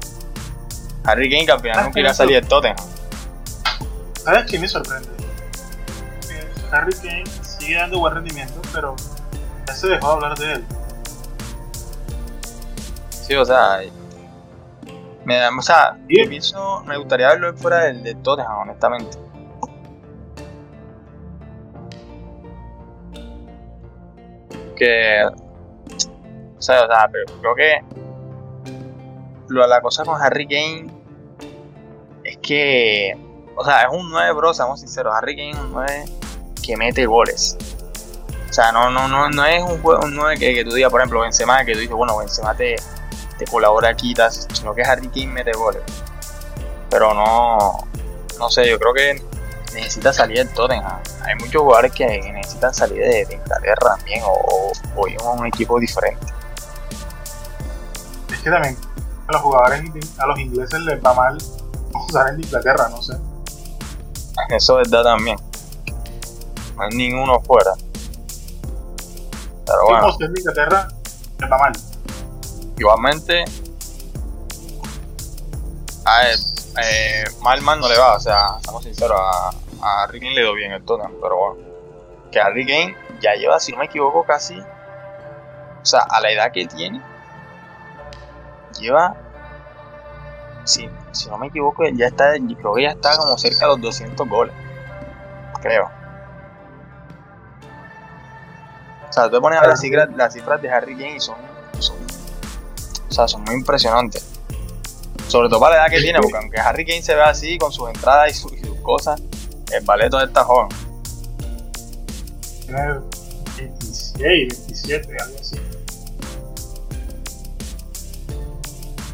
Harry 1.03 1.29
Kane 1.29 1.45
que 1.45 1.51
al 1.51 1.59
final 1.61 1.86
nunca 1.86 1.99
iba 1.99 2.11
a 2.11 2.13
salir 2.13 2.41
de 2.41 2.47
Tottenham. 2.47 2.77
¿Sabes 4.23 4.45
qué 4.49 4.59
me 4.59 4.67
sorprende? 4.67 5.09
Harry 6.71 6.93
Kane 6.93 7.23
sigue 7.41 7.75
dando 7.75 7.99
buen 7.99 8.13
rendimiento, 8.13 8.61
pero 8.71 8.95
ya 9.67 9.73
se 9.73 9.88
dejó 9.88 10.07
de 10.07 10.13
hablar 10.13 10.38
de 10.38 10.53
él 10.53 10.65
o 13.38 13.45
sea, 13.45 13.79
me, 15.25 15.47
o 15.47 15.61
sea, 15.61 15.97
me, 16.07 16.27
pienso, 16.27 16.84
me 16.86 16.97
gustaría 16.97 17.29
verlo 17.29 17.55
fuera 17.55 17.86
del 17.86 18.03
de 18.03 18.15
Tottenham, 18.15 18.59
honestamente. 18.59 19.17
Que, 24.82 25.23
o 26.57 26.59
sea, 26.59 26.86
o 26.86 26.88
sea, 26.88 27.07
pero 27.11 27.25
creo 27.39 27.53
que 27.55 27.82
lo, 29.47 29.67
la 29.67 29.79
cosa 29.79 30.03
con 30.03 30.19
Harry 30.19 30.47
Kane 30.47 30.88
es 32.23 32.38
que, 32.38 33.15
o 33.55 33.63
sea, 33.63 33.84
es 33.84 33.89
un 33.91 34.09
9, 34.09 34.34
bro, 34.34 34.55
seamos 34.55 34.79
sinceros. 34.79 35.13
Harry 35.15 35.36
Kane 35.36 35.51
es 35.51 35.59
un 35.59 35.71
9 35.71 36.05
que 36.63 36.75
mete 36.77 37.05
goles. 37.05 37.55
O 38.49 38.53
sea, 38.53 38.71
no, 38.71 38.89
no, 38.89 39.07
no, 39.07 39.29
no 39.29 39.45
es 39.45 39.61
un 39.61 39.79
juego 39.84 40.03
un 40.03 40.15
9 40.15 40.39
que, 40.39 40.55
que 40.55 40.65
tú 40.65 40.71
digas, 40.73 40.89
por 40.89 41.01
ejemplo, 41.01 41.21
Benzema, 41.21 41.63
que 41.63 41.73
tú 41.73 41.79
dices, 41.79 41.95
bueno, 41.95 42.17
Benzema 42.17 42.55
te, 42.55 42.75
te 43.38 43.45
colabora 43.45 43.93
quitas, 43.93 44.47
sino 44.51 44.73
que 44.73 44.82
Harry 44.82 45.09
Kane 45.09 45.27
mete 45.27 45.51
goles. 45.51 45.84
Pero 46.89 47.13
no, 47.13 47.88
no 48.39 48.49
sé, 48.49 48.67
yo 48.67 48.79
creo 48.79 48.93
que 48.95 49.21
necesita 49.74 50.13
salir 50.13 50.38
del 50.38 50.49
Tottenham. 50.49 51.01
Hay 51.26 51.36
muchos 51.36 51.61
jugadores 51.61 51.91
que 51.91 52.05
necesitan 52.05 52.74
salir 52.74 53.01
de, 53.01 53.28
Inglaterra 53.34 53.95
también 53.97 54.22
o, 54.26 54.72
o, 54.95 55.07
ir 55.07 55.17
a 55.22 55.30
un 55.30 55.45
equipo 55.45 55.80
diferente. 55.80 56.26
Es 58.32 58.39
que 58.39 58.49
también 58.49 58.78
a 59.28 59.32
los 59.34 59.41
jugadores, 59.41 59.82
a 60.17 60.26
los 60.26 60.39
ingleses 60.39 60.80
les 60.82 61.03
va 61.03 61.13
mal 61.13 61.38
usar 62.07 62.30
en 62.30 62.41
Inglaterra, 62.41 62.89
no 62.89 63.01
sé. 63.01 63.13
Eso 64.49 64.80
es 64.80 64.89
verdad 64.89 65.15
también. 65.15 65.38
No 66.76 66.84
hay 66.84 66.89
ninguno 66.89 67.39
fuera. 67.41 67.74
Pero 69.65 69.86
bueno. 69.88 70.15
en 70.19 70.38
Inglaterra 70.38 70.88
les 71.39 71.51
va 71.51 71.57
mal. 71.57 71.74
Igualmente, 72.78 73.45
a 76.05 76.30
él, 76.30 76.39
eh, 76.84 77.24
mal 77.41 77.61
mal 77.61 77.80
no 77.80 77.88
le 77.88 77.97
va, 77.97 78.15
o 78.15 78.19
sea, 78.19 78.57
estamos 78.57 78.84
sinceros, 78.84 79.19
a, 79.19 79.51
a 79.82 80.03
Harry 80.03 80.19
Kane 80.19 80.34
le 80.36 80.41
dio 80.41 80.53
bien 80.53 80.71
el 80.71 80.84
Tottenham, 80.84 81.13
pero 81.21 81.38
bueno, 81.38 81.55
que 82.32 82.39
Harry 82.39 82.65
Kane 82.65 82.95
ya 83.21 83.34
lleva, 83.36 83.59
si 83.59 83.71
no 83.71 83.79
me 83.79 83.86
equivoco, 83.86 84.23
casi, 84.23 84.59
o 84.59 85.86
sea, 85.86 86.01
a 86.01 86.21
la 86.21 86.32
edad 86.32 86.51
que 86.51 86.65
tiene, 86.65 87.01
lleva, 88.79 89.15
si, 90.63 90.89
si 91.11 91.29
no 91.29 91.38
me 91.38 91.47
equivoco, 91.47 91.84
ya 91.93 92.07
está, 92.07 92.34
creo 92.34 92.73
que 92.73 92.84
ya 92.84 92.89
está 92.89 93.17
como 93.17 93.38
cerca 93.38 93.65
de 93.65 93.67
los 93.67 93.82
200 93.82 94.27
goles, 94.27 94.53
creo. 95.61 95.89
O 99.09 99.13
sea, 99.13 99.29
tú 99.29 99.41
pones 99.41 99.59
a 99.59 99.67
las 99.67 99.82
cifras, 99.82 100.07
las 100.15 100.34
cifras 100.34 100.61
de 100.61 100.69
Harry 100.69 100.93
Kane 100.95 101.17
y 101.17 101.19
son, 101.19 101.36
son, 101.79 101.97
o 103.09 103.11
sea, 103.11 103.27
son 103.27 103.43
muy 103.43 103.55
impresionantes. 103.55 104.25
Sobre 105.27 105.49
todo 105.49 105.59
para 105.59 105.75
la 105.75 105.82
edad 105.84 105.91
que 105.91 106.01
tiene, 106.01 106.19
porque 106.19 106.38
aunque 106.38 106.59
Harry 106.59 106.86
Kane 106.86 107.01
se 107.01 107.15
ve 107.15 107.21
así 107.21 107.57
con 107.57 107.73
sus 107.73 107.89
entradas 107.89 108.32
y 108.32 108.34
sus, 108.34 108.51
cosas, 108.82 109.21
el 109.74 109.84
baleto 109.84 110.22
está 110.22 110.43
joven. 110.43 110.69
Tiene 112.65 112.99
26, 113.57 114.67
27, 114.67 115.17
algo 115.22 115.38
así. 115.39 115.55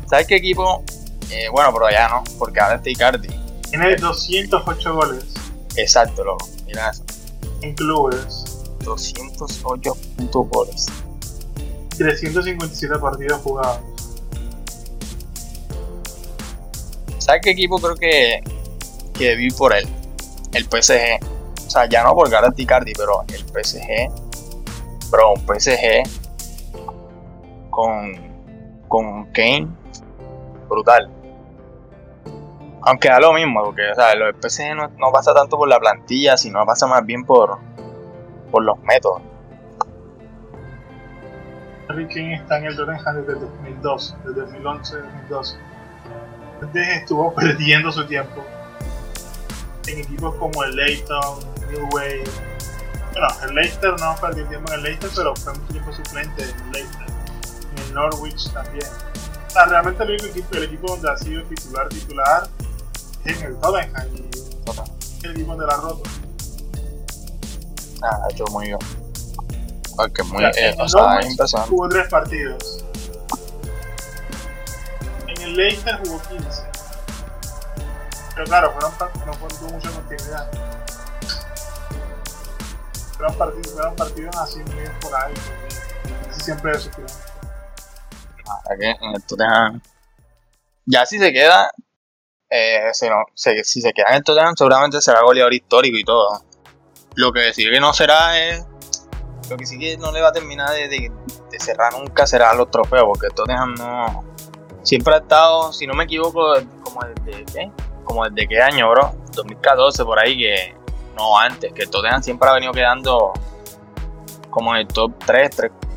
¿Sabes 0.10 0.28
qué 0.28 0.36
equipo? 0.38 0.84
Eh, 1.32 1.49
bueno, 1.51 1.74
pero 1.74 1.89
ya 1.89 2.08
no, 2.08 2.24
porque 2.39 2.60
ahora 2.60 2.76
está 2.76 2.89
Icardi. 2.89 3.28
Tiene 3.70 3.95
208 3.97 4.93
goles. 4.93 5.26
Exacto, 5.76 6.24
loco. 6.24 6.47
Mira 6.66 6.89
eso. 6.89 7.03
En 7.62 7.76
clubes. 7.76 8.45
208 8.84 9.97
puntos 10.16 10.49
goles. 10.49 10.86
357 11.97 12.99
partidos 12.99 13.41
jugados. 13.41 13.82
¿Sabes 17.18 17.41
qué 17.43 17.49
equipo 17.51 17.78
creo 17.80 17.95
que, 17.95 18.41
que 19.14 19.36
vi 19.36 19.49
por 19.51 19.74
él? 19.76 19.86
El 20.54 20.64
PSG. 20.66 21.20
O 21.66 21.70
sea, 21.70 21.88
ya 21.88 22.04
no 22.04 22.14
por 22.14 22.30
Gareth 22.30 22.58
Icardi, 22.60 22.93
pero 22.93 23.24
el 23.28 23.39
PSG. 23.39 24.10
Bro, 25.10 25.34
un 25.34 25.41
PSG 25.41 26.04
con, 27.70 28.14
con 28.88 29.26
Kane. 29.32 29.68
Brutal. 30.70 31.10
Aunque 32.82 33.10
da 33.10 33.20
lo 33.20 33.34
mismo, 33.34 33.64
porque 33.66 33.91
o 33.91 33.95
sea, 33.95 34.14
el 34.14 34.34
PSG 34.36 34.76
no, 34.76 35.12
pasa 35.12 35.34
tanto 35.34 35.58
por 35.58 35.68
la 35.68 35.80
plantilla, 35.80 36.38
sino 36.38 36.66
pasa 36.66 36.88
más 36.88 37.06
bien 37.06 37.26
por, 37.26 37.58
por 38.52 38.64
los 38.64 38.80
métodos. 38.84 39.22
Harry 41.89 42.08
Kane 42.08 42.36
está 42.36 42.58
en 42.58 42.66
el 42.66 42.76
Tottenham 42.76 43.26
desde 43.26 43.39
2002, 43.39 44.18
desde 44.26 44.60
2011-2012 44.60 45.58
estuvo 46.76 47.34
perdiendo 47.36 47.91
su 47.91 48.06
tiempo 48.06 48.43
en 49.88 50.00
equipos 50.00 50.36
como 50.36 50.64
el 50.64 50.76
Leighton, 50.76 51.40
New 51.72 51.90
Wave. 51.92 52.24
Bueno, 53.12 53.28
el 53.44 53.56
Leicester 53.56 54.00
no 54.00 54.16
perdió 54.22 54.48
tiempo 54.48 54.72
en 54.72 54.80
el 54.80 54.84
Leicester, 54.84 55.10
pero 55.16 55.36
fue 55.36 55.54
un 55.54 55.68
tiempo 55.68 55.94
suplente 55.94 56.44
en 56.44 56.50
el 56.50 56.72
Leicester. 56.72 57.08
En 57.72 57.84
el 57.84 57.94
Norwich 57.94 58.52
también. 58.52 58.88
O 59.48 59.50
sea, 59.50 59.66
realmente 59.66 60.04
el 60.04 60.10
único 60.12 60.26
equipo, 60.28 60.56
el 60.56 60.64
equipo 60.64 60.88
donde 60.92 61.10
ha 61.10 61.18
sido 61.18 61.44
titular 61.44 61.90
titular 61.90 62.50
es 63.26 63.42
en 63.42 63.48
el 63.48 63.58
Tottenham 63.58 64.08
y 64.16 65.26
el 65.26 65.32
equipo 65.32 65.52
donde 65.52 65.66
la 65.66 65.74
ha 65.74 65.78
roto. 65.78 66.04
Ah, 68.04 68.20
ha 68.24 68.32
hecho 68.32 68.46
muy 68.52 68.68
bien. 68.68 68.80
Porque 69.96 70.24
muy, 70.24 70.44
eh, 70.44 70.76
o 70.78 70.88
sea, 70.88 71.22
impresionante. 71.28 71.72
Jugó 71.72 71.90
tres 71.90 72.08
partidos 72.08 72.84
el 75.48 75.56
Leicester 75.56 75.98
jugó 76.04 76.22
15. 76.30 76.66
Pero 78.38 78.50
claro, 78.50 78.72
fueron, 78.72 78.92
no 79.26 79.48
tuvo 79.48 79.70
mucha 79.72 79.90
continuidad. 79.90 80.48
Fueron 83.16 83.36
partidos, 83.36 83.74
fueron 83.74 83.96
partidos 83.96 84.38
así 84.38 84.60
muy 84.60 84.84
esporádicos. 84.84 85.44
Casi 86.28 86.42
siempre 86.42 86.72
de 86.74 86.80
suplente. 86.80 87.14
que 88.80 88.90
en 88.90 89.22
Tottenham. 89.24 89.82
Ya 90.86 91.08
si 91.08 91.18
se 91.18 91.34
queda. 91.34 91.72
Eh, 92.52 92.90
si, 92.94 93.10
no, 93.10 93.26
si 93.34 93.82
se 93.82 93.92
queda 93.92 94.10
en 94.10 94.18
el 94.18 94.24
Tottenham, 94.24 94.54
seguramente 94.56 95.02
será 95.02 95.22
goleador 95.24 95.56
histórico 95.56 95.98
y 95.98 96.04
todo. 96.04 96.44
Lo 97.16 97.34
que 97.34 97.52
sí 97.56 97.64
que 97.68 97.80
no 97.80 97.92
será 97.92 98.40
es. 98.40 98.64
Lo 99.50 99.58
que 99.58 99.66
sí 99.66 99.80
que 99.80 99.98
no 99.98 100.12
le 100.12 100.22
va 100.22 100.28
a 100.28 100.32
terminar 100.32 100.70
de 100.70 101.12
cerrar 101.60 101.92
nunca 101.94 102.28
será 102.28 102.54
los 102.54 102.70
trofeos, 102.70 103.06
porque 103.08 103.26
el 103.26 103.34
Tottenham 103.34 103.74
no 103.74 104.24
siempre 104.84 105.16
ha 105.16 105.18
estado, 105.18 105.74
si 105.74 105.88
no 105.88 105.96
me 105.96 106.04
equivoco, 106.04 106.54
como 106.84 107.02
desde 107.26 107.44
qué, 107.46 107.72
como 108.08 108.28
desde 108.28 108.47
qué 108.47 108.62
año, 108.62 108.89
bro, 108.89 109.12
2014 109.34 110.05
por 110.05 110.20
ahí 110.20 110.38
que 110.38 110.76
no 111.16 111.38
antes, 111.38 111.74
que 111.74 111.86
Tottenham 111.86 112.24
siempre 112.24 112.49
ha 112.49 112.53
venido 112.53 112.72
quedando 112.72 113.34
como 114.49 114.74
en 114.74 114.82
el 114.82 114.88
top 114.88 115.14
3, 115.26 115.49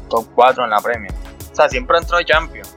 top 0.09 0.27
4 0.35 0.65
en 0.65 0.71
la 0.71 0.81
Premier. 0.81 1.13
O 1.51 1.55
sea, 1.55 1.69
siempre 1.69 1.99
entró 1.99 2.19
de 2.19 2.25
Champions. 2.25 2.77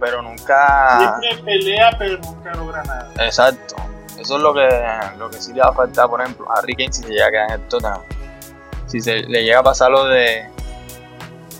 Pero 0.00 0.22
nunca. 0.22 1.18
Siempre 1.20 1.44
pelea, 1.44 1.90
pero 1.98 2.18
nunca 2.18 2.54
logra 2.54 2.82
nada. 2.84 3.10
Exacto. 3.18 3.74
Eso 4.18 4.36
es 4.36 4.42
lo 4.42 4.52
que, 4.54 4.68
lo 5.18 5.30
que 5.30 5.40
sí 5.40 5.52
le 5.52 5.60
va 5.60 5.68
a 5.68 5.72
faltar, 5.72 6.08
por 6.08 6.20
ejemplo, 6.20 6.46
a 6.50 6.60
Rick 6.62 6.90
si 6.92 7.02
se 7.02 7.08
llega 7.08 7.26
a 7.26 7.30
quedar 7.30 7.50
en 7.50 7.60
el 7.60 7.68
Tottenham. 7.68 8.00
Si 8.86 9.00
se 9.00 9.22
le 9.22 9.44
llega 9.44 9.60
a 9.60 9.62
pasar 9.62 9.90
lo 9.90 10.04
de 10.04 10.48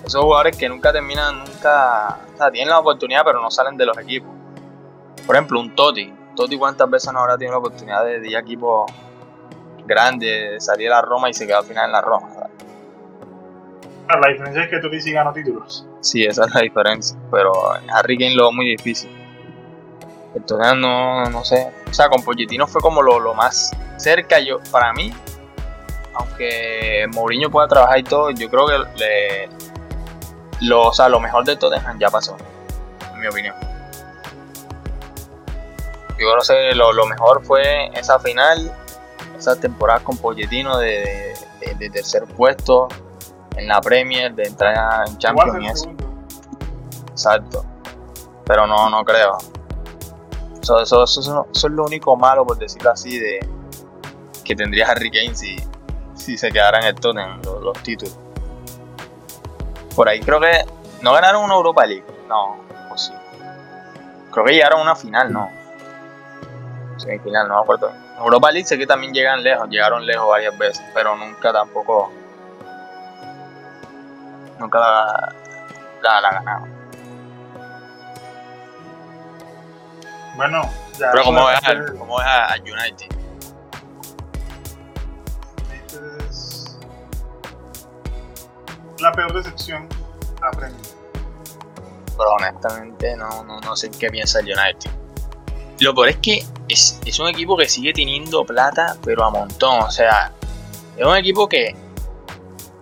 esos 0.05 0.22
jugadores 0.22 0.57
que 0.57 0.68
nunca 0.68 0.93
terminan, 0.93 1.45
nunca, 1.45 2.18
o 2.34 2.36
sea, 2.36 2.51
tienen 2.51 2.70
la 2.70 2.78
oportunidad 2.78 3.22
pero 3.24 3.41
no 3.41 3.51
salen 3.51 3.76
de 3.76 3.86
los 3.86 3.99
equipos. 3.99 4.30
Por 5.26 5.36
ejemplo, 5.36 5.61
un 5.61 5.74
Totti. 5.74 6.14
Totti 6.39 6.57
cuántas 6.57 6.89
veces 6.89 7.12
no 7.12 7.18
habrá 7.18 7.36
tenido 7.36 7.55
la 7.55 7.59
oportunidad 7.59 8.05
de 8.05 8.28
ir 8.28 8.36
a 8.36 8.41
equipos 8.41 8.89
grandes, 9.84 10.53
de 10.53 10.61
salir 10.61 10.93
a 10.93 11.03
Roma 11.03 11.28
y 11.28 11.34
se 11.34 11.49
quedó 11.49 11.59
al 11.59 11.64
final 11.64 11.86
en 11.86 11.93
la 11.93 12.01
Roma. 12.01 12.28
La 14.09 14.28
diferencia 14.28 14.62
es 14.62 14.70
que 14.70 14.78
Totti 14.78 15.01
sí 15.01 15.12
ganó 15.12 15.32
títulos. 15.32 15.84
Sí, 16.01 16.24
esa 16.24 16.45
es 16.45 16.55
la 16.55 16.61
diferencia. 16.61 17.18
Pero 17.32 17.53
Harry 17.93 18.16
Kane 18.16 18.36
lo 18.36 18.53
muy 18.53 18.66
difícil. 18.76 19.11
Entonces 20.32 20.76
no, 20.76 21.24
no 21.24 21.45
sé. 21.45 21.72
O 21.91 21.93
sea, 21.93 22.09
con 22.09 22.22
Pochettino 22.22 22.68
fue 22.68 22.80
como 22.80 23.03
lo, 23.03 23.18
lo 23.18 23.34
más 23.34 23.76
cerca 23.97 24.39
yo, 24.39 24.61
para 24.70 24.93
mí. 24.93 25.12
Aunque 26.14 27.05
Mourinho 27.12 27.51
pueda 27.51 27.66
trabajar 27.66 27.99
y 27.99 28.05
todo, 28.05 28.30
yo 28.30 28.49
creo 28.49 28.66
que 28.66 28.78
le, 28.97 29.49
lo, 30.61 30.82
o 30.82 30.93
sea, 30.93 31.09
lo 31.09 31.18
mejor 31.18 31.45
de 31.45 31.57
Tottenham 31.57 31.99
ya 31.99 32.11
pasó, 32.11 32.36
en 33.12 33.20
mi 33.20 33.26
opinión. 33.26 33.68
Yo 36.19 36.35
no 36.35 36.41
sé, 36.41 36.75
lo, 36.75 37.07
mejor 37.07 37.45
fue 37.45 37.87
esa 37.95 38.19
final, 38.19 38.73
esa 39.37 39.59
temporada 39.59 40.01
con 40.01 40.16
Pochettino 40.16 40.79
de, 40.79 41.35
tercer 41.93 42.25
puesto 42.25 42.89
en 43.57 43.69
la 43.69 43.81
Premier, 43.81 44.35
de 44.35 44.45
entrar 44.45 45.09
en 45.09 45.19
Champions 45.19 45.62
y 45.62 45.66
eso. 45.66 45.91
Exacto. 47.11 47.64
Pero 48.45 48.66
no, 48.66 48.91
no 48.91 49.05
creo. 49.05 49.39
Eso, 50.61 50.81
eso, 50.81 51.05
eso, 51.05 51.47
es 51.53 51.64
lo 51.64 51.85
único 51.85 52.16
malo, 52.16 52.45
por 52.45 52.59
decirlo 52.59 52.91
así, 52.91 53.19
de 53.19 53.41
que 54.45 54.57
tendría 54.57 54.89
Harry 54.89 55.11
Kane 55.11 55.35
si, 55.35 55.57
si 56.14 56.37
se 56.37 56.51
quedara 56.51 56.79
en 56.79 56.87
el 56.87 56.95
Tottenham 56.95 57.41
los 57.43 57.79
títulos. 57.83 58.19
Por 59.95 60.09
ahí 60.09 60.21
creo 60.21 60.41
que 60.41 60.64
no 61.03 61.12
ganaron 61.12 61.45
una 61.45 61.55
Europa 61.55 61.87
League. 61.87 62.05
No, 62.29 62.57
pues 62.89 63.03
sí. 63.03 63.12
Creo 64.33 64.45
que 64.45 64.53
llegaron 64.53 64.81
a 64.81 64.83
una 64.83 64.97
final, 64.97 65.33
no. 65.33 65.58
Semifinal, 66.99 67.49
no 67.49 67.57
me 67.57 67.61
acuerdo. 67.62 67.92
Europa 68.18 68.51
League 68.51 68.66
sé 68.66 68.76
que 68.76 68.86
también 68.86 69.12
llegan 69.12 69.42
lejos, 69.42 69.68
llegaron 69.68 70.05
lejos 70.05 70.28
varias 70.28 70.57
veces, 70.59 70.84
pero 70.92 71.16
nunca 71.16 71.53
tampoco. 71.53 72.12
Nunca 74.59 74.78
la, 74.80 75.34
la, 76.03 76.20
la 76.20 76.30
ganaron. 76.30 76.78
Bueno, 80.36 80.62
ya. 80.99 81.11
Pero 81.12 81.24
¿cómo 81.24 81.46
ves, 81.46 81.61
a, 81.64 81.99
¿cómo 81.99 82.18
a, 82.18 82.55
United? 82.61 83.18
la 89.01 89.12
peor 89.12 89.32
decepción 89.32 89.88
Premier. 90.57 90.80
Pero 92.16 92.30
honestamente 92.32 93.16
no, 93.16 93.44
no, 93.44 93.61
no 93.61 93.76
sé 93.76 93.90
qué 93.90 94.09
piensa 94.11 94.40
el 94.40 94.46
United. 94.46 94.90
Lo 95.80 95.94
peor 95.94 96.09
es 96.09 96.16
que 96.18 96.44
es, 96.69 97.01
es 97.05 97.19
un 97.19 97.29
equipo 97.29 97.57
que 97.57 97.69
sigue 97.69 97.93
teniendo 97.93 98.45
plata, 98.45 98.97
pero 99.05 99.25
a 99.25 99.31
montón. 99.31 99.81
O 99.81 99.91
sea, 99.91 100.33
es 100.97 101.05
un 101.05 101.16
equipo 101.16 101.49
que 101.49 101.75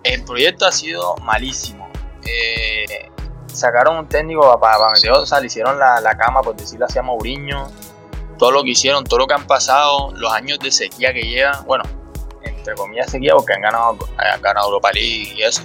el 0.03 0.23
proyecto 0.23 0.65
ha 0.65 0.71
sido 0.71 1.15
malísimo. 1.17 1.87
Eh, 2.25 3.09
sacaron 3.47 3.97
un 3.97 4.07
técnico 4.07 4.41
para, 4.59 4.77
para 4.77 4.93
meter, 4.93 5.11
o 5.11 5.25
sea, 5.25 5.39
le 5.39 5.47
hicieron 5.47 5.79
la, 5.79 5.99
la 6.01 6.17
cama, 6.17 6.41
por 6.41 6.55
decirlo 6.55 6.85
así, 6.85 6.99
a 6.99 7.03
Mourinho. 7.03 7.67
Todo 8.37 8.51
lo 8.51 8.63
que 8.63 8.71
hicieron, 8.71 9.03
todo 9.03 9.19
lo 9.19 9.27
que 9.27 9.33
han 9.33 9.47
pasado, 9.47 10.11
los 10.15 10.31
años 10.31 10.59
de 10.59 10.71
sequía 10.71 11.11
que 11.11 11.21
llevan. 11.21 11.65
Bueno, 11.65 11.83
entre 12.43 12.75
comillas 12.75 13.09
sequía 13.09 13.33
porque 13.33 13.53
han 13.53 13.61
ganado, 13.61 13.97
han 14.17 14.41
ganado 14.41 14.67
Europa 14.67 14.91
League 14.91 15.33
y 15.35 15.41
eso. 15.41 15.63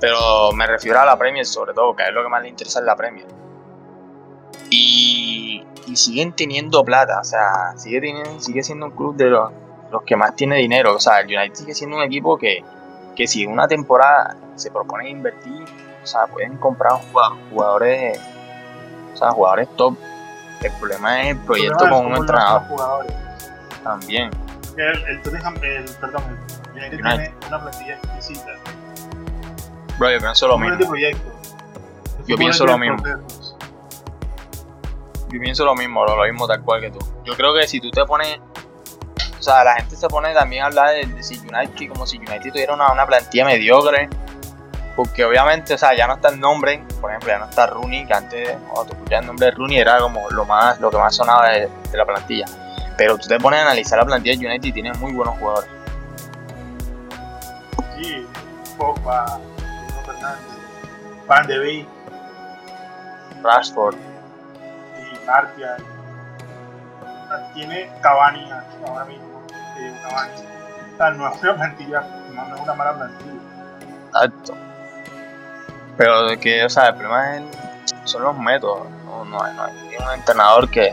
Pero 0.00 0.52
me 0.52 0.66
refiero 0.66 1.00
a 1.00 1.04
la 1.04 1.18
Premier 1.18 1.44
sobre 1.46 1.74
todo, 1.74 1.94
que 1.94 2.04
es 2.04 2.12
lo 2.12 2.22
que 2.22 2.28
más 2.28 2.42
le 2.42 2.48
interesa 2.48 2.80
en 2.80 2.86
la 2.86 2.96
Premier. 2.96 3.26
Y, 4.70 5.64
y 5.88 5.96
siguen 5.96 6.32
teniendo 6.32 6.84
plata, 6.84 7.20
o 7.20 7.24
sea, 7.24 7.72
sigue, 7.76 8.00
teniendo, 8.00 8.40
sigue 8.40 8.62
siendo 8.62 8.86
un 8.86 8.92
club 8.92 9.16
de 9.16 9.26
los, 9.26 9.50
los 9.90 10.02
que 10.02 10.16
más 10.16 10.36
tiene 10.36 10.56
dinero. 10.56 10.94
O 10.94 11.00
sea, 11.00 11.20
el 11.20 11.26
United 11.26 11.54
sigue 11.54 11.74
siendo 11.74 11.96
un 11.96 12.02
equipo 12.02 12.36
que, 12.36 12.62
que 13.16 13.26
si 13.26 13.44
en 13.44 13.52
una 13.52 13.66
temporada 13.66 14.36
se 14.56 14.70
propone 14.70 15.08
invertir, 15.08 15.64
o 16.02 16.06
sea, 16.06 16.26
pueden 16.26 16.56
comprar 16.58 16.92
jugadores, 17.50 18.20
o 19.14 19.16
sea, 19.16 19.30
jugadores 19.30 19.68
top. 19.76 19.96
El 20.60 20.72
problema 20.72 21.22
es 21.22 21.28
el 21.28 21.36
proyecto 21.38 21.88
con 21.88 22.06
un 22.06 22.16
entrenador 22.16 23.06
también. 23.82 24.30
El, 24.76 25.02
el 25.04 25.22
Tottenham, 25.22 25.56
el, 25.62 25.84
perdón, 26.00 26.22
el 26.74 26.78
United 26.78 27.00
United. 27.00 27.16
tiene 27.16 27.46
una 27.48 27.60
plantilla 27.62 27.94
exquisita. 27.94 28.50
Bro, 29.98 30.10
yo 30.10 30.18
pienso 30.18 30.48
lo 30.48 30.58
mismo. 30.58 30.94
Yo 32.26 32.36
pienso 32.36 32.66
lo 32.66 32.78
mismo. 32.78 33.02
procesos. 33.02 33.47
Yo 35.30 35.40
pienso 35.40 35.64
lo 35.64 35.74
mismo, 35.74 36.04
lo, 36.04 36.22
mismo 36.24 36.46
tal 36.46 36.62
cual 36.62 36.80
que 36.80 36.90
tú. 36.90 36.98
Yo 37.24 37.34
creo 37.34 37.54
que 37.54 37.66
si 37.66 37.80
tú 37.80 37.90
te 37.90 38.04
pones. 38.04 38.38
O 39.38 39.42
sea, 39.42 39.62
la 39.62 39.76
gente 39.76 39.96
se 39.96 40.08
pone 40.08 40.34
también 40.34 40.64
a 40.64 40.66
hablar 40.66 40.94
de, 40.94 41.06
de 41.06 41.22
si 41.22 41.38
United, 41.38 41.88
como 41.88 42.06
si 42.06 42.18
United 42.18 42.50
tuviera 42.50 42.74
una, 42.74 42.92
una 42.92 43.06
plantilla 43.06 43.44
mediocre. 43.44 44.08
Porque 44.96 45.24
obviamente, 45.24 45.74
o 45.74 45.78
sea, 45.78 45.94
ya 45.94 46.08
no 46.08 46.14
está 46.14 46.30
el 46.30 46.40
nombre. 46.40 46.82
Por 47.00 47.10
ejemplo, 47.10 47.28
ya 47.28 47.38
no 47.38 47.44
está 47.44 47.66
Rooney, 47.68 48.04
que 48.04 48.14
antes, 48.14 48.56
cuando 48.68 48.94
tú 48.94 49.04
el 49.08 49.26
nombre 49.26 49.46
de 49.46 49.52
Rooney, 49.52 49.78
era 49.78 49.98
como 49.98 50.28
lo 50.30 50.44
más 50.44 50.80
lo 50.80 50.90
que 50.90 50.96
más 50.96 51.14
sonaba 51.14 51.50
de, 51.50 51.68
de 51.90 51.98
la 51.98 52.04
plantilla. 52.04 52.46
Pero 52.96 53.16
tú 53.16 53.28
te 53.28 53.38
pones 53.38 53.60
a 53.60 53.62
analizar 53.62 53.98
la 53.98 54.04
plantilla 54.04 54.36
de 54.36 54.46
United 54.46 54.68
y 54.68 54.72
tiene 54.72 54.92
muy 54.94 55.12
buenos 55.12 55.38
jugadores. 55.38 55.70
Sí, 57.96 58.26
Pogba, 58.76 59.38
Fernández, 60.04 60.40
Van 61.28 61.46
de 61.46 61.58
Beek 61.58 61.88
Rashford, 63.42 63.96
Tiene 67.54 67.90
Cavani 68.00 68.50
aquí 68.50 68.76
ahora 68.86 69.04
mismo. 69.04 69.42
eh, 69.78 69.96
Cavani. 70.02 70.32
O 70.32 70.96
sea, 70.96 71.10
no 71.10 71.28
es 71.32 71.42
una 71.42 71.54
plantilla, 71.54 72.00
no, 72.34 72.54
es 72.54 72.60
una 72.60 72.74
mala 72.74 72.94
plantilla. 72.94 73.32
Exacto. 74.08 74.54
Pero 75.96 76.24
de 76.26 76.38
que, 76.38 76.64
o 76.64 76.68
sea, 76.70 76.88
el 76.88 76.94
problema 76.94 77.36
es 77.36 77.42
el- 77.42 77.48
son 78.08 78.22
los 78.24 78.36
métodos. 78.38 78.86
No, 79.04 79.24
no, 79.24 79.42
hay- 79.42 79.54
no 79.54 79.64
hay 79.64 79.96
un 80.06 80.12
entrenador 80.14 80.70
que. 80.70 80.90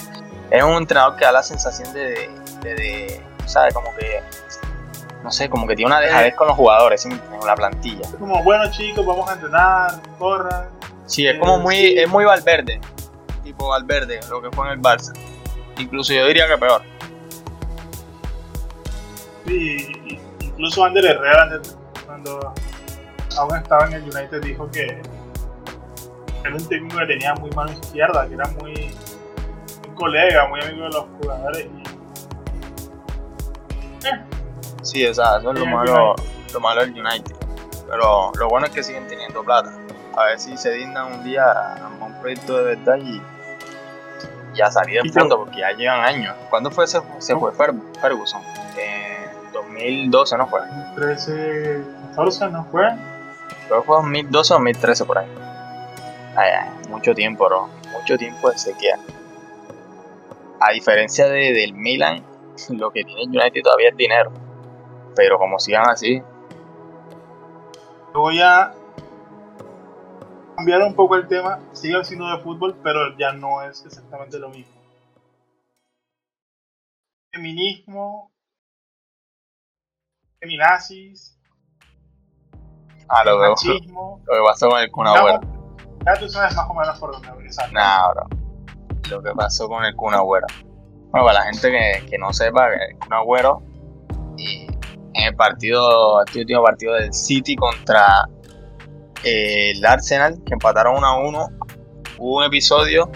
Es 0.52 0.64
un 0.64 0.74
entrenador 0.74 1.16
que 1.16 1.26
da 1.26 1.32
la 1.32 1.44
sensación 1.44 1.92
de. 1.94 2.30
de, 2.62 2.76
de- 2.76 3.26
¿sabes? 3.46 3.74
Como 3.74 3.94
que. 3.96 4.22
No 5.24 5.32
sé, 5.32 5.50
como 5.50 5.66
que 5.66 5.76
tiene 5.76 5.88
una 5.92 6.00
dejadez 6.02 6.36
con 6.36 6.48
los 6.48 6.56
jugadores 6.56 7.04
en, 7.08 7.20
la 7.46 7.56
plantilla. 7.56 8.02
Es 8.02 8.16
como, 8.16 8.44
bueno 8.44 8.70
chicos, 8.72 9.04
vamos 9.06 9.28
a 9.30 9.34
entrenar, 9.34 9.92
corran. 10.20 10.68
Sí, 11.08 11.26
es 11.28 11.40
como 11.40 11.58
muy. 11.60 11.76
Sí. 11.76 11.96
Es 12.00 12.10
muy 12.10 12.26
Valverde. 12.26 12.80
Tipo 13.46 13.70
Valverde, 13.70 14.20
lo 14.30 14.41
que 14.41 14.52
fue 14.52 14.66
en 14.66 14.74
el 14.74 14.82
Barça. 14.82 15.14
Incluso 15.78 16.14
yo 16.14 16.26
diría 16.26 16.48
que 16.48 16.58
peor. 16.58 16.82
Sí, 19.46 19.88
incluso 20.39 20.84
Ander 20.84 21.06
Herrera, 21.06 21.62
cuando 22.06 22.54
aún 23.38 23.56
estaba 23.56 23.86
en 23.86 23.93
el 23.93 24.04
United, 24.04 24.41
dijo 24.41 24.70
que 24.72 25.00
era 26.43 26.56
un 26.56 26.68
técnico 26.68 26.98
que 26.98 27.06
tenía 27.06 27.36
muy 27.36 27.52
mano 27.52 27.72
izquierda, 27.72 28.28
que 28.28 28.34
era 28.34 28.48
muy, 28.60 28.72
muy 28.72 29.96
colega, 29.96 30.48
muy 30.48 30.60
amigo 30.62 30.86
de 30.86 30.89
los 30.89 31.06
jugadores. 31.22 31.68
Y, 31.68 31.84
eh, 34.08 34.22
Sí, 34.82 35.06
o 35.06 35.14
sea, 35.14 35.38
eso 35.38 35.52
es 35.52 35.60
lo 35.60 35.68
malo, 35.68 36.16
lo 36.52 36.60
malo 36.60 36.82
del 36.82 36.89
United. 36.91 37.36
Pero 37.88 38.32
lo 38.39 38.50
bueno 38.50 38.66
es 38.66 38.74
que 38.74 38.84
siguen 38.84 39.06
teniendo 39.08 39.43
plata. 39.43 39.72
A 40.18 40.26
ver 40.26 40.39
si 40.39 40.58
se 40.58 40.72
dignan 40.72 41.14
un 41.14 41.24
día 41.24 41.52
a 41.52 41.88
un 42.02 42.20
proyecto 42.22 42.58
de 42.58 42.76
verdad 42.76 42.98
y, 42.98 43.22
y 44.56 44.62
a 44.62 44.72
salir 44.72 45.01
del 45.01 45.12
fondo, 45.12 45.38
porque 45.39 45.60
ya 45.60 45.72
llevan 45.72 45.99
años. 46.06 46.36
¿Cuándo 46.49 46.72
fue 46.72 46.88
se, 46.88 47.01
se 47.20 47.36
fue 47.36 47.51
Fer- 47.51 47.80
Ferguson? 48.01 48.41
En 48.78 49.51
2012, 49.53 50.38
¿no 50.38 50.47
fue? 50.47 50.62
13, 50.95 51.84
14 52.16 52.49
no 52.49 52.64
fue. 52.66 52.84
Creo 53.68 53.82
que 53.82 53.86
fue 53.88 53.95
2012 53.97 54.53
o 54.53 54.58
2013 54.58 55.06
por 55.06 55.18
ahí. 55.18 55.28
Ay, 56.38 56.49
ay, 56.62 56.70
mucho 56.89 57.14
tiempo, 57.14 57.45
bro. 57.45 57.70
Mucho 57.91 58.18
tiempo 58.18 58.49
de 58.49 58.58
sequía. 58.58 58.97
A 60.60 60.72
diferencia 60.72 61.28
de, 61.28 61.53
del 61.53 61.74
Milan, 61.74 62.24
lo 62.70 62.91
que 62.91 63.03
tiene 63.03 63.24
United 63.24 63.62
todavía 63.64 63.89
es 63.89 63.97
dinero. 63.97 64.32
Pero 65.16 65.38
como 65.38 65.60
sigan 65.60 65.89
así, 65.89 66.22
Voy 68.14 68.41
a 68.41 68.74
cambiar 70.56 70.82
un 70.82 70.95
poco 70.95 71.16
el 71.16 71.28
tema, 71.28 71.60
sigue 71.74 72.03
siendo 72.03 72.28
de 72.28 72.41
fútbol, 72.43 72.80
pero 72.84 73.18
ya 73.18 73.32
no 73.34 73.62
es 73.64 73.84
exactamente 73.86 74.39
lo 74.39 74.49
mismo. 74.49 74.74
Feminismo, 77.32 78.32
feminazis, 80.39 81.38
ah, 83.10 83.24
lo 83.26 83.39
veo. 83.39 83.49
machismo. 83.51 84.22
Lo 84.26 84.34
que 84.34 84.41
pasó 84.45 84.70
con 84.70 84.80
el 84.82 84.91
Kun 84.91 85.06
Ya, 85.06 85.12
Agüero. 85.14 85.41
ya 86.06 86.14
tú 86.20 86.30
sabes 86.30 86.56
más 86.56 86.70
o 86.70 86.74
menos 86.74 86.99
por 86.99 87.12
dónde 87.12 87.45
exacto. 87.45 87.74
Nah, 87.74 88.10
bro. 88.12 88.28
Lo 89.10 89.22
que 89.22 89.32
pasó 89.36 89.68
con 89.68 89.84
el 89.84 89.95
Kun 89.95 90.14
Agüero. 90.14 90.47
Bueno, 91.12 91.26
para 91.28 91.39
la 91.39 91.45
gente 91.45 91.72
que, 91.72 92.06
que 92.10 92.18
no 92.18 92.32
sepa, 92.32 92.68
el 92.74 92.97
Kun 92.99 93.14
Agüero, 93.14 93.62
y 94.38 94.66
en 95.14 95.24
el 95.28 95.36
partido, 95.36 96.24
este 96.26 96.39
último 96.39 96.64
partido 96.64 96.93
del 96.93 97.14
City 97.14 97.56
contra 97.56 98.28
eh, 99.26 99.72
el 99.72 99.86
Arsenal, 99.86 100.40
que 100.46 100.54
empataron 100.54 100.96
1 100.98 101.06
a 101.08 101.18
1, 101.28 101.48
hubo 102.20 102.38
un 102.38 102.44
episodio 102.46 103.12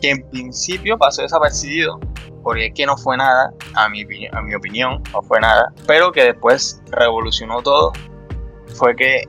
que 0.00 0.10
en 0.10 0.28
principio 0.30 0.96
pasó 0.98 1.22
desapercibido, 1.22 2.00
porque 2.42 2.66
es 2.66 2.74
que 2.74 2.86
no 2.86 2.96
fue 2.96 3.16
nada, 3.16 3.52
a 3.74 3.88
mi, 3.88 4.04
a 4.32 4.40
mi 4.40 4.54
opinión, 4.54 5.02
no 5.12 5.22
fue 5.22 5.38
nada, 5.40 5.72
pero 5.86 6.10
que 6.10 6.24
después 6.24 6.80
revolucionó 6.90 7.62
todo, 7.62 7.92
fue 8.74 8.96
que 8.96 9.24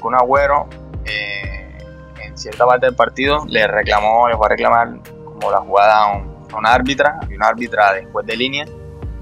Kun 0.00 0.14
Agüero, 0.14 0.68
eh, 1.04 1.78
en 2.24 2.36
cierta 2.38 2.66
parte 2.66 2.86
del 2.86 2.96
partido, 2.96 3.44
le 3.48 3.66
reclamó, 3.66 4.26
le 4.28 4.36
fue 4.36 4.46
a 4.46 4.48
reclamar 4.50 5.00
como 5.24 5.50
la 5.50 5.58
jugada 5.58 5.98
a, 6.04 6.16
un- 6.16 6.36
árbitra, 6.66 7.18
había 7.22 7.36
una 7.36 7.48
árbitra 7.48 7.92
después 7.92 8.24
de 8.26 8.36
línea, 8.36 8.64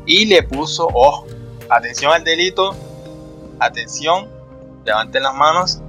y 0.06 0.24
le 0.26 0.42
puso, 0.44 0.86
ojo, 0.94 1.26
atención 1.68 2.12
al 2.12 2.22
delito, 2.24 2.74
atención, 3.58 4.28
levanten 4.84 5.22
las 5.24 5.34
manos, 5.34 5.82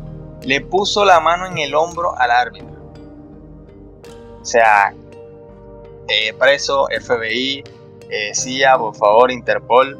le 0.46 0.62
puso 0.62 1.04
la 1.04 1.20
mano 1.20 1.48
en 1.48 1.58
el 1.58 1.74
hombro 1.74 2.16
al 2.18 2.32
árbitro. 2.32 2.94
O 4.42 4.46
sea, 4.46 4.94
eh, 6.08 6.34
preso, 6.38 6.88
FBI, 7.02 7.64
eh, 8.10 8.36
CIA, 8.36 8.78
por 8.78 8.96
favor, 8.96 9.32
Interpol, 9.32 9.98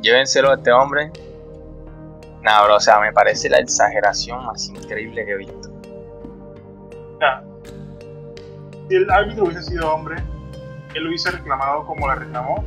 llévenselo 0.00 0.50
a 0.50 0.54
este 0.54 0.72
hombre. 0.72 1.12
Nada, 2.42 2.64
bro, 2.64 2.76
o 2.76 2.80
sea, 2.80 3.00
me 3.00 3.12
parece 3.12 3.50
la 3.50 3.58
exageración 3.58 4.46
más 4.46 4.66
increíble 4.70 5.26
que 5.26 5.32
he 5.32 5.36
visto. 5.36 5.70
Ya. 7.20 7.44
Si 8.88 8.96
el 8.96 9.10
árbitro 9.10 9.44
hubiese 9.44 9.62
sido 9.62 9.92
hombre, 9.92 10.16
él 10.94 11.02
lo 11.02 11.10
hubiese 11.10 11.30
reclamado 11.30 11.84
como 11.84 12.08
le 12.08 12.14
reclamó. 12.14 12.64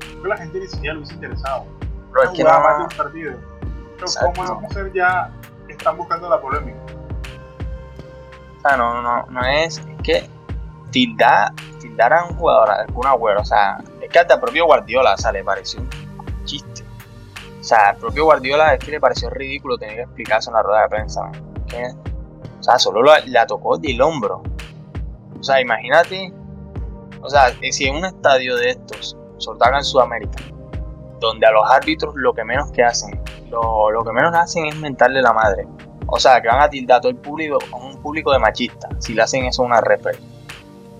Que 0.00 0.28
la 0.28 0.36
gente 0.38 0.58
ni 0.58 0.66
siquiera 0.66 0.94
lo 0.94 1.00
hubiese 1.00 1.14
interesado. 1.14 1.66
Bro, 2.10 2.24
es 2.24 2.30
que 2.30 2.42
jugaba 2.42 2.64
más 2.64 2.72
de 2.72 2.78
no, 2.78 2.88
un 2.90 2.96
partido. 2.96 3.55
Pero 3.96 4.06
Exacto. 4.06 4.32
como 4.34 4.44
las 4.52 4.60
mujeres 4.62 4.92
ya 4.94 5.30
están 5.68 5.96
buscando 5.96 6.28
la 6.28 6.40
polémica. 6.40 6.78
o 8.58 8.60
sea, 8.68 8.76
no, 8.76 9.02
no, 9.02 9.26
no 9.26 9.40
es, 9.44 9.78
es 9.78 10.02
que 10.02 10.30
tildar, 10.90 11.52
tildar 11.80 12.12
a 12.12 12.24
un 12.24 12.36
jugador, 12.36 12.70
a 12.70 12.86
agüero, 13.10 13.40
o 13.40 13.44
sea, 13.44 13.78
es 14.00 14.08
que 14.10 14.18
hasta 14.18 14.34
el 14.34 14.40
propio 14.40 14.66
Guardiola, 14.66 15.14
o 15.14 15.18
sea, 15.18 15.32
le 15.32 15.44
pareció 15.44 15.80
un 15.80 15.88
chiste. 16.44 16.84
O 17.60 17.64
sea, 17.64 17.90
el 17.90 17.96
propio 17.96 18.24
Guardiola 18.24 18.74
es 18.74 18.84
que 18.84 18.92
le 18.92 19.00
pareció 19.00 19.28
ridículo 19.30 19.76
tener 19.76 19.96
que 19.96 20.02
explicar 20.02 20.38
eso 20.38 20.50
en 20.50 20.54
la 20.56 20.62
rueda 20.62 20.82
de 20.82 20.88
prensa. 20.88 21.30
Que- 21.66 21.92
o 22.58 22.62
sea, 22.62 22.78
solo 22.78 23.02
la, 23.02 23.20
la 23.26 23.46
tocó 23.46 23.76
del 23.76 24.00
hombro. 24.00 24.42
O 25.38 25.42
sea, 25.42 25.60
imagínate, 25.60 26.32
o 27.22 27.28
sea, 27.28 27.52
que 27.60 27.72
si 27.72 27.86
en 27.86 27.96
un 27.96 28.04
estadio 28.04 28.56
de 28.56 28.70
estos, 28.70 29.16
acá 29.60 29.78
en 29.78 29.84
Sudamérica, 29.84 30.42
donde 31.20 31.46
a 31.46 31.50
los 31.50 31.68
árbitros 31.70 32.14
lo 32.16 32.32
que 32.32 32.44
menos 32.44 32.70
que 32.70 32.82
hacen, 32.82 33.20
lo, 33.50 33.90
lo 33.90 34.04
que 34.04 34.12
menos 34.12 34.34
hacen 34.34 34.66
es 34.66 34.76
mentarle 34.76 35.22
la 35.22 35.32
madre. 35.32 35.66
O 36.08 36.20
sea, 36.20 36.40
que 36.40 36.48
van 36.48 36.60
a 36.60 36.70
tildar 36.70 36.98
a 36.98 37.00
todo 37.00 37.10
el 37.10 37.18
público 37.18 37.58
a 37.72 37.76
un 37.76 38.00
público 38.00 38.32
de 38.32 38.38
machistas 38.38 38.90
si 39.00 39.14
le 39.14 39.22
hacen 39.22 39.44
eso 39.44 39.62
a 39.62 39.66
una 39.66 39.80
referee. 39.80 40.20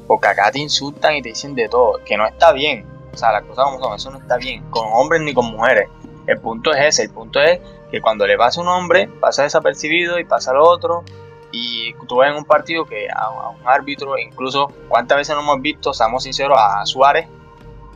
Porque 0.07 0.29
acá 0.29 0.51
te 0.51 0.59
insultan 0.59 1.17
y 1.17 1.23
te 1.23 1.31
dicen 1.31 1.55
de 1.55 1.69
todo, 1.69 2.01
que 2.05 2.17
no 2.17 2.27
está 2.27 2.53
bien. 2.53 2.87
O 3.13 3.17
sea, 3.17 3.33
las 3.33 3.43
cosas 3.45 3.65
como 3.65 3.79
son, 3.79 3.95
eso 3.95 4.11
no 4.11 4.19
está 4.19 4.37
bien, 4.37 4.69
con 4.71 4.85
hombres 4.93 5.23
ni 5.23 5.33
con 5.33 5.47
mujeres. 5.47 5.89
El 6.27 6.39
punto 6.41 6.73
es 6.73 6.85
ese, 6.85 7.05
el 7.05 7.11
punto 7.11 7.41
es 7.41 7.61
que 7.91 8.01
cuando 8.01 8.27
le 8.27 8.37
pasa 8.37 8.61
a 8.61 8.65
un 8.65 8.69
hombre, 8.69 9.09
pasa 9.21 9.45
desapercibido 9.45 10.19
y 10.19 10.25
pasa 10.25 10.51
al 10.51 10.59
otro. 10.59 11.05
Y 11.53 11.95
tú 12.09 12.19
ves 12.19 12.31
en 12.31 12.37
un 12.37 12.45
partido 12.45 12.85
que 12.85 13.09
a, 13.09 13.51
un 13.51 13.67
árbitro, 13.67 14.19
incluso 14.19 14.73
cuántas 14.89 15.19
veces 15.19 15.35
no 15.35 15.43
hemos 15.43 15.63
visto, 15.63 15.95
seamos 15.95 16.25
sinceros, 16.25 16.59
a 16.61 16.85
Suárez, 16.85 17.29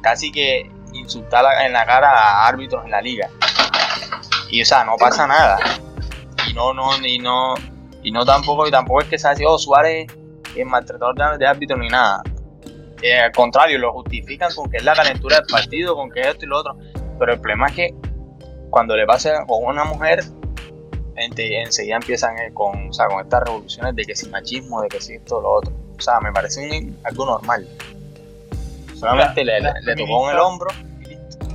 casi 0.01 0.33
que 0.33 0.71
insultar 0.93 1.45
en 1.65 1.73
la 1.73 1.85
cara 1.85 2.11
a 2.11 2.49
árbitros 2.49 2.85
en 2.85 2.91
la 2.91 3.01
liga. 3.01 3.29
Y 4.51 4.63
o 4.63 4.65
sea, 4.65 4.85
no 4.85 4.97
pasa 4.97 5.27
nada. 5.27 5.59
Y 6.49 6.55
no, 6.55 6.75
no, 6.75 6.97
y 7.07 7.19
no, 7.19 7.55
y 8.03 8.11
no 8.11 8.25
tampoco, 8.25 8.67
y 8.67 8.71
tampoco 8.71 9.03
es 9.03 9.09
que 9.09 9.19
sea 9.19 9.31
así, 9.31 9.45
oh, 9.47 9.59
Suárez 9.59 10.07
es 10.55 10.67
maltratador 10.67 11.39
de, 11.39 11.47
árbitro 11.47 11.77
ni 11.77 11.89
nada. 11.89 12.23
Eh, 13.03 13.19
al 13.19 13.33
contrario, 13.33 13.79
lo 13.79 13.93
justifican 13.93 14.53
con 14.55 14.71
que 14.71 14.79
es 14.79 14.85
la 14.85 14.95
calentura 14.95 15.37
del 15.37 15.47
partido, 15.47 15.95
con 15.95 16.11
que 16.11 16.21
esto 16.21 16.45
y 16.45 16.49
lo 16.49 16.59
otro. 16.59 16.77
Pero 17.19 17.33
el 17.33 17.41
problema 17.41 17.69
es 17.69 17.75
que 17.75 17.95
cuando 18.71 18.97
le 18.97 19.07
pasa 19.07 19.45
con 19.47 19.65
una 19.65 19.85
mujer, 19.85 20.25
enseguida 21.17 21.97
empiezan 21.97 22.39
eh, 22.39 22.51
con, 22.53 22.89
o 22.89 22.93
sea, 22.93 23.07
con 23.09 23.21
estas 23.21 23.45
revoluciones 23.45 23.95
de 23.95 24.05
que 24.05 24.17
si 24.17 24.29
machismo, 24.29 24.83
de 24.83 24.89
que 24.89 25.01
si 25.01 25.15
esto, 25.15 25.41
lo 25.41 25.51
otro. 25.51 25.73
O 25.99 26.01
sea, 26.01 26.21
me 26.21 26.33
parece 26.33 26.93
algo 27.05 27.27
normal. 27.27 27.67
Solamente 29.01 29.43
le, 29.47 29.63
tocó 29.97 30.29
en 30.29 30.37
el 30.37 30.41
hombro 30.43 30.69
y 31.01 31.05
listo. 31.07 31.47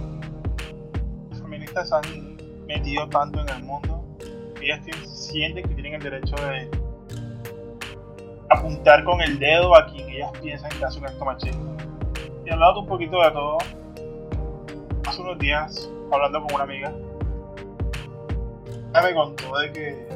Las 1.30 1.40
feministas 1.40 1.92
han 1.92 2.38
metido 2.66 3.08
tanto 3.10 3.40
en 3.42 3.50
el 3.50 3.64
mundo 3.64 4.04
que 4.56 4.66
ellas 4.66 4.82
sienten 5.08 5.68
que 5.68 5.76
tienen 5.76 5.94
el 5.94 6.02
derecho 6.02 6.36
de 6.38 6.72
apuntar 8.50 9.04
con 9.04 9.22
el 9.22 9.38
dedo 9.38 9.76
a 9.76 9.86
quien 9.86 10.10
ellas 10.10 10.32
piensan 10.42 10.72
que 10.72 10.86
hace 10.86 10.98
un 10.98 11.06
acto 11.06 11.24
machista. 11.24 11.60
Y 12.48 12.50
hablando 12.50 12.80
un 12.80 12.88
poquito 12.88 13.22
de 13.22 13.30
todo, 13.30 13.58
hace 15.08 15.22
unos 15.22 15.38
días, 15.38 15.88
hablando 16.12 16.42
con 16.42 16.56
una 16.56 16.64
amiga, 16.64 16.92
ella 18.90 19.02
me 19.04 19.14
contó 19.14 19.56
de 19.60 19.72
que 19.72 20.10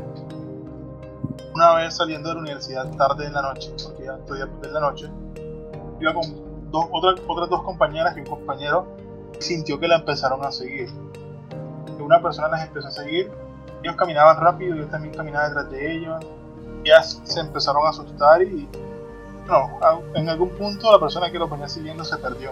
una 1.53 1.75
vez 1.75 1.95
saliendo 1.95 2.29
de 2.29 2.35
la 2.35 2.41
universidad 2.41 2.89
tarde 2.95 3.27
en 3.27 3.33
la 3.33 3.43
noche, 3.43 3.71
porque 3.83 4.05
ya 4.05 4.15
estudia 4.15 4.47
de 4.47 4.71
la 4.71 4.79
noche, 4.79 5.07
iba 5.99 6.11
con 6.11 6.48
dos, 6.71 6.87
otras, 6.91 7.21
otras 7.27 7.49
dos 7.49 7.63
compañeras 7.63 8.15
y 8.17 8.21
un 8.21 8.25
compañero 8.25 8.87
sintió 9.39 9.79
que 9.79 9.87
la 9.87 9.97
empezaron 9.97 10.43
a 10.45 10.51
seguir. 10.51 10.89
Una 11.99 12.21
persona 12.21 12.47
las 12.47 12.67
empezó 12.67 12.87
a 12.87 12.91
seguir, 12.91 13.31
ellos 13.83 13.95
caminaban 13.95 14.37
rápido, 14.37 14.75
yo 14.75 14.87
también 14.87 15.13
caminaba 15.13 15.47
detrás 15.47 15.69
de 15.69 15.95
ellos, 15.95 16.25
ellas 16.83 17.21
se 17.23 17.39
empezaron 17.39 17.85
a 17.85 17.89
asustar 17.89 18.41
y 18.41 18.67
no, 19.47 19.79
en 20.13 20.29
algún 20.29 20.49
punto 20.49 20.91
la 20.91 20.99
persona 20.99 21.31
que 21.31 21.39
lo 21.39 21.47
venía 21.47 21.67
siguiendo 21.67 22.03
se 22.03 22.17
perdió. 22.17 22.51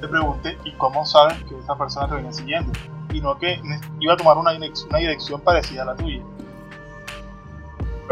Le 0.00 0.08
pregunté, 0.08 0.58
¿y 0.64 0.72
cómo 0.72 1.06
sabes 1.06 1.42
que 1.44 1.56
esa 1.58 1.76
persona 1.76 2.08
te 2.08 2.16
venía 2.16 2.32
siguiendo? 2.32 2.72
Y 3.12 3.20
no 3.20 3.38
que 3.38 3.60
iba 4.00 4.14
a 4.14 4.16
tomar 4.16 4.36
una 4.36 4.50
dirección, 4.50 4.88
una 4.90 4.98
dirección 4.98 5.40
parecida 5.40 5.82
a 5.82 5.86
la 5.86 5.94
tuya. 5.96 6.22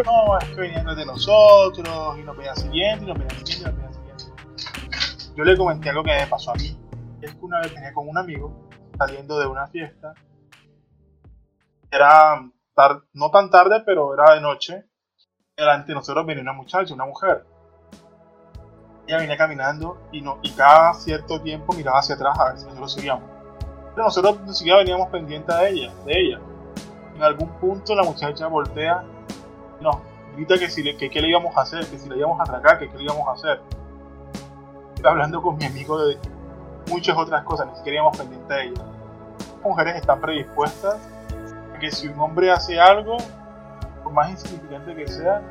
No, 0.06 0.38
es 0.38 0.48
que 0.48 0.60
venían 0.60 0.86
de 0.96 1.04
nosotros 1.04 1.86
y 2.18 2.22
nos 2.22 2.36
venían 2.36 2.56
siguiendo 2.56 3.04
y 3.04 3.08
nos 3.08 3.18
venían 3.18 3.46
siguiendo 3.46 3.70
y 3.70 3.72
nos 3.72 3.76
venían. 3.76 3.91
Yo 5.34 5.44
le 5.44 5.56
comenté 5.56 5.90
algo 5.90 6.02
que 6.04 6.12
me 6.12 6.26
pasó 6.26 6.50
a 6.50 6.54
mí. 6.54 6.78
Es 7.20 7.34
que 7.34 7.44
una 7.44 7.60
vez 7.60 7.72
venía 7.74 7.92
con 7.92 8.08
un 8.08 8.18
amigo 8.18 8.68
saliendo 8.98 9.38
de 9.38 9.46
una 9.46 9.66
fiesta. 9.68 10.14
Era 11.90 12.42
no 13.14 13.30
tan 13.30 13.50
tarde, 13.50 13.82
pero 13.84 14.14
era 14.14 14.34
de 14.34 14.40
noche. 14.40 14.84
Delante 15.56 15.88
de 15.88 15.94
nosotros 15.94 16.26
venía 16.26 16.42
una 16.42 16.52
muchacha, 16.52 16.94
una 16.94 17.06
mujer. 17.06 17.44
Ella 19.06 19.18
venía 19.18 19.36
caminando 19.36 20.08
y, 20.12 20.20
no, 20.20 20.38
y 20.42 20.50
cada 20.52 20.94
cierto 20.94 21.40
tiempo 21.40 21.74
miraba 21.74 21.98
hacia 21.98 22.14
atrás 22.14 22.38
a 22.38 22.48
ver 22.50 22.58
si 22.58 22.64
nosotros 22.64 22.92
seguíamos. 22.92 23.24
Pero 23.94 24.04
nosotros 24.04 24.40
ni 24.42 24.54
siquiera 24.54 24.78
veníamos 24.78 25.08
pendientes 25.08 25.54
de 25.54 25.70
ella, 25.70 25.92
de 26.04 26.12
ella. 26.12 26.40
En 27.14 27.22
algún 27.22 27.48
punto 27.58 27.94
la 27.94 28.02
muchacha 28.02 28.46
voltea 28.46 29.04
y 29.80 29.84
nos 29.84 29.96
grita 30.34 30.58
que, 30.58 30.70
si 30.70 30.82
le, 30.82 30.96
que 30.96 31.10
qué 31.10 31.20
le 31.20 31.28
íbamos 31.28 31.56
a 31.56 31.62
hacer, 31.62 31.86
que 31.86 31.98
si 31.98 32.08
le 32.08 32.16
íbamos 32.16 32.40
a 32.40 32.44
atracar, 32.44 32.78
que 32.78 32.88
qué 32.88 32.96
le 32.96 33.04
íbamos 33.04 33.28
a 33.28 33.32
hacer. 33.32 33.60
Hablando 35.08 35.42
con 35.42 35.56
mi 35.56 35.64
amigo 35.64 35.98
de 35.98 36.18
muchas 36.88 37.16
otras 37.16 37.42
cosas, 37.44 37.68
ni 37.68 37.76
siquiera 37.76 37.96
íbamos 37.96 38.16
pendientes 38.16 38.48
de 38.48 38.64
ella. 38.64 38.82
Las 39.38 39.64
mujeres 39.64 39.96
están 39.96 40.20
predispuestas 40.20 40.96
que 41.80 41.90
si 41.90 42.08
un 42.08 42.20
hombre 42.20 42.50
hace 42.50 42.78
algo, 42.78 43.16
por 44.04 44.12
más 44.12 44.30
insignificante 44.30 44.94
que 44.94 45.08
sea, 45.08 45.42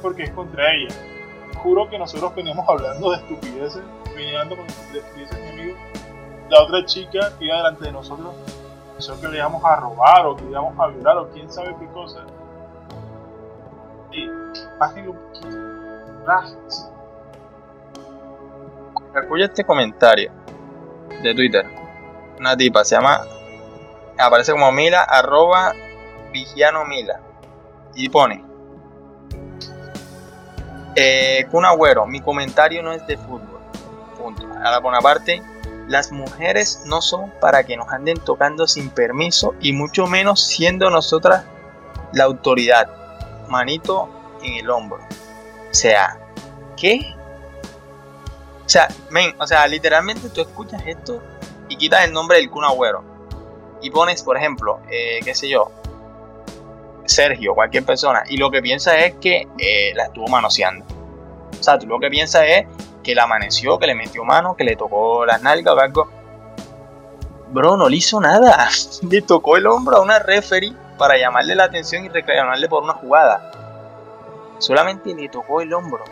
porque 0.00 0.22
es 0.22 0.30
contra 0.30 0.72
ella. 0.72 0.94
Juro 1.62 1.88
que 1.88 1.98
nosotros 1.98 2.34
veníamos 2.34 2.68
hablando 2.68 3.10
de 3.10 3.16
estupideces, 3.16 3.82
viniendo 4.14 4.56
con 4.56 4.66
estupideces, 4.66 5.40
mi 5.40 5.48
amigo. 5.48 5.78
La 6.48 6.62
otra 6.62 6.84
chica 6.84 7.32
que 7.38 7.46
iba 7.46 7.56
delante 7.56 7.86
de 7.86 7.92
nosotros 7.92 8.34
pensó 8.92 9.20
que 9.20 9.28
le 9.28 9.38
íbamos 9.38 9.64
a 9.64 9.76
robar 9.76 10.26
o 10.26 10.36
que 10.36 10.44
le 10.44 10.50
íbamos 10.50 10.78
a 10.78 10.86
violar 10.86 11.18
o 11.18 11.28
quién 11.30 11.50
sabe 11.50 11.74
qué 11.80 11.86
cosa. 11.88 12.20
Y 14.12 14.30
bájenlo 14.78 15.12
un 15.12 15.18
poquito. 15.18 16.93
Escucha 19.14 19.44
este 19.44 19.64
comentario 19.64 20.32
de 21.22 21.34
Twitter. 21.34 21.64
Una 22.38 22.56
tipa 22.56 22.84
se 22.84 22.96
llama 22.96 23.20
aparece 24.18 24.52
como 24.52 24.70
Mila, 24.72 25.02
arroba 25.02 25.72
Vigiano 26.32 26.84
Mila. 26.84 27.20
Y 27.94 28.08
pone. 28.08 28.44
Eh, 30.96 31.46
Kun 31.50 31.64
Agüero, 31.64 32.06
mi 32.06 32.20
comentario 32.20 32.82
no 32.82 32.92
es 32.92 33.06
de 33.06 33.16
fútbol. 33.16 33.60
Punto. 34.18 34.46
Ahora 34.56 34.80
por 34.80 34.90
una 34.90 35.00
parte, 35.00 35.42
las 35.88 36.10
mujeres 36.12 36.82
no 36.86 37.00
son 37.00 37.32
para 37.40 37.64
que 37.64 37.76
nos 37.76 37.88
anden 37.90 38.18
tocando 38.18 38.66
sin 38.66 38.90
permiso 38.90 39.54
y 39.60 39.72
mucho 39.72 40.06
menos 40.06 40.44
siendo 40.44 40.90
nosotras 40.90 41.44
la 42.12 42.24
autoridad. 42.24 42.88
Manito 43.48 44.08
en 44.42 44.54
el 44.54 44.70
hombro. 44.70 44.98
O 44.98 45.74
sea, 45.74 46.18
¿qué? 46.76 47.13
O 48.64 48.68
sea, 48.68 48.88
men, 49.10 49.34
o 49.38 49.46
sea, 49.46 49.66
literalmente 49.66 50.28
tú 50.30 50.40
escuchas 50.40 50.82
esto 50.86 51.22
y 51.68 51.76
quitas 51.76 52.04
el 52.04 52.12
nombre 52.12 52.38
del 52.38 52.50
Kun 52.50 52.64
Agüero 52.64 53.04
y 53.82 53.90
pones, 53.90 54.22
por 54.22 54.36
ejemplo, 54.36 54.80
eh, 54.90 55.20
qué 55.22 55.34
sé 55.34 55.48
yo, 55.48 55.70
Sergio, 57.04 57.54
cualquier 57.54 57.84
persona, 57.84 58.24
y 58.26 58.38
lo 58.38 58.50
que 58.50 58.62
piensa 58.62 58.98
es 58.98 59.14
que 59.16 59.46
eh, 59.58 59.92
la 59.94 60.04
estuvo 60.04 60.26
manoseando. 60.28 60.86
O 61.58 61.62
sea, 61.62 61.78
tú 61.78 61.86
lo 61.86 62.00
que 62.00 62.08
piensas 62.08 62.44
es 62.46 62.66
que 63.02 63.14
la 63.14 63.24
amaneció, 63.24 63.78
que 63.78 63.86
le 63.86 63.94
metió 63.94 64.24
mano, 64.24 64.56
que 64.56 64.64
le 64.64 64.74
tocó 64.76 65.26
las 65.26 65.42
nalgas 65.42 65.74
o 65.74 65.78
algo. 65.78 66.10
Bro, 67.52 67.76
no 67.76 67.88
le 67.88 67.96
hizo 67.96 68.20
nada. 68.20 68.68
Le 69.08 69.22
tocó 69.22 69.56
el 69.56 69.66
hombro 69.66 69.98
a 69.98 70.00
una 70.00 70.18
referee 70.18 70.72
para 70.98 71.16
llamarle 71.18 71.54
la 71.54 71.64
atención 71.64 72.04
y 72.04 72.08
reclamarle 72.08 72.68
por 72.68 72.82
una 72.82 72.94
jugada. 72.94 73.52
Solamente 74.58 75.14
le 75.14 75.28
tocó 75.28 75.60
el 75.60 75.72
hombro. 75.72 76.04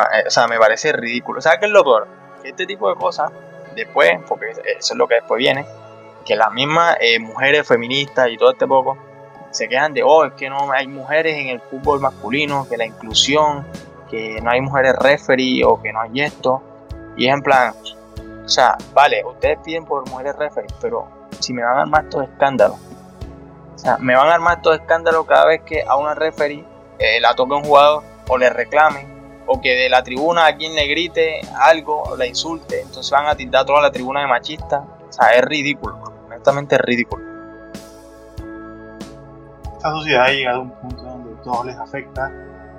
Eh, 0.00 0.24
o 0.26 0.30
sea, 0.30 0.46
me 0.46 0.58
parece 0.58 0.92
ridículo. 0.92 1.40
¿Sabes 1.40 1.60
qué 1.60 1.66
es 1.66 1.72
lo 1.72 1.84
peor? 1.84 2.08
Que 2.42 2.50
este 2.50 2.66
tipo 2.66 2.88
de 2.88 2.96
cosas 2.96 3.30
después, 3.74 4.10
porque 4.28 4.50
eso 4.50 4.64
es 4.78 4.94
lo 4.94 5.08
que 5.08 5.16
después 5.16 5.38
viene, 5.38 5.66
que 6.24 6.36
las 6.36 6.52
mismas 6.52 6.96
eh, 7.00 7.18
mujeres 7.18 7.66
feministas 7.66 8.28
y 8.30 8.36
todo 8.36 8.52
este 8.52 8.66
poco 8.66 8.96
se 9.50 9.68
quejan 9.68 9.94
de, 9.94 10.02
oh, 10.02 10.24
es 10.24 10.32
que 10.34 10.50
no 10.50 10.72
hay 10.72 10.86
mujeres 10.88 11.36
en 11.36 11.48
el 11.48 11.60
fútbol 11.60 12.00
masculino, 12.00 12.66
que 12.68 12.76
la 12.76 12.86
inclusión, 12.86 13.64
que 14.10 14.40
no 14.42 14.50
hay 14.50 14.60
mujeres 14.60 14.96
referee 14.96 15.64
o 15.64 15.80
que 15.80 15.92
no 15.92 16.00
hay 16.00 16.22
esto. 16.22 16.62
Y 17.16 17.28
es 17.28 17.34
en 17.34 17.42
plan, 17.42 17.72
o 18.44 18.48
sea, 18.48 18.76
vale, 18.92 19.22
ustedes 19.24 19.58
piden 19.64 19.84
por 19.84 20.08
mujeres 20.08 20.34
referee, 20.36 20.74
pero 20.80 21.06
si 21.38 21.52
me 21.52 21.62
van 21.62 21.78
a 21.78 21.80
armar 21.82 22.04
estos 22.04 22.24
escándalos, 22.24 22.78
o 23.74 23.78
sea, 23.78 23.96
me 23.98 24.16
van 24.16 24.28
a 24.28 24.34
armar 24.34 24.56
estos 24.56 24.80
escándalos 24.80 25.24
cada 25.26 25.46
vez 25.46 25.62
que 25.62 25.84
a 25.86 25.96
una 25.96 26.14
referee 26.14 26.64
eh, 26.98 27.20
la 27.20 27.34
toque 27.34 27.54
un 27.54 27.64
jugador 27.64 28.02
o 28.28 28.38
le 28.38 28.50
reclamen 28.50 29.13
o 29.46 29.60
que 29.60 29.70
de 29.74 29.88
la 29.88 30.02
tribuna 30.02 30.46
a 30.46 30.56
quien 30.56 30.74
le 30.74 30.86
grite 30.86 31.40
algo 31.60 32.02
o 32.02 32.16
la 32.16 32.26
insulte, 32.26 32.80
entonces 32.80 33.10
van 33.10 33.26
a 33.26 33.34
tildar 33.34 33.66
toda 33.66 33.82
la 33.82 33.90
tribuna 33.90 34.20
de 34.20 34.26
machista. 34.26 34.84
O 35.08 35.12
sea, 35.12 35.34
es 35.34 35.42
ridículo, 35.44 35.98
honestamente 36.26 36.76
es 36.76 36.80
ridículo. 36.80 37.24
Esta 39.76 39.90
sociedad 39.90 40.24
ha 40.24 40.30
llegado 40.30 40.58
a 40.58 40.62
un 40.62 40.70
punto 40.70 41.02
donde 41.02 41.42
todo 41.42 41.64
les 41.64 41.76
afecta, 41.76 42.32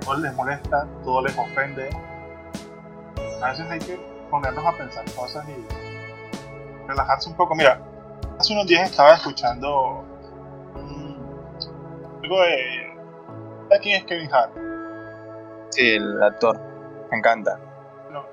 todo 0.04 0.18
les 0.18 0.34
molesta, 0.34 0.86
todo 1.04 1.22
les 1.22 1.38
ofende. 1.38 1.88
A 3.40 3.50
veces 3.50 3.70
hay 3.70 3.78
que 3.78 4.00
ponernos 4.30 4.66
a 4.66 4.72
pensar 4.76 5.04
cosas 5.14 5.46
y 5.48 6.86
relajarse 6.88 7.28
un 7.30 7.36
poco. 7.36 7.54
Mira, 7.54 7.80
hace 8.38 8.52
unos 8.52 8.66
días 8.66 8.90
estaba 8.90 9.14
escuchando 9.14 10.04
algo 12.22 12.42
de... 12.42 12.86
¿De 13.70 13.78
quién 13.80 13.96
es 13.96 14.04
Kevin 14.04 14.32
Hart? 14.32 14.75
Sí, 15.70 15.96
el 15.96 16.22
actor. 16.22 16.58
Me 17.10 17.18
encanta. 17.18 17.58
No. 18.10 18.24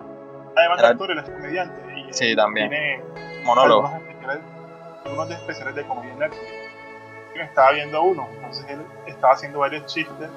Además 0.55 0.81
de 0.81 0.88
actor, 0.88 1.11
él 1.11 1.19
es 1.19 1.29
comediante. 1.29 1.81
Y 1.95 2.13
sí, 2.13 2.36
también. 2.36 2.69
Tiene 2.69 3.03
monólogo. 3.43 3.91
Algunos 5.05 5.29
de 5.29 5.36
especiales 5.36 5.75
de 5.75 5.84
comedia 5.86 6.13
en 6.13 6.19
Netflix. 6.19 6.43
Yo 7.36 7.41
estaba 7.41 7.71
viendo 7.71 8.01
uno, 8.03 8.27
entonces 8.36 8.65
él 8.69 8.81
estaba 9.05 9.34
haciendo 9.34 9.59
varios 9.59 9.86
chistes. 9.88 10.29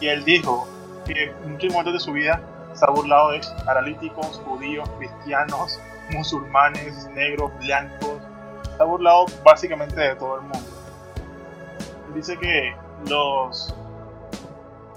Y 0.00 0.08
él 0.08 0.24
dijo: 0.24 0.66
que 1.06 1.24
en 1.24 1.52
muchos 1.52 1.70
momentos 1.70 1.94
de 1.94 2.00
su 2.00 2.12
vida 2.12 2.40
se 2.74 2.84
ha 2.84 2.90
burlado 2.90 3.30
de 3.30 3.40
paralíticos, 3.64 4.42
judíos, 4.44 4.88
cristianos, 4.98 5.80
musulmanes, 6.10 7.08
negros, 7.14 7.52
blancos. 7.58 8.20
Se 8.76 8.82
ha 8.82 8.84
burlado 8.84 9.26
básicamente 9.44 9.98
de 10.00 10.16
todo 10.16 10.36
el 10.36 10.42
mundo. 10.42 10.68
Dice 12.14 12.36
que 12.36 12.74
los 13.08 13.74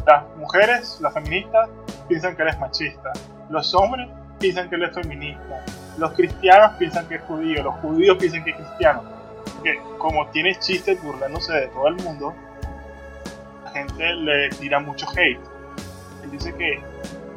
las 0.06 0.24
mujeres, 0.38 0.98
las 1.02 1.14
feministas, 1.14 1.70
piensan 2.08 2.36
que 2.36 2.44
él 2.44 2.50
es 2.50 2.60
machista. 2.60 3.12
Los 3.50 3.74
hombres 3.74 4.08
piensan 4.40 4.70
que 4.70 4.76
él 4.76 4.84
es 4.84 4.94
feminista. 4.94 5.64
Los 5.98 6.14
cristianos 6.14 6.72
piensan 6.78 7.08
que 7.08 7.16
es 7.16 7.22
judío. 7.24 7.64
Los 7.64 7.76
judíos 7.76 8.18
piensan 8.18 8.44
que 8.44 8.52
es 8.52 8.58
cristiano. 8.58 9.04
Que 9.64 9.80
como 9.98 10.28
tiene 10.28 10.56
chistes 10.56 11.02
burlándose 11.04 11.54
de 11.54 11.68
todo 11.68 11.88
el 11.88 11.96
mundo, 11.96 12.34
la 13.66 13.72
gente 13.72 14.14
le 14.16 14.50
tira 14.50 14.80
mucho 14.80 15.08
hate. 15.16 15.40
Él 16.24 16.32
dice 16.32 16.54
que 16.56 16.82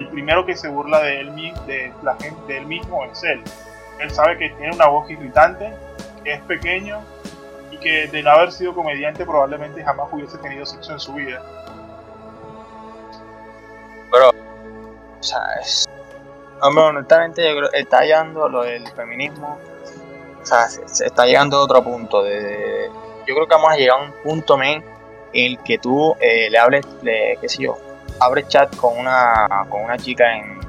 el 0.01 0.09
primero 0.09 0.45
que 0.47 0.57
se 0.57 0.69
burla 0.69 1.01
de 1.01 1.21
él, 1.21 1.35
de 1.67 1.93
la 2.03 2.17
gente, 2.17 2.41
de 2.47 2.59
él 2.59 2.67
mismo 2.67 3.05
es 3.05 3.23
él. 3.25 3.43
Él 4.01 4.11
sabe 4.11 4.39
que 4.39 4.51
tiene 4.51 4.75
una 4.75 4.87
voz 4.87 5.11
irritante, 5.11 5.73
que 6.25 6.35
es 6.35 6.41
pequeño 6.43 7.01
y 7.71 7.77
que 7.79 8.09
de 8.09 8.23
no 8.23 8.31
haber 8.31 8.53
sido 8.53 8.75
comediante 8.75 9.25
probablemente 9.25 9.83
jamás 9.83 10.09
hubiese 10.13 10.39
tenido 10.39 10.67
sexo 10.67 10.93
en 10.93 11.01
su 11.01 11.15
vida. 11.15 11.43
Pero, 14.13 14.31
o 14.31 15.23
sea, 15.23 15.41
es... 15.61 15.89
Hombre, 16.61 16.85
honestamente 16.85 17.43
yo 17.43 17.57
creo 17.57 17.71
que 17.71 17.81
está 17.81 18.03
llegando 18.03 18.49
lo 18.49 18.63
del 18.63 18.87
feminismo, 18.93 19.59
o 20.41 20.47
sea, 20.47 20.69
se, 20.69 21.07
está 21.07 21.27
llegando 21.27 21.57
a 21.57 21.65
otro 21.65 21.83
punto. 21.83 22.23
De, 22.23 22.89
yo 23.27 23.35
creo 23.35 23.49
que 23.49 23.55
vamos 23.55 23.73
a 23.73 23.77
llegar 23.77 23.99
a 23.99 24.03
un 24.03 24.13
punto, 24.23 24.57
men, 24.57 24.85
en 25.33 25.53
el 25.53 25.59
que 25.65 25.79
tú 25.79 26.15
eh, 26.21 26.51
le 26.51 26.59
hables, 26.59 26.87
le, 27.03 27.37
qué 27.41 27.49
sé 27.49 27.65
yo, 27.65 27.79
abres 28.21 28.47
chat 28.49 28.75
con 28.77 28.97
una, 28.97 29.67
con 29.69 29.83
una 29.83 29.97
chica 29.97 30.37
en, 30.37 30.61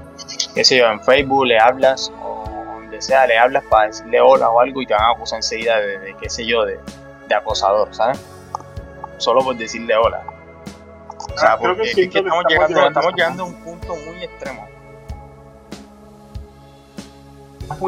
qué 0.53 0.63
sé 0.63 0.77
yo, 0.77 0.87
en 0.87 1.01
Facebook, 1.01 1.45
le 1.45 1.59
hablas 1.59 2.11
o 2.21 2.43
donde 2.65 3.01
sea, 3.01 3.27
le 3.27 3.37
hablas 3.37 3.63
para 3.65 3.87
decirle 3.87 4.21
hola 4.21 4.49
o 4.49 4.59
algo 4.59 4.81
y 4.81 4.85
te 4.85 4.93
van 4.93 5.03
a 5.03 5.11
acusar 5.11 5.37
enseguida 5.37 5.79
de, 5.79 6.15
qué 6.19 6.29
sé 6.29 6.45
yo, 6.45 6.65
de, 6.65 6.79
acosador, 7.35 7.93
¿sabes? 7.95 8.19
Solo 9.17 9.43
por 9.43 9.57
decirle 9.57 9.95
hola. 9.95 10.23
O 11.33 11.37
sea, 11.37 11.57
porque 11.57 11.83
es 11.83 11.95
que 11.95 12.19
estamos, 12.19 12.43
llegando, 12.47 12.87
estamos 12.87 13.13
llegando 13.13 13.43
a 13.43 13.45
un 13.47 13.55
punto 13.55 13.95
muy 13.95 14.23
extremo. 14.23 14.67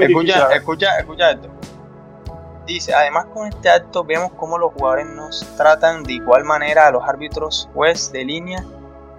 escucha, 0.02 0.54
escucha, 0.54 1.00
escucha 1.00 1.32
esto. 1.32 1.50
Dice, 2.66 2.94
además 2.94 3.26
con 3.34 3.48
este 3.48 3.70
acto 3.70 4.04
vemos 4.04 4.32
cómo 4.38 4.58
los 4.58 4.74
jugadores 4.74 5.06
nos 5.08 5.46
tratan 5.56 6.04
de 6.04 6.14
igual 6.14 6.44
manera 6.44 6.88
a 6.88 6.92
los 6.92 7.04
árbitros 7.04 7.70
juez 7.74 8.12
de 8.12 8.26
línea 8.26 8.66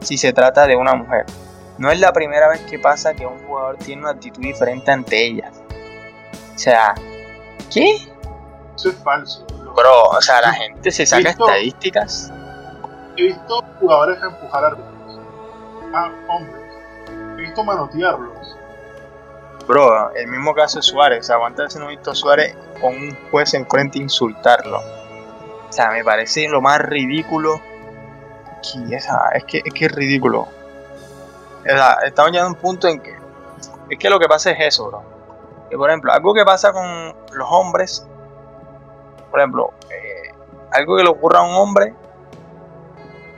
si 0.01 0.19
se 0.19 0.33
trata 0.33 0.67
de 0.67 0.75
una 0.75 0.95
mujer. 0.95 1.27
No 1.79 1.91
es 1.91 2.01
la 2.01 2.13
primera 2.13 2.49
vez 2.49 2.61
que 2.63 2.79
pasa 2.79 3.15
que 3.15 3.27
un 3.27 3.39
jugador 3.47 3.77
tiene 3.77 4.03
una 4.03 4.13
actitud 4.13 4.43
diferente 4.43 4.91
ante 4.91 5.27
ellas. 5.27 5.53
O 6.55 6.59
sea, 6.59 6.95
¿qué? 7.73 7.97
Eso 8.75 8.89
es 8.89 8.97
falso. 8.97 9.47
Bro, 9.77 10.05
o 10.05 10.23
sea, 10.23 10.41
la 10.41 10.53
gente 10.53 10.91
se 10.91 11.07
saca 11.07 11.31
estadísticas. 11.31 12.33
He 13.17 13.23
visto 13.23 13.63
jugadores 13.81 14.23
empujar 14.23 14.65
árbitros, 14.65 15.21
a 15.95 16.11
hombres. 16.29 16.63
He 17.39 17.41
visto 17.43 17.65
manotearlos. 17.65 18.57
Bro, 19.67 20.13
el 20.15 20.29
mismo 20.29 20.55
caso 20.55 20.79
de 20.79 20.83
Suárez. 20.83 21.21
O 21.21 21.23
sea, 21.23 21.39
¿cuántas 21.39 21.67
veces 21.67 21.81
no 21.81 21.87
he 21.87 21.97
visto 21.97 22.11
a 22.11 22.15
Suárez 22.15 22.57
con 22.81 22.95
un 22.95 23.17
juez 23.31 23.55
enfrente 23.55 23.99
insultarlo? 23.99 24.79
O 24.79 25.73
sea, 25.73 25.91
me 25.91 26.05
parece 26.05 26.49
lo 26.49 26.61
más 26.61 26.81
ridículo 26.81 27.61
es, 29.33 29.45
que, 29.45 29.63
es 29.65 29.75
que 29.75 29.85
es 29.87 29.93
ridículo. 29.93 30.49
estamos 32.05 32.33
llegando 32.33 32.51
a 32.51 32.55
un 32.55 32.61
punto 32.61 32.89
en 32.89 33.01
que 33.01 33.17
es 33.89 33.99
que 33.99 34.11
lo 34.11 34.19
que 34.19 34.27
pasa 34.27 34.51
es 34.51 34.59
eso, 34.61 34.89
bro. 34.89 35.03
Que 35.71 35.77
por 35.77 35.89
ejemplo, 35.91 36.13
algo 36.13 36.35
que 36.35 36.45
pasa 36.45 36.73
con 36.73 37.15
los 37.33 37.49
hombres, 37.51 38.07
por 39.31 39.41
ejemplo, 39.41 39.73
eh, 39.91 40.33
algo 40.73 40.97
que 40.97 41.05
le 41.05 41.11
ocurra 41.11 41.41
a 41.41 41.43
un 41.43 41.55
hombre 41.55 41.95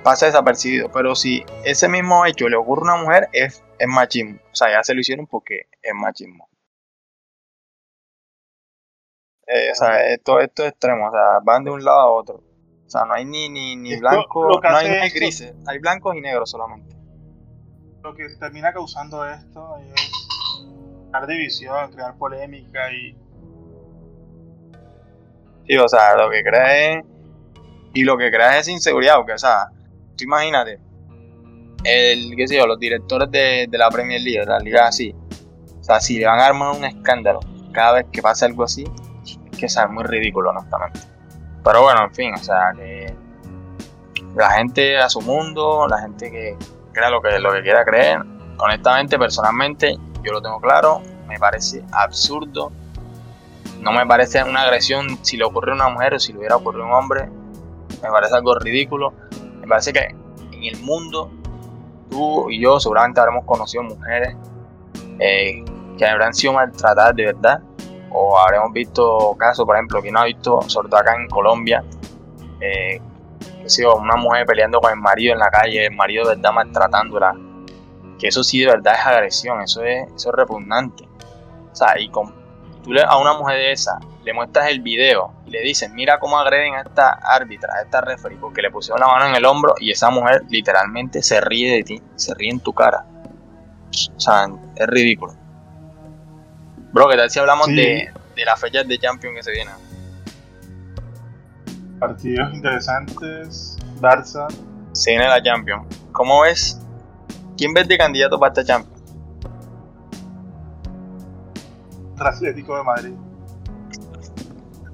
pasa 0.09 0.25
desapercibido, 0.25 0.91
pero 0.91 1.15
si 1.15 1.45
ese 1.65 1.87
mismo 1.87 2.25
hecho 2.25 2.49
le 2.49 2.57
ocurre 2.57 2.81
a 2.81 2.95
una 2.95 3.03
mujer 3.03 3.29
es, 3.31 3.63
es 3.79 3.89
machismo. 3.89 4.39
O 4.51 4.55
sea, 4.55 4.71
ya 4.71 4.83
se 4.83 4.95
lo 4.95 5.01
hicieron 5.01 5.27
porque 5.27 5.67
es 5.83 5.93
machismo. 5.95 6.49
Eh, 9.47 9.71
o 9.71 9.75
sea, 9.75 10.07
esto, 10.07 10.41
esto 10.41 10.63
es 10.63 10.71
extremo, 10.71 11.09
o 11.09 11.11
sea, 11.11 11.41
van 11.43 11.63
de 11.65 11.73
un 11.73 11.85
lado 11.85 12.01
a 12.01 12.11
otro. 12.11 12.37
O 12.87 12.89
sea, 12.89 13.05
no 13.05 13.13
hay 13.13 13.27
ni, 13.27 13.51
ni, 13.51 13.77
ni 13.77 13.99
blanco, 13.99 14.49
no 14.63 14.77
hay, 14.77 15.11
grises, 15.11 15.55
hay 15.67 15.79
blancos 15.79 16.17
y 16.17 16.23
negros 16.23 16.51
solamente. 16.51 16.97
Lo 18.03 18.15
que 18.15 18.29
termina 18.41 18.73
causando 18.73 19.29
esto 19.29 19.77
es 19.77 20.11
crear 21.11 21.27
división, 21.27 21.93
crear 21.93 22.17
polémica 22.17 22.91
y... 22.93 23.15
Sí, 25.67 25.77
o 25.77 25.87
sea, 25.87 26.17
lo 26.17 26.31
que 26.31 26.43
crea 26.43 27.03
Y 27.93 28.05
lo 28.05 28.17
que 28.17 28.31
crea 28.31 28.59
es 28.59 28.69
inseguridad, 28.69 29.17
porque, 29.17 29.35
o 29.35 29.39
sea, 29.39 29.71
tú 30.19 30.25
imagínate, 30.25 30.79
el, 31.85 32.35
qué 32.37 32.47
sé 32.47 32.57
yo, 32.57 32.67
los 32.67 32.79
directores 32.79 33.31
de, 33.31 33.67
de 33.71 33.79
la 33.79 33.89
Premier 33.89 34.21
League, 34.21 34.45
la 34.45 34.59
liga 34.59 34.89
así, 34.89 35.15
o 35.81 35.85
sea, 35.85 36.01
si 36.01 36.19
le 36.19 36.27
van 36.27 36.41
a 36.41 36.47
armar 36.47 36.77
un 36.77 36.85
escándalo 36.85 37.41
cada 37.73 37.93
vez 37.95 38.07
que 38.13 38.21
pasa 38.21 38.47
algo 38.47 38.65
así, 38.65 38.85
es 39.25 39.59
que 39.59 39.67
es 39.67 39.79
muy 39.91 40.05
ridículo, 40.05 40.51
honestamente. 40.51 41.01
Pero 41.65 41.83
bueno, 41.83 42.05
en 42.05 42.15
fin, 42.15 42.35
o 42.35 42.39
sea, 42.39 42.73
que 42.77 43.15
la 44.35 44.51
gente 44.51 44.99
a 44.99 45.09
su 45.09 45.21
mundo, 45.21 45.87
la 45.89 45.99
gente 46.01 46.31
que 46.31 46.57
crea 46.93 47.11
lo 47.11 47.21
que, 47.21 47.39
lo 47.39 47.53
que 47.53 47.63
quiera 47.63 47.85
creer. 47.85 48.21
Honestamente, 48.59 49.19
personalmente, 49.19 49.97
yo 50.23 50.33
lo 50.33 50.43
tengo 50.43 50.61
claro, 50.61 51.03
me 51.27 51.39
parece 51.39 51.85
absurdo. 51.93 52.73
No 53.81 53.93
me 53.93 54.05
parece 54.07 54.43
una 54.43 54.63
agresión 54.63 55.19
si 55.23 55.37
le 55.37 55.45
ocurrió 55.45 55.73
a 55.75 55.77
una 55.77 55.89
mujer 55.89 56.15
o 56.15 56.19
si 56.19 56.33
le 56.33 56.39
hubiera 56.39 56.57
ocurrido 56.57 56.85
a 56.85 56.87
un 56.89 56.93
hombre. 56.95 57.29
Me 58.03 58.11
parece 58.11 58.35
algo 58.35 58.55
ridículo. 58.59 59.13
Parece 59.69 59.93
que 59.93 60.01
en 60.53 60.65
el 60.65 60.81
mundo, 60.83 61.31
tú 62.11 62.51
y 62.51 62.61
yo 62.61 62.81
seguramente 62.81 63.21
habremos 63.21 63.45
conocido 63.45 63.83
mujeres 63.83 64.37
eh, 65.19 65.65
que 65.97 66.07
habrán 66.07 66.33
sido 66.35 66.55
maltratadas 66.55 67.15
de 67.17 67.27
verdad 67.27 67.61
o 68.11 68.39
habremos 68.39 68.73
visto 68.73 69.37
casos, 69.39 69.67
por 69.67 69.77
ejemplo, 69.77 70.03
que 70.03 70.11
no 70.11 70.21
ha 70.21 70.25
visto, 70.25 70.63
sobre 70.63 70.89
todo 70.89 71.01
acá 71.01 71.15
en 71.15 71.29
Colombia, 71.29 71.85
eh, 72.61 73.01
que 73.77 73.87
una 73.87 74.17
mujer 74.17 74.47
peleando 74.47 74.81
con 74.81 74.93
el 74.93 74.99
marido 74.99 75.35
en 75.35 75.41
la 75.41 75.51
calle, 75.51 75.87
el 75.87 75.95
marido 75.95 76.25
de 76.27 76.37
verdad 76.37 76.53
maltratándola, 76.53 77.35
que 78.19 78.29
eso 78.29 78.43
sí 78.43 78.61
de 78.61 78.67
verdad 78.67 78.95
es 78.95 79.07
agresión, 79.07 79.61
eso 79.61 79.83
es, 79.83 80.09
eso 80.15 80.31
es 80.31 80.35
repugnante. 80.35 81.05
O 81.71 81.77
sea, 81.77 81.99
y 82.01 82.09
con, 82.09 82.35
tú 82.89 82.95
le, 82.95 83.03
a 83.03 83.19
una 83.19 83.35
mujer 83.35 83.59
de 83.59 83.73
esa 83.73 84.01
le 84.25 84.33
muestras 84.33 84.69
el 84.71 84.81
video 84.81 85.33
y 85.47 85.51
le 85.51 85.61
dices, 85.61 85.91
mira 85.91 86.19
cómo 86.19 86.39
agreden 86.39 86.75
a 86.75 86.81
esta 86.81 87.11
árbitra, 87.11 87.75
a 87.75 87.83
esta 87.83 88.01
referee, 88.01 88.39
porque 88.39 88.63
le 88.63 88.71
pusieron 88.71 89.01
la 89.01 89.07
mano 89.07 89.27
en 89.27 89.35
el 89.35 89.45
hombro 89.45 89.75
y 89.79 89.91
esa 89.91 90.11
mujer 90.11 90.43
literalmente 90.49 91.23
se 91.23 91.41
ríe 91.41 91.77
de 91.77 91.83
ti, 91.83 92.03
se 92.17 92.35
ríe 92.35 92.51
en 92.51 92.61
tu 92.61 92.73
cara. 92.73 93.05
O 94.17 94.21
sea, 94.21 94.47
es 94.77 94.87
ridículo. 94.87 95.35
Bro, 96.93 97.09
¿qué 97.09 97.17
tal 97.17 97.31
si 97.31 97.39
hablamos 97.39 97.67
de, 97.69 98.11
de 98.35 98.45
las 98.45 98.59
fechas 98.59 98.89
de 98.89 98.99
Champions 98.99 99.37
que 99.37 99.43
se 99.43 99.53
vienen? 99.53 99.75
Partidos 101.99 102.55
interesantes, 102.55 103.77
Barça. 104.01 104.47
Se 104.93 105.11
viene 105.11 105.29
la 105.29 105.43
Champions. 105.43 105.87
¿Cómo 106.13 106.43
ves? 106.43 106.81
¿Quién 107.57 107.75
ves 107.75 107.87
de 107.89 107.99
candidato 107.99 108.39
para 108.39 108.53
esta 108.53 108.65
Champions? 108.65 108.98
Atlético 112.27 112.77
de 112.77 112.83
Madrid. 112.85 113.15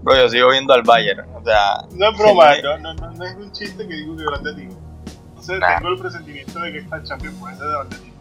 Bro, 0.03 0.17
yo 0.17 0.29
sigo 0.29 0.51
viendo 0.51 0.75
al 0.75 0.83
Bayern. 0.83 1.27
O 1.35 1.43
sea. 1.43 1.77
No 1.93 2.11
es 2.11 2.19
broma, 2.19 2.53
no, 2.63 2.95
no, 2.95 3.11
no, 3.13 3.25
es 3.25 3.37
un 3.37 3.51
chiste 3.53 3.89
que 3.89 3.95
digo 3.95 4.17
que 4.17 4.23
el 4.23 4.35
Atlético. 4.35 4.75
O 5.37 5.43
sea, 5.43 5.79
tengo 5.79 5.91
el 5.91 5.99
presentimiento 5.99 6.59
de 6.61 6.73
que 6.73 6.79
esta 6.79 7.03
Champions 7.03 7.37
puede 7.39 7.57
ser 7.57 7.67
de 7.67 7.81
Atlético. 7.81 8.15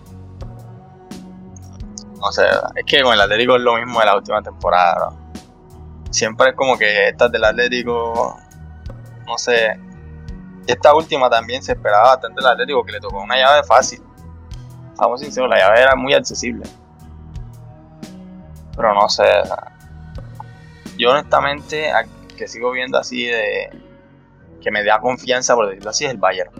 No 2.19 2.31
sé, 2.31 2.43
es 2.75 2.85
que 2.85 3.01
con 3.01 3.13
el 3.13 3.19
Atlético 3.19 3.57
es 3.57 3.61
lo 3.61 3.75
mismo 3.75 3.99
de 3.99 4.05
la 4.05 4.15
última 4.15 4.41
temporada, 4.41 5.11
Siempre 6.09 6.49
es 6.49 6.55
como 6.55 6.77
que 6.77 7.09
estas 7.09 7.31
del 7.31 7.43
Atlético, 7.43 8.37
no 9.25 9.37
sé. 9.37 9.79
Esta 10.67 10.93
última 10.93 11.27
también 11.27 11.63
se 11.63 11.71
esperaba 11.71 12.09
bastante 12.09 12.39
del 12.39 12.51
Atlético, 12.51 12.85
que 12.85 12.91
le 12.91 12.99
tocó 12.99 13.19
una 13.19 13.35
llave 13.35 13.63
fácil. 13.63 14.01
Estamos 14.91 15.19
sinceros, 15.19 15.49
la 15.49 15.57
llave 15.57 15.81
era 15.81 15.95
muy 15.95 16.13
accesible. 16.13 16.63
Pero 18.75 18.93
no 18.93 19.07
sé, 19.09 19.23
yo 20.97 21.11
honestamente, 21.11 21.91
que 22.37 22.47
sigo 22.47 22.71
viendo 22.71 22.97
así 22.97 23.25
de. 23.25 23.69
que 24.61 24.71
me 24.71 24.83
da 24.83 24.99
confianza, 24.99 25.55
por 25.55 25.69
decirlo 25.69 25.89
así, 25.89 26.05
es 26.05 26.11
el 26.11 26.17
Bayern. 26.17 26.51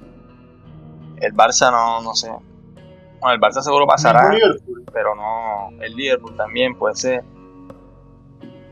El 1.17 1.33
Barça 1.33 1.71
no, 1.71 2.01
no 2.01 2.15
sé. 2.15 2.29
Bueno, 2.29 3.33
el 3.33 3.39
Barça 3.39 3.61
seguro 3.61 3.87
pasará 3.87 4.31
pero 4.93 5.15
no. 5.15 5.69
El 5.81 5.95
Liverpool 5.95 6.35
también 6.37 6.75
puede 6.75 6.95
ser. 6.95 7.23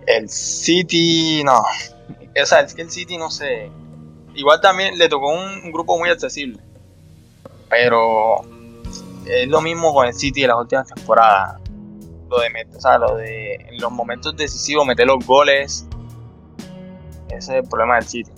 El 0.05 0.29
City, 0.29 1.43
no. 1.43 1.59
O 1.59 2.45
sea, 2.45 2.61
es 2.61 2.73
que 2.73 2.83
el 2.83 2.91
City 2.91 3.17
no 3.17 3.29
sé. 3.29 3.69
Igual 4.35 4.61
también 4.61 4.97
le 4.97 5.09
tocó 5.09 5.29
un, 5.33 5.71
grupo 5.71 5.97
muy 5.97 6.09
accesible. 6.09 6.59
Pero 7.69 8.41
es 9.25 9.47
lo 9.47 9.61
mismo 9.61 9.93
con 9.93 10.07
el 10.07 10.13
City 10.13 10.41
de 10.41 10.47
las 10.47 10.57
últimas 10.57 10.87
temporadas. 10.87 11.60
Lo 12.31 12.39
de, 12.39 12.77
o 12.77 12.79
sea, 12.79 12.97
lo 12.97 13.17
de 13.17 13.55
en 13.55 13.77
los 13.81 13.91
momentos 13.91 14.37
decisivos 14.37 14.87
meter 14.87 15.05
los 15.05 15.25
goles. 15.27 15.85
Ese 17.27 17.35
es 17.37 17.49
el 17.49 17.67
problema 17.67 17.95
del 17.95 18.07
City. 18.07 18.31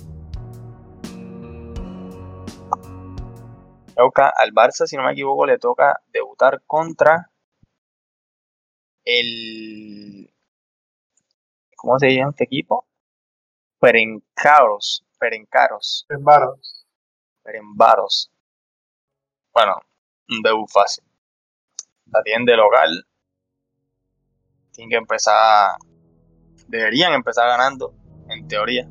al 3.96 4.52
Barça, 4.52 4.88
si 4.88 4.98
no 4.98 5.04
me 5.04 5.12
equivoco, 5.12 5.46
le 5.46 5.60
toca 5.60 6.02
debutar 6.12 6.64
contra 6.66 7.30
el. 9.06 10.34
¿Cómo 11.76 12.00
se 12.00 12.16
llama 12.16 12.32
este 12.32 12.46
equipo? 12.46 12.88
Perencaros. 13.80 15.06
Perencaros. 15.20 16.06
Perenvaros. 16.08 16.88
Perenvaros. 17.44 18.32
Bueno, 19.54 19.76
un 20.30 20.42
debut 20.42 20.68
fácil. 20.68 21.04
La 22.08 22.24
tienen 22.24 22.46
de 22.46 22.58
local. 22.58 23.06
Tienen 24.74 24.90
que 24.90 24.98
empezar. 24.98 25.76
Deberían 26.68 27.14
empezar 27.14 27.48
ganando, 27.48 27.94
en 28.30 28.48
teoría. 28.48 28.88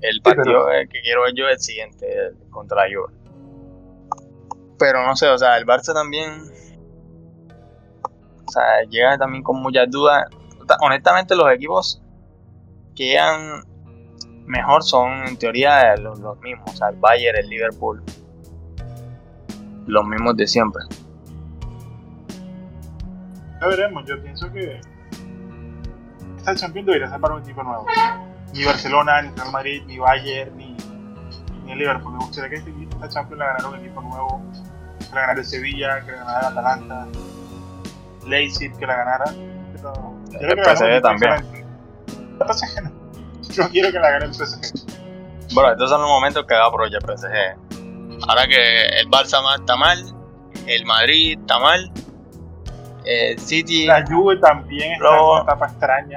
El 0.00 0.22
partido 0.22 0.66
que 0.90 1.00
quiero 1.02 1.22
ver 1.22 1.34
yo 1.34 1.46
es 1.48 1.56
el 1.56 1.60
siguiente, 1.60 2.06
contra 2.50 2.84
la 2.84 2.94
Juve. 2.94 3.12
Pero 4.78 5.04
no 5.04 5.14
sé, 5.14 5.28
o 5.28 5.36
sea, 5.36 5.58
el 5.58 5.66
Barça 5.66 5.92
también. 5.92 6.50
O 8.46 8.50
sea, 8.50 8.82
llega 8.88 9.18
también 9.18 9.42
con 9.42 9.60
muchas 9.60 9.90
dudas. 9.90 10.24
Honestamente, 10.80 11.34
los 11.34 11.52
equipos 11.52 12.02
que 12.94 13.08
llegan 13.08 13.64
mejor 14.46 14.82
son 14.82 15.26
en 15.26 15.36
teoría 15.36 15.96
los, 15.96 16.18
mismos. 16.40 16.70
O 16.72 16.76
sea, 16.76 16.88
el 16.88 16.96
Bayern, 16.96 17.38
el 17.38 17.48
Liverpool. 17.48 18.02
Los 19.86 20.06
mismos 20.06 20.36
de 20.36 20.46
siempre. 20.46 20.82
Ya 23.60 23.66
veremos, 23.66 24.04
yo 24.06 24.20
pienso 24.22 24.50
que 24.50 24.80
esta 26.38 26.54
Champions 26.54 26.86
debería 26.86 27.10
ser 27.10 27.20
para 27.20 27.34
un 27.34 27.42
equipo 27.42 27.62
nuevo. 27.62 27.86
Ni 28.54 28.64
Barcelona, 28.64 29.22
ni 29.22 29.30
Real 29.36 29.52
Madrid, 29.52 29.82
ni 29.86 29.98
Bayern, 29.98 30.56
ni, 30.56 30.76
ni 31.64 31.72
el 31.72 31.78
Liverpool. 31.78 32.14
Me 32.14 32.18
gustaría 32.20 32.50
que 32.50 32.56
este 32.56 32.70
esta 32.90 33.08
Champions 33.08 33.38
la 33.38 33.46
ganara 33.46 33.68
un 33.68 33.76
equipo 33.76 34.00
nuevo 34.00 34.42
que 34.98 35.14
la 35.14 35.20
ganara 35.20 35.40
el 35.40 35.46
Sevilla, 35.46 36.00
que 36.04 36.12
la 36.12 36.18
ganara 36.18 36.38
el 36.40 36.46
Atalanta, 36.46 37.06
Leipzig, 38.26 38.76
que 38.78 38.86
la 38.86 38.96
ganara. 38.96 39.24
el 40.40 40.64
PSG 40.64 41.02
también. 41.02 41.32
El 42.40 42.54
PSG 42.54 42.82
no. 42.82 42.90
Yo 43.42 43.68
quiero 43.68 43.90
que 43.90 43.98
la 43.98 44.10
gane 44.10 44.24
el 44.26 44.34
PSG. 44.34 44.86
Bueno, 45.52 45.72
estos 45.72 45.90
son 45.90 46.00
los 46.00 46.08
momentos 46.08 46.46
que 46.46 46.54
va 46.54 46.64
a 46.64 46.68
aprovechar 46.68 47.02
el 47.02 47.18
PSG. 47.18 48.26
Ahora 48.28 48.46
que 48.46 48.86
el 49.00 49.08
Barça 49.08 49.40
está 49.58 49.76
mal, 49.76 49.98
el 50.66 50.86
Madrid 50.86 51.38
está 51.40 51.58
mal, 51.58 51.90
el 53.10 53.38
City. 53.38 53.86
La 53.86 54.04
Juve 54.06 54.36
también 54.38 54.92
está 54.92 55.16
en 55.16 55.22
una 55.22 55.42
etapa 55.42 55.66
extraña. 55.66 56.16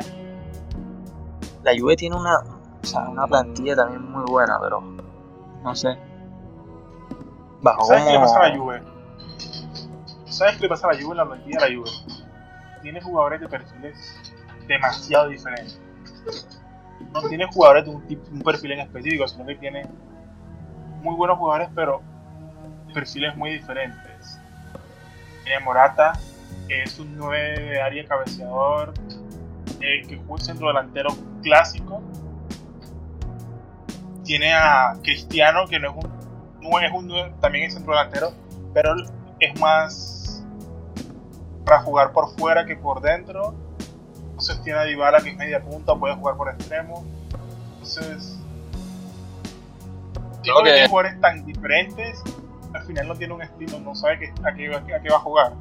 La 1.64 1.72
Juve 1.78 1.96
tiene 1.96 2.16
una, 2.16 2.38
o 2.40 2.86
sea, 2.86 3.02
una 3.10 3.26
plantilla 3.26 3.76
también 3.76 4.12
muy 4.12 4.24
buena, 4.30 4.60
pero 4.62 4.82
no 4.82 5.76
sé. 5.76 5.98
¿Sabes 7.88 8.04
qué 8.04 8.12
le 8.12 8.20
pasa 8.20 8.40
a 8.40 8.50
la 8.50 8.58
Juve? 8.58 8.84
¿Sabes 10.26 10.56
qué 10.56 10.62
le 10.64 10.70
pasa 10.70 10.88
a 10.88 10.94
la 10.94 11.02
Juve 11.02 11.12
en 11.12 11.18
la 11.18 11.26
plantilla 11.26 11.60
de 11.60 11.70
la 11.70 11.76
Juve? 11.78 11.92
Tiene 12.82 13.02
jugadores 13.02 13.40
de 13.42 13.48
perfiles 13.48 14.34
demasiado 14.68 15.30
diferentes. 15.30 15.80
No 17.14 17.22
tiene 17.30 17.46
jugadores 17.48 17.86
de 17.86 17.92
un, 17.92 18.06
tipo, 18.08 18.30
un 18.32 18.42
perfil 18.42 18.74
en 18.74 18.80
específico, 18.82 19.28
sino 19.28 19.46
que 19.46 19.56
tiene 19.56 19.88
muy 21.02 21.16
buenos 21.16 21.38
jugadores, 21.38 21.70
pero 21.74 22.02
perfiles 22.94 23.36
muy 23.36 23.52
diferentes. 23.52 24.40
Tiene 25.44 25.64
Morata, 25.64 26.14
es 26.70 27.00
un 27.00 27.18
9 27.18 27.60
de 27.60 27.82
área 27.82 28.06
cabeceador, 28.06 28.94
eh, 29.82 30.02
que 30.08 30.18
juega 30.18 30.44
centro 30.44 30.68
delantero 30.68 31.10
clásico. 31.42 32.02
Tiene 34.24 34.54
a 34.54 34.96
Cristiano, 35.04 35.68
que 35.68 35.80
no 35.80 35.90
es 35.90 35.96
un 35.96 36.24
no 36.62 36.80
es 36.80 36.92
un 36.94 37.40
también 37.42 37.66
es 37.66 37.74
centro 37.74 37.94
delantero, 37.94 38.32
pero 38.74 38.96
es 39.40 39.60
más 39.60 40.44
para 41.66 41.82
jugar 41.82 42.12
por 42.12 42.30
fuera 42.38 42.66
que 42.66 42.76
por 42.76 43.02
dentro. 43.02 43.54
Entonces 44.30 44.62
tiene 44.64 44.80
a 44.80 44.84
Dybala 44.84 45.22
que 45.22 45.30
es 45.30 45.38
media 45.38 45.62
punta, 45.62 45.96
puede 45.96 46.16
jugar 46.16 46.36
por 46.36 46.50
extremo. 46.50 47.06
Entonces, 47.74 48.40
creo 50.42 50.64
que 50.64 50.88
jugadores 50.88 51.20
tan 51.22 51.46
diferentes, 51.46 52.22
al 52.74 52.84
final 52.84 53.08
no 53.08 53.16
tiene 53.16 53.34
un 53.34 53.42
estilo, 53.42 53.80
no 53.80 53.96
sabe 53.96 54.34
a, 54.44 54.54
qué, 54.54 54.70
va 55.10 55.16
a 55.16 55.20
jugar. 55.20 55.54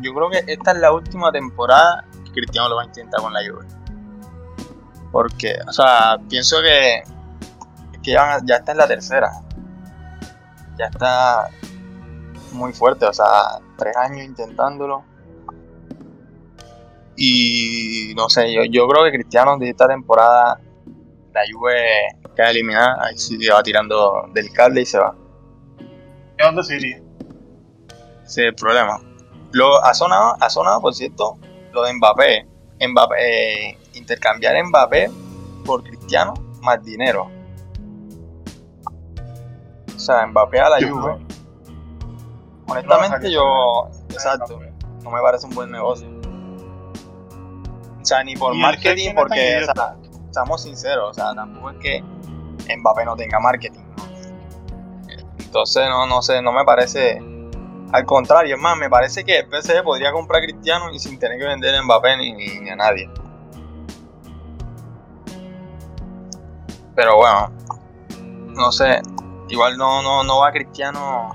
Yo 0.00 0.14
creo 0.14 0.30
que 0.30 0.44
esta 0.46 0.72
es 0.72 0.78
la 0.78 0.92
última 0.92 1.32
temporada 1.32 2.04
que 2.24 2.32
Cristiano 2.32 2.68
lo 2.68 2.76
va 2.76 2.82
a 2.82 2.86
intentar 2.86 3.20
con 3.20 3.32
la 3.32 3.40
Juve. 3.40 3.66
Porque, 5.10 5.56
o 5.66 5.72
sea, 5.72 6.18
pienso 6.28 6.60
que 6.60 7.02
ya, 8.12 8.38
está 8.38 8.72
en 8.72 8.78
la 8.78 8.86
tercera. 8.86 9.30
Ya 10.78 10.86
está 10.86 11.48
muy 12.52 12.72
fuerte, 12.72 13.06
o 13.06 13.12
sea, 13.12 13.58
tres 13.76 13.96
años 13.96 14.24
intentándolo. 14.24 15.04
Y 17.16 18.12
no 18.16 18.28
sé, 18.28 18.52
yo, 18.52 18.62
yo 18.64 18.86
creo 18.88 19.04
que 19.04 19.12
Cristiano 19.12 19.56
de 19.58 19.70
esta 19.70 19.88
temporada 19.88 20.60
la 21.32 21.40
Juve 21.50 22.08
queda 22.34 22.50
eliminada, 22.50 23.06
ahí 23.06 23.18
sí 23.18 23.38
va 23.48 23.62
tirando 23.62 24.28
del 24.34 24.52
cable 24.52 24.82
y 24.82 24.86
se 24.86 24.98
va. 24.98 25.14
¿Y 26.38 26.42
dónde 26.42 26.62
se? 26.62 27.05
Ese 28.26 28.42
es 28.42 28.48
el 28.48 28.54
problema. 28.54 29.00
Lo, 29.52 29.82
ha, 29.84 29.94
sonado, 29.94 30.36
ha 30.40 30.50
sonado, 30.50 30.80
por 30.80 30.92
cierto, 30.94 31.38
lo 31.72 31.84
de 31.84 31.94
Mbappé. 31.94 32.46
Mbappé 32.88 33.70
eh, 33.70 33.78
intercambiar 33.94 34.62
Mbappé 34.64 35.10
por 35.64 35.82
Cristiano 35.84 36.34
más 36.60 36.82
dinero. 36.84 37.30
O 39.94 39.98
sea, 39.98 40.26
Mbappé 40.26 40.60
a 40.60 40.68
la 40.70 40.88
Juve. 40.88 41.24
Honestamente, 42.68 43.30
yo. 43.30 43.88
Exacto. 44.10 44.58
No 45.02 45.10
me 45.10 45.20
parece 45.20 45.46
un 45.46 45.54
buen 45.54 45.70
negocio. 45.70 46.08
O 48.00 48.04
sea, 48.04 48.24
ni 48.24 48.36
por 48.36 48.54
marketing, 48.54 49.14
porque. 49.14 49.60
O 49.62 49.72
sea, 49.72 49.96
seamos 50.32 50.62
sinceros, 50.62 51.10
o 51.10 51.14
sea, 51.14 51.32
tampoco 51.34 51.70
es 51.70 51.76
que 51.78 52.04
Mbappé 52.76 53.04
no 53.04 53.16
tenga 53.16 53.38
marketing. 53.38 53.84
Entonces, 55.38 55.88
no, 55.88 56.06
no 56.06 56.20
sé, 56.22 56.42
no 56.42 56.52
me 56.52 56.64
parece. 56.64 57.22
Al 57.96 58.04
contrario, 58.04 58.56
es 58.56 58.60
más, 58.60 58.76
me 58.76 58.90
parece 58.90 59.24
que 59.24 59.38
el 59.38 59.46
PSG 59.46 59.82
podría 59.82 60.12
comprar 60.12 60.42
a 60.42 60.44
Cristiano 60.44 60.92
y 60.92 60.98
sin 60.98 61.18
tener 61.18 61.38
que 61.38 61.46
vender 61.46 61.74
a 61.74 61.82
Mbappé 61.82 62.14
ni, 62.18 62.68
a 62.68 62.76
nadie. 62.76 63.08
Pero 66.94 67.16
bueno, 67.16 67.50
no 68.48 68.70
sé, 68.70 69.00
igual 69.48 69.78
no, 69.78 70.02
no, 70.02 70.22
no 70.24 70.40
va 70.40 70.52
Cristiano. 70.52 71.34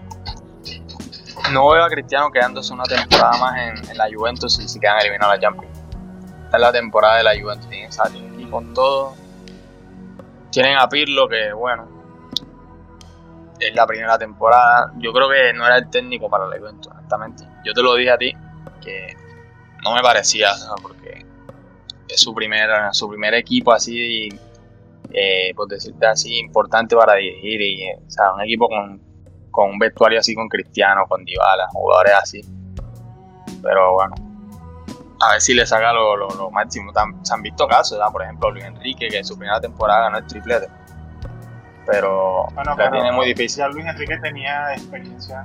No 1.52 1.68
veo 1.70 1.84
a 1.84 1.90
Cristiano 1.90 2.30
quedándose 2.30 2.72
una 2.74 2.84
temporada 2.84 3.40
más 3.40 3.90
en, 3.90 3.98
la 3.98 4.08
Juventus 4.16 4.60
y 4.60 4.68
si 4.68 4.80
quedan 4.80 5.00
eliminados 5.00 5.38
la 5.38 5.42
Champions. 5.42 5.80
Esta 6.46 6.58
es 6.58 6.62
la 6.62 6.72
temporada 6.72 7.18
de 7.18 7.24
la 7.24 7.42
Juventus. 7.42 7.68
Tienen 7.70 7.92
salir 7.92 8.40
y 8.40 8.46
con 8.46 8.72
todo. 8.76 9.16
Tienen 10.52 10.78
a 10.78 10.88
Pirlo 10.88 11.28
que, 11.28 11.54
bueno, 11.54 11.88
es 13.68 13.76
la 13.76 13.86
primera 13.86 14.18
temporada. 14.18 14.92
Yo 14.98 15.12
creo 15.14 15.30
que 15.30 15.54
no 15.54 15.66
era 15.66 15.78
el 15.78 15.90
técnico 15.90 16.30
para 16.30 16.48
la 16.48 16.58
Juventus, 16.58 16.92
honestamente. 16.92 17.44
Yo 17.64 17.74
te 17.74 17.82
lo 17.82 17.96
dije 17.96 18.12
a 18.12 18.18
ti, 18.18 18.34
que 18.82 19.16
no 19.84 19.94
me 19.94 20.02
parecía, 20.02 20.50
porque 20.82 21.26
es 22.08 22.20
su 22.20 22.34
primer, 22.34 22.70
su 22.92 23.10
primer 23.10 23.34
equipo 23.34 23.72
así 23.72 24.30
eh, 25.14 25.54
por 25.56 25.68
decirte 25.68 26.06
así, 26.06 26.38
importante 26.40 26.96
para 26.96 27.16
dirigir. 27.16 27.62
Y, 27.62 27.84
eh, 27.84 28.00
un 28.34 28.42
equipo 28.42 28.68
con, 28.68 29.02
con 29.52 29.70
un 29.72 29.80
vestuario 29.80 30.20
así 30.20 30.34
con 30.36 30.48
Cristiano, 30.48 31.06
con 31.08 31.24
Dybala, 31.26 31.68
jugadores 31.72 32.14
así. 32.14 32.42
Pero 33.62 33.94
bueno, 33.94 34.16
a 35.20 35.34
ver 35.34 35.42
si 35.42 35.54
le 35.54 35.66
saca 35.66 35.94
lo, 35.94 36.16
lo, 36.16 36.52
máximo. 36.52 36.92
Se 37.24 37.34
han 37.34 37.42
visto 37.42 37.68
casos, 37.68 38.00
por 38.12 38.24
ejemplo, 38.24 38.52
Luis 38.52 38.66
Enrique, 38.66 39.10
que 39.10 39.18
en 39.18 39.26
su 39.26 39.38
primera 39.38 39.60
temporada 39.60 40.04
ganó 40.04 40.18
el 40.20 40.28
triplete. 40.28 40.68
Pero 41.86 42.48
bueno, 42.54 42.76
tiene 42.76 43.12
muy 43.12 43.28
difícil. 43.28 43.60
Ya 43.60 43.68
Luis 43.68 43.86
Enrique 43.86 44.18
tenía 44.18 44.74
experiencia. 44.74 45.44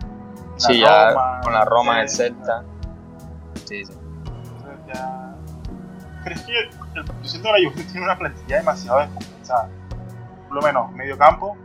Sí, 0.57 0.81
ya 0.81 1.15
con 1.43 1.53
la 1.53 1.65
Roma 1.65 1.97
en 1.97 2.01
el 2.03 2.09
Celta. 2.09 2.65
Sí, 3.65 3.85
sí. 3.85 3.93
Entonces 3.93 4.79
ya 4.95 5.27
pero 6.27 6.41
es 6.41 6.43
que 6.43 6.53
yo 6.53 7.29
siento 7.29 7.53
que 7.53 7.63
la 7.63 7.71
Juventus 7.71 7.93
tiene 7.93 8.05
una 8.05 8.19
plantilla 8.19 8.57
demasiado 8.57 8.99
descompensada. 8.99 9.69
Por 10.49 10.57
lo 10.57 10.63
menos, 10.63 10.91
medio 10.91 11.17
campo, 11.17 11.57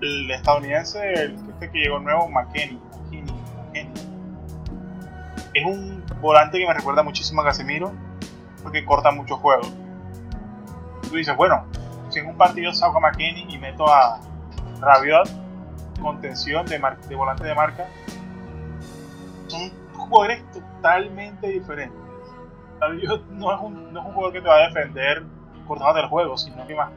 el 0.00 0.30
estadounidense, 0.30 1.14
el 1.14 1.34
este 1.34 1.68
que 1.68 1.78
llegó 1.78 1.98
nuevo, 1.98 2.28
McKenny, 2.28 2.80
Es 5.52 5.64
un 5.66 6.04
volante 6.20 6.58
que 6.58 6.66
me 6.68 6.74
recuerda 6.74 7.02
muchísimo 7.02 7.40
a 7.40 7.46
Casemiro, 7.46 7.90
porque 8.62 8.84
corta 8.84 9.10
mucho 9.10 9.36
juego. 9.38 9.62
Tú 11.02 11.16
dices, 11.16 11.34
bueno, 11.34 11.64
si 12.08 12.20
en 12.20 12.26
un 12.26 12.36
partido 12.36 12.72
saco 12.72 12.98
a 12.98 13.00
McKenny 13.00 13.46
y 13.48 13.58
meto 13.58 13.86
a 13.88 14.20
Rabiot, 14.80 15.28
contención, 16.00 16.64
de, 16.66 16.80
de 17.08 17.14
volante 17.14 17.44
de 17.44 17.54
marca, 17.54 17.86
son 19.48 19.70
jugadores 19.94 20.42
totalmente 20.52 21.48
diferentes. 21.48 21.98
no, 23.32 23.54
es 23.54 23.60
un, 23.60 23.92
no 23.92 24.00
es 24.00 24.06
un 24.06 24.12
jugador 24.12 24.32
que 24.32 24.40
te 24.40 24.48
va 24.48 24.56
a 24.56 24.68
defender 24.68 25.24
cortado 25.66 25.94
del 25.94 26.06
juego, 26.06 26.36
sino 26.36 26.66
que 26.66 26.74
más 26.74 26.90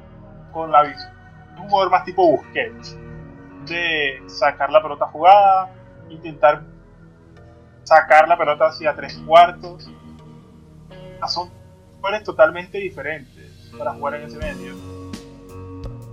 con 0.52 0.72
la 0.72 0.84
visión. 0.84 1.12
Es 1.54 1.60
un 1.60 1.70
jugador 1.70 1.92
más 1.92 2.06
tipo 2.06 2.26
Busquets, 2.26 2.98
de 3.66 4.24
sacar 4.28 4.72
la 4.72 4.82
pelota 4.82 5.06
jugada, 5.08 5.70
intentar 6.10 6.64
sacar 7.84 8.28
la 8.28 8.38
pelota 8.38 8.68
hacia 8.68 8.96
tres 8.96 9.18
cuartos. 9.26 9.90
Son 11.28 11.50
jugadores 11.98 12.24
totalmente 12.24 12.78
diferentes 12.80 13.72
para 13.78 13.94
jugar 13.94 14.16
en 14.16 14.24
ese 14.24 14.38
medio. 14.38 15.01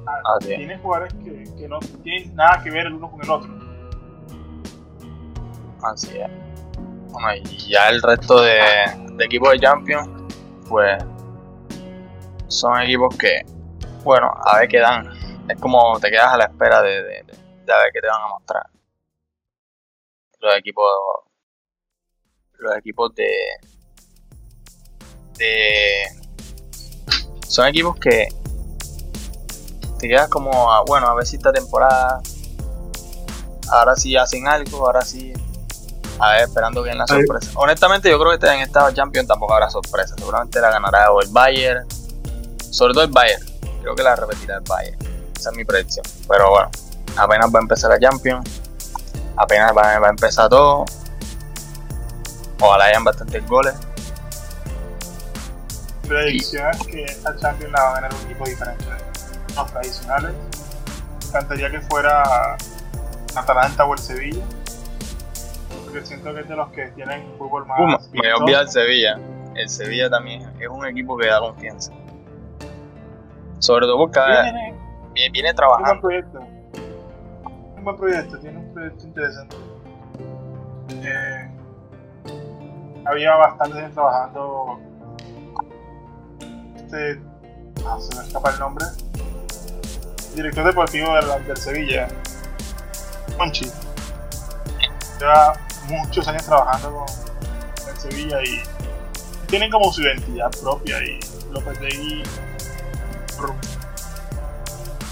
Ah, 0.08 0.22
ah 0.24 0.38
Tienes 0.40 0.80
jugadores 0.80 1.12
que, 1.22 1.44
que, 1.56 1.68
no 1.68 1.78
tienen 2.02 2.34
nada 2.34 2.62
que 2.62 2.70
ver 2.70 2.86
el 2.86 2.94
uno 2.94 3.10
con 3.10 3.22
el 3.22 3.30
otro. 3.30 3.50
Así 5.82 6.18
es. 6.18 6.30
Bueno, 7.10 7.34
y 7.34 7.70
ya 7.70 7.88
el 7.88 8.02
resto 8.02 8.40
de, 8.40 8.60
de 9.12 9.24
equipos 9.24 9.52
de 9.52 9.60
Champions, 9.60 10.08
pues 10.68 11.04
son 12.48 12.80
equipos 12.80 13.16
que, 13.16 13.44
bueno, 14.02 14.32
a 14.44 14.60
ver 14.60 14.68
qué 14.68 14.78
dan. 14.78 15.06
Es 15.48 15.60
como 15.60 15.98
te 16.00 16.10
quedas 16.10 16.32
a 16.32 16.36
la 16.38 16.44
espera 16.44 16.82
de, 16.82 17.02
de, 17.02 17.24
de 17.64 17.72
a 17.72 17.78
ver 17.78 17.92
qué 17.92 18.00
te 18.00 18.06
van 18.06 18.22
a 18.22 18.28
mostrar. 18.28 18.66
Los 20.40 20.56
equipos 20.56 20.86
los 22.58 22.76
equipos 22.76 23.14
de, 23.14 23.30
de 25.38 26.02
son 27.46 27.68
equipos 27.68 27.98
que 27.98 28.28
te 29.98 30.08
quedas 30.08 30.28
como 30.28 30.50
bueno 30.86 31.08
a 31.08 31.14
ver 31.14 31.26
si 31.26 31.36
esta 31.36 31.52
temporada 31.52 32.20
ahora 33.70 33.96
sí 33.96 34.16
hacen 34.16 34.46
algo 34.48 34.86
ahora 34.86 35.02
sí 35.02 35.32
a 36.18 36.32
ver 36.32 36.42
esperando 36.42 36.82
bien 36.82 36.98
la 36.98 37.06
sorpresa. 37.06 37.50
Honestamente 37.54 38.10
yo 38.10 38.18
creo 38.18 38.38
que 38.38 38.46
en 38.46 38.60
esta 38.60 38.92
Champions 38.92 39.28
tampoco 39.28 39.54
habrá 39.54 39.70
sorpresa. 39.70 40.14
Seguramente 40.18 40.60
la 40.60 40.70
ganará 40.70 41.12
o 41.12 41.20
el 41.20 41.28
Bayern. 41.28 41.86
Sobre 42.70 42.92
todo 42.92 43.04
el 43.04 43.10
Bayern. 43.10 43.44
Creo 43.82 43.94
que 43.94 44.02
la 44.02 44.16
repetirá 44.16 44.56
el 44.56 44.64
Bayern. 44.68 44.98
Esa 45.36 45.50
es 45.50 45.56
mi 45.56 45.64
predicción. 45.64 46.04
Pero 46.26 46.50
bueno 46.50 46.70
apenas 47.16 47.52
va 47.52 47.58
a 47.58 47.62
empezar 47.62 47.90
la 47.90 47.98
Champions 47.98 48.60
apenas 49.38 49.72
va, 49.76 49.98
va 49.98 50.06
a 50.08 50.10
empezar 50.10 50.48
todo. 50.48 50.84
Ojalá 52.60 52.86
hayan 52.86 53.04
bastantes 53.04 53.46
goles. 53.46 53.74
Predicción 56.06 56.70
es 56.70 56.86
que 56.86 57.04
esta 57.04 57.36
Champions 57.36 57.72
la 57.72 57.82
va 57.82 57.90
a 57.90 57.94
ganar 57.94 58.14
un 58.14 58.20
equipo 58.22 58.44
diferente 58.44 58.84
los 59.54 59.72
tradicionales. 59.72 60.32
Me 60.32 61.28
encantaría 61.28 61.70
que 61.70 61.80
fuera 61.82 62.56
Atalanta 63.36 63.84
o 63.84 63.92
el 63.92 63.98
Sevilla. 63.98 64.44
Porque 65.84 66.04
siento 66.04 66.34
que 66.34 66.40
es 66.40 66.48
de 66.48 66.56
los 66.56 66.68
que 66.70 66.88
tienen 66.88 67.26
fútbol 67.38 67.66
más. 67.66 67.78
me 68.12 68.20
voy 68.20 68.28
a 68.28 68.36
olvidar 68.36 68.62
el 68.62 68.68
Sevilla. 68.68 69.18
El 69.54 69.68
Sevilla 69.68 70.08
también 70.08 70.42
es 70.60 70.68
un 70.68 70.86
equipo 70.86 71.16
que 71.16 71.26
da 71.26 71.40
confianza. 71.40 71.92
Sobre 73.58 73.86
todo 73.86 73.98
porque 73.98 74.20
viene, 74.20 75.30
viene, 75.32 75.54
trabajando. 75.54 76.08
Tiene 76.08 76.24
un 76.24 76.30
buen 76.30 76.40
proyecto. 76.40 77.76
Un 77.76 77.84
buen 77.84 77.96
proyecto, 77.96 78.38
tiene 78.38 78.58
un 78.58 78.72
proyecto 78.72 79.04
interesante. 79.04 79.56
Eh, 80.90 81.50
había 83.04 83.34
bastante 83.36 83.80
gente 83.80 83.94
trabajando. 83.94 84.78
Este. 86.76 87.20
Ah, 87.86 87.96
se 87.98 88.16
me 88.16 88.26
escapa 88.26 88.50
el 88.50 88.58
nombre. 88.58 88.84
Director 90.38 90.64
deportivo 90.64 91.14
del, 91.14 91.46
del 91.46 91.56
Sevilla, 91.56 92.08
Conchi. 93.36 93.70
Lleva 95.18 95.54
muchos 95.88 96.28
años 96.28 96.44
trabajando 96.44 97.04
con 97.04 97.88
el 97.88 98.00
Sevilla 98.00 98.38
y 98.44 98.62
tienen 99.48 99.70
como 99.70 99.92
su 99.92 100.02
identidad 100.02 100.50
propia 100.62 101.02
y 101.02 101.18
López 101.50 101.78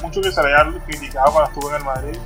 mucho 0.02 0.20
que 0.20 0.30
se 0.30 0.42
le 0.42 0.54
haya 0.54 0.72
criticado 0.86 1.32
cuando 1.32 1.50
estuvo 1.50 1.70
en 1.70 1.76
el 1.76 1.84
Madrid 1.84 2.18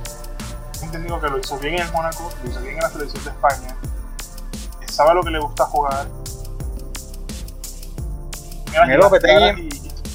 un 0.83 0.91
técnico 0.91 1.19
que 1.21 1.29
lo 1.29 1.39
hizo 1.39 1.57
bien 1.57 1.75
en 1.75 1.81
el 1.81 1.91
Mónaco, 1.91 2.31
lo 2.43 2.49
hizo 2.49 2.61
bien 2.61 2.75
en 2.75 2.81
la 2.81 2.89
selección 2.89 3.23
de 3.23 3.29
España 3.31 3.75
sabe 4.91 5.15
lo 5.15 5.23
que 5.23 5.31
le 5.31 5.39
gusta 5.39 5.65
jugar. 5.65 6.07
Lopetegui, 8.97 9.69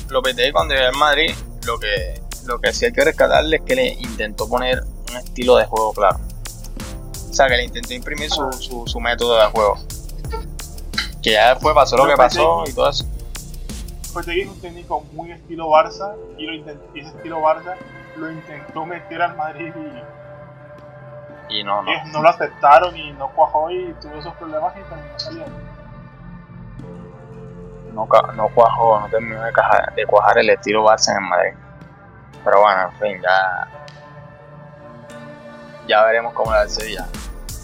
Lopetegui 0.09 0.53
cuando 0.53 0.75
llegó 0.75 0.89
en 0.93 0.99
Madrid, 0.99 1.35
lo 1.65 1.79
que, 1.79 2.16
lo 2.47 2.59
que 2.61 2.73
sí 2.73 2.85
hay 2.85 2.93
que 2.93 3.05
rescatarle 3.05 3.57
es 3.57 3.63
que 3.63 3.75
le 3.75 3.89
intentó 3.95 4.49
poner 4.49 4.83
un 5.11 5.17
estilo 5.17 5.57
de 5.57 5.67
juego 5.67 5.93
claro. 5.93 6.19
O 7.31 7.33
sea, 7.33 7.49
que 7.49 7.57
le 7.57 7.65
intentó 7.65 7.93
imprimir 7.93 8.31
su, 8.31 8.51
su, 8.53 8.87
su 8.87 9.01
método 9.01 9.39
de 9.39 9.47
juego. 9.47 9.79
Que 11.23 11.33
ya 11.33 11.55
después 11.55 11.75
pasó 11.75 11.97
lo 11.97 12.07
que 12.07 12.17
pasó 12.17 12.65
y 12.67 12.73
todo 12.73 12.89
eso. 12.89 13.05
Lopetegui 14.15 14.43
es 14.43 14.49
un 14.49 14.61
técnico 14.61 15.05
muy 15.13 15.33
estilo 15.33 15.69
Barça 15.69 16.15
y, 16.39 16.47
lo 16.47 16.55
y 16.55 17.01
ese 17.01 17.09
estilo 17.09 17.41
Barça 17.43 17.75
lo 18.17 18.31
intentó 18.31 18.87
meter 18.87 19.21
al 19.21 19.37
Madrid 19.37 19.73
y 19.77 20.17
y 21.49 21.63
no, 21.63 21.83
no. 21.83 21.93
no 22.07 22.23
lo 22.23 22.29
aceptaron 22.29 22.97
y 22.97 23.13
no 23.13 23.29
cuajó 23.29 23.71
y 23.71 23.95
tuvo 24.01 24.17
esos 24.17 24.35
problemas 24.35 24.75
y 24.77 24.83
terminó 24.83 25.19
saliendo. 25.19 25.59
No, 27.93 28.09
no 28.35 28.49
cuajó, 28.49 29.01
no 29.01 29.09
terminó 29.09 29.43
de, 29.43 29.53
de 29.95 30.07
cuajar 30.07 30.39
el 30.39 30.51
estilo 30.51 30.85
Barça 30.85 31.17
en 31.17 31.23
Madrid. 31.23 31.53
Pero 32.47 32.61
bueno, 32.61 32.83
en 32.85 32.99
fin, 33.01 33.23
ya. 33.23 33.69
Ya 35.89 36.05
veremos 36.05 36.33
cómo 36.33 36.53
la 36.53 36.65
ya 36.67 37.09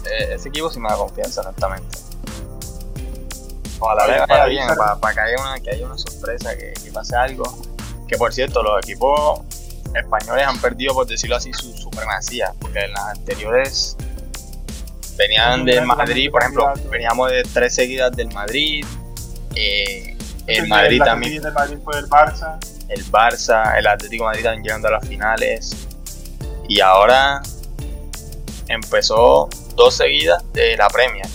e, 0.05 0.33
ese 0.33 0.49
equipo 0.49 0.69
sí 0.69 0.77
me 0.77 0.89
da 0.89 0.97
confianza, 0.97 1.39
honestamente. 1.39 1.97
Ojalá 3.79 4.07
le 4.07 4.19
vaya 4.19 4.45
bien, 4.45 4.67
para, 4.99 5.13
que, 5.13 5.19
haya 5.21 5.35
una, 5.41 5.59
que 5.61 5.69
haya 5.71 5.85
una 5.85 5.97
sorpresa, 5.97 6.57
que, 6.57 6.73
que 6.73 6.91
pase 6.91 7.15
algo. 7.15 7.45
Que 8.09 8.17
por 8.17 8.33
cierto, 8.33 8.61
los 8.61 8.83
equipos 8.83 9.39
españoles 9.95 10.45
han 10.45 10.59
perdido, 10.59 10.93
por 10.93 11.07
decirlo 11.07 11.37
así, 11.37 11.53
su 11.53 11.71
supremacía, 11.77 12.53
porque 12.59 12.79
en 12.81 12.91
las 12.91 13.07
anteriores 13.07 13.95
venían 15.17 15.63
de 15.63 15.79
Madrid, 15.79 16.29
por 16.29 16.41
ejemplo, 16.41 16.73
veníamos 16.89 17.31
de 17.31 17.43
tres 17.43 17.73
seguidas 17.73 18.11
del 18.11 18.33
Madrid, 18.33 18.85
eh, 19.55 20.17
el 20.47 20.67
Madrid 20.67 21.01
también. 21.01 21.45
El 21.45 21.53
Madrid 21.53 21.77
fue 21.85 21.99
el 21.99 22.09
Barça. 22.09 22.59
El 22.89 23.03
Barça, 23.05 23.77
el 23.77 23.87
Atlético 23.87 24.23
de 24.23 24.29
Madrid 24.29 24.43
también 24.43 24.63
llegando 24.63 24.87
a 24.87 24.91
las 24.91 25.07
finales. 25.07 25.87
Y 26.67 26.79
ahora 26.79 27.41
empezó 28.67 29.49
dos 29.75 29.95
seguidas 29.95 30.43
de 30.53 30.77
la 30.77 30.87
Premier. 30.87 31.25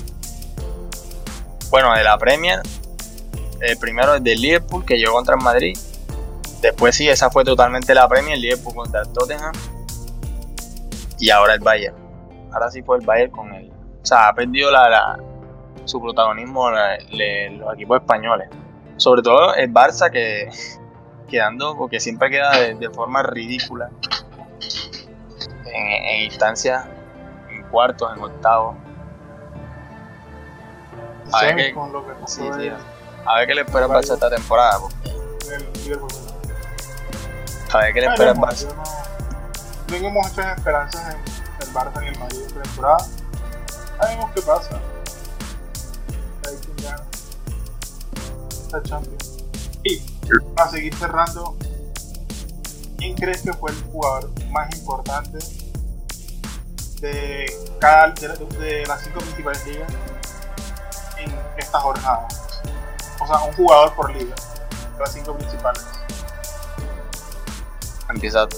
Bueno, 1.70 1.94
de 1.94 2.02
la 2.02 2.16
Premier, 2.16 2.60
el 3.60 3.76
primero 3.78 4.14
es 4.14 4.24
del 4.24 4.40
Liverpool 4.40 4.84
que 4.84 4.96
llegó 4.96 5.12
contra 5.12 5.34
el 5.34 5.42
Madrid 5.42 5.76
Después 6.60 6.96
sí, 6.96 7.08
esa 7.08 7.30
fue 7.30 7.44
totalmente 7.44 7.94
la 7.94 8.08
Premier, 8.08 8.34
el 8.34 8.42
Liverpool 8.42 8.74
contra 8.74 9.02
el 9.02 9.12
Tottenham. 9.12 9.52
Y 11.18 11.30
ahora 11.30 11.54
el 11.54 11.60
Bayern. 11.60 11.96
Ahora 12.52 12.70
sí 12.70 12.82
fue 12.82 12.98
el 12.98 13.06
Bayern 13.06 13.30
con 13.30 13.54
él. 13.54 13.70
O 14.02 14.06
sea, 14.06 14.28
ha 14.28 14.34
perdido 14.34 14.70
la, 14.70 15.18
su 15.84 16.00
protagonismo 16.00 16.70
los 16.70 17.74
equipos 17.74 18.00
españoles. 18.00 18.48
Sobre 18.96 19.22
todo 19.22 19.54
el 19.54 19.72
Barça 19.72 20.10
que 20.10 20.50
quedando, 21.28 21.76
porque 21.76 22.00
siempre 22.00 22.30
queda 22.30 22.50
de, 22.50 22.90
forma 22.90 23.22
ridícula. 23.22 23.90
En, 25.66 26.24
instancias, 26.24 26.86
en 27.50 27.62
cuartos, 27.64 28.16
en 28.16 28.22
octavos. 28.22 28.76
A 31.32 31.42
ver, 31.44 31.56
qué, 31.56 31.74
a 33.26 33.38
ver 33.38 33.46
qué 33.46 33.54
le 33.54 33.60
espera 33.60 33.86
para 33.86 34.00
esta 34.00 34.30
temporada. 34.30 34.78
A 37.72 37.78
ver 37.78 37.92
qué 37.92 38.00
le 38.00 38.06
espera 38.06 38.30
el 38.30 38.38
Barça. 38.38 38.74
No 38.74 39.86
tengo 39.86 40.10
muchas 40.10 40.56
esperanzas 40.56 41.14
en 41.14 41.20
el 41.68 41.74
Barça 41.74 42.00
ni 42.00 42.08
el 42.08 42.18
Madrid 42.18 42.40
esta 42.46 42.62
temporada. 42.62 43.06
Ahí 44.00 44.16
vemos 44.16 44.30
qué 44.34 44.42
pasa. 44.42 44.80
Ahí 46.46 46.56
quien 46.64 46.76
gana 46.76 47.04
esta 48.68 48.82
Champions. 48.82 49.27
Y 49.84 50.00
para 50.54 50.70
seguir 50.70 50.94
cerrando, 50.94 51.56
¿quién 52.96 53.14
crees 53.14 53.42
que 53.42 53.52
fue 53.52 53.70
el 53.70 53.82
jugador 53.84 54.30
más 54.50 54.74
importante 54.76 55.38
de, 57.00 57.46
cada, 57.80 58.12
de, 58.12 58.84
las 58.86 59.02
cinco 59.02 59.20
principales 59.20 59.66
ligas 59.66 59.92
en 61.18 61.32
esta 61.56 61.80
jornada? 61.80 62.26
O 63.20 63.26
sea, 63.26 63.40
un 63.40 63.52
jugador 63.54 63.94
por 63.94 64.14
liga, 64.14 64.34
de 64.94 64.98
las 64.98 65.12
cinco 65.12 65.36
principales. 65.36 65.84
Empieza. 68.08 68.48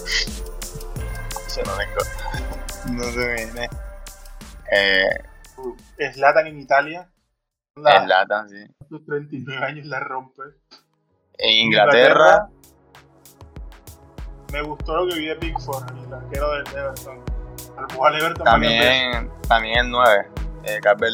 Yo 1.57 1.63
no 1.65 1.77
tengo. 1.77 2.97
No 2.97 3.05
se 3.05 3.35
viene. 3.35 3.69
Eh. 4.73 6.13
Slatan 6.13 6.47
en 6.47 6.61
Italia. 6.61 7.11
La, 7.77 8.05
Slatan, 8.05 8.49
sí. 8.49 8.65
Sus 8.89 9.05
39 9.05 9.65
años 9.65 9.87
la 9.87 10.01
rompe. 10.01 10.43
En 11.43 11.53
Inglaterra. 11.53 12.49
Me 14.53 14.63
gustó 14.63 14.97
lo 14.97 15.09
que 15.09 15.19
vi 15.19 15.27
de 15.27 15.37
Pickford, 15.37 15.85
el 16.07 16.13
arquero 16.13 16.51
del 16.53 16.67
Everton. 16.67 18.45
también, 18.45 19.31
también 19.49 19.79
el 19.79 19.91
9, 19.91 20.27
eh, 20.65 20.79
Carver. 20.83 21.11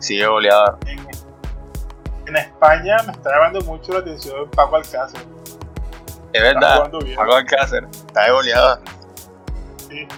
Sigue 0.00 0.26
goleador. 0.26 0.78
En, 0.86 2.36
España 2.36 2.96
me 3.06 3.12
está 3.12 3.30
llamando 3.30 3.60
mucho 3.62 3.92
la 3.92 4.00
atención 4.00 4.50
Paco 4.50 4.76
Alcácer. 4.76 5.20
Es 6.32 6.42
verdad, 6.42 6.90
Paco 7.14 7.34
Alcácer, 7.34 7.86
está 7.90 8.24
de 8.24 8.30
goleador. 8.32 8.80
Sí. 9.88 10.08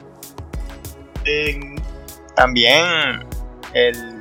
También 2.35 3.29
el 3.75 4.19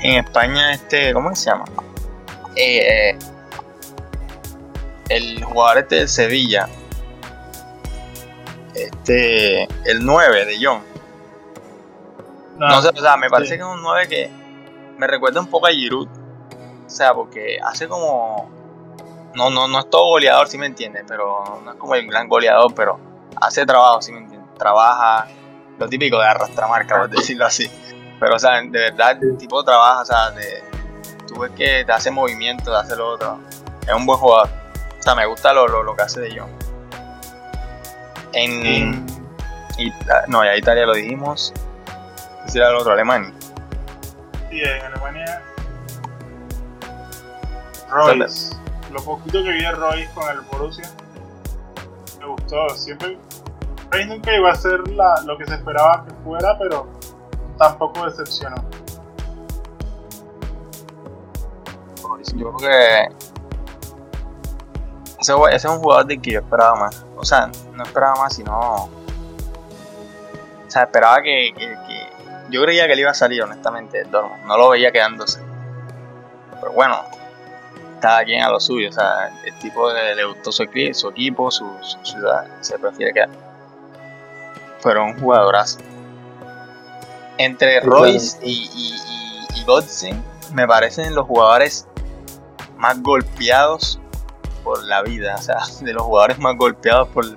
en 0.00 0.24
España 0.24 0.72
este, 0.72 1.12
¿cómo 1.12 1.34
se 1.34 1.50
llama? 1.50 1.64
Eh, 2.58 3.10
eh, 3.10 3.18
el 5.10 5.44
jugador 5.44 5.78
este 5.78 5.94
de 5.94 6.08
Sevilla, 6.08 6.68
este, 8.74 9.62
el 9.84 10.04
9 10.04 10.44
de 10.44 10.58
John. 10.60 10.82
No, 12.58 12.82
sé, 12.82 12.88
o 12.88 13.00
sea, 13.00 13.16
me 13.16 13.30
parece 13.30 13.56
que 13.56 13.62
es 13.62 13.68
un 13.68 13.80
9 13.80 14.08
que 14.08 14.30
me 14.98 15.06
recuerda 15.06 15.40
un 15.40 15.46
poco 15.46 15.68
a 15.68 15.70
Giroud. 15.70 16.08
O 16.84 16.90
sea, 16.90 17.14
porque 17.14 17.58
hace 17.64 17.86
como. 17.86 18.50
No, 19.34 19.50
no, 19.50 19.68
no 19.68 19.78
es 19.78 19.88
todo 19.88 20.06
goleador, 20.06 20.48
si 20.48 20.58
me 20.58 20.66
entiendes, 20.66 21.04
pero 21.06 21.60
no 21.64 21.70
es 21.70 21.76
como 21.76 21.94
el 21.94 22.08
gran 22.08 22.28
goleador, 22.28 22.74
pero 22.74 22.98
hace 23.40 23.64
trabajo, 23.64 24.02
si 24.02 24.10
me 24.10 24.18
entiendes. 24.18 24.52
Trabaja, 24.58 25.28
lo 25.78 25.88
típico 25.88 26.18
de 26.18 26.26
arrastrar 26.26 26.68
marca, 26.68 26.98
por 26.98 27.10
decirlo 27.16 27.46
así. 27.46 27.70
Pero, 28.18 28.34
o 28.34 28.38
sea, 28.38 28.60
de 28.60 28.68
verdad, 28.68 29.22
el 29.22 29.36
tipo 29.36 29.62
trabaja, 29.62 30.00
o 30.00 30.04
sea, 30.04 30.30
de, 30.32 30.67
tú 31.28 31.40
ves 31.40 31.52
que 31.52 31.84
te 31.84 31.92
hace 31.92 32.10
movimiento, 32.10 32.70
te 32.70 32.76
hace 32.76 32.96
lo 32.96 33.10
otro. 33.10 33.38
Es 33.86 33.94
un 33.94 34.06
buen 34.06 34.18
jugador. 34.18 34.48
O 34.98 35.02
sea, 35.02 35.14
me 35.14 35.26
gusta 35.26 35.52
lo, 35.52 35.68
lo, 35.68 35.82
lo 35.82 35.94
que 35.94 36.02
hace 36.02 36.20
de 36.20 36.38
John. 36.38 36.50
En. 38.32 39.06
no, 40.26 40.44
ya 40.44 40.56
Italia 40.56 40.86
lo 40.86 40.94
dijimos. 40.94 41.52
¿Qué 42.52 42.58
era 42.58 42.70
el 42.70 42.76
otro? 42.76 42.92
Alemania. 42.92 43.32
Sí, 44.50 44.60
en 44.60 44.82
Alemania. 44.82 45.42
Royce. 47.90 48.56
Lo 48.92 49.02
poquito 49.02 49.42
que 49.42 49.50
vi 49.50 49.60
de 49.60 49.72
Royce 49.72 50.10
con 50.14 50.30
el 50.30 50.40
Borussia. 50.40 50.90
Me 52.20 52.26
gustó. 52.26 52.68
Siempre. 52.70 53.18
Royce 53.90 54.06
nunca 54.06 54.34
iba 54.34 54.50
a 54.50 54.54
ser 54.54 54.86
la, 54.88 55.22
lo 55.24 55.36
que 55.38 55.46
se 55.46 55.54
esperaba 55.54 56.04
que 56.06 56.14
fuera, 56.24 56.58
pero 56.58 56.88
tampoco 57.58 58.04
decepcionó. 58.06 58.56
Yo 62.34 62.52
creo 62.52 62.56
que 62.56 63.08
ese, 65.20 65.34
es 65.52 65.64
un 65.64 65.78
jugador 65.78 66.06
de 66.06 66.18
que 66.18 66.32
yo 66.32 66.40
esperaba 66.40 66.76
más. 66.76 67.04
O 67.16 67.24
sea, 67.24 67.50
no 67.74 67.82
esperaba 67.82 68.14
más, 68.16 68.34
sino. 68.34 68.56
O 68.56 68.90
sea, 70.68 70.84
esperaba 70.84 71.20
que, 71.22 71.52
Yo 72.50 72.62
creía 72.62 72.86
que 72.86 72.92
él 72.92 73.00
iba 73.00 73.10
a 73.10 73.14
salir, 73.14 73.42
honestamente, 73.42 73.98
del 73.98 74.10
Dortmund. 74.10 74.44
No 74.44 74.56
lo 74.56 74.70
veía 74.70 74.92
quedándose. 74.92 75.40
Pero 76.60 76.72
bueno, 76.72 77.02
cada 78.00 78.24
quien 78.24 78.42
a 78.42 78.50
lo 78.50 78.60
suyo. 78.60 78.90
O 78.90 78.92
sea, 78.92 79.32
el 79.44 79.58
tipo 79.58 79.90
le, 79.92 80.24
gustó 80.24 80.52
su, 80.52 80.62
equipo, 80.62 81.50
su, 81.50 81.68
ciudad. 82.02 82.46
Se 82.60 82.78
prefiere 82.78 83.12
quedar. 83.12 83.30
Pero 84.82 85.04
un 85.04 85.18
jugadorazo. 85.18 85.80
Entre 87.38 87.80
Royce 87.80 88.38
y, 88.42 88.68
y, 88.74 88.94
y, 89.60 90.54
me 90.54 90.66
parecen 90.66 91.14
los 91.14 91.26
jugadores 91.26 91.87
más 92.78 93.02
golpeados 93.02 94.00
por 94.64 94.82
la 94.84 95.02
vida, 95.02 95.34
o 95.36 95.42
sea, 95.42 95.58
de 95.80 95.92
los 95.92 96.02
jugadores 96.02 96.38
más 96.38 96.56
golpeados 96.56 97.08
por, 97.08 97.36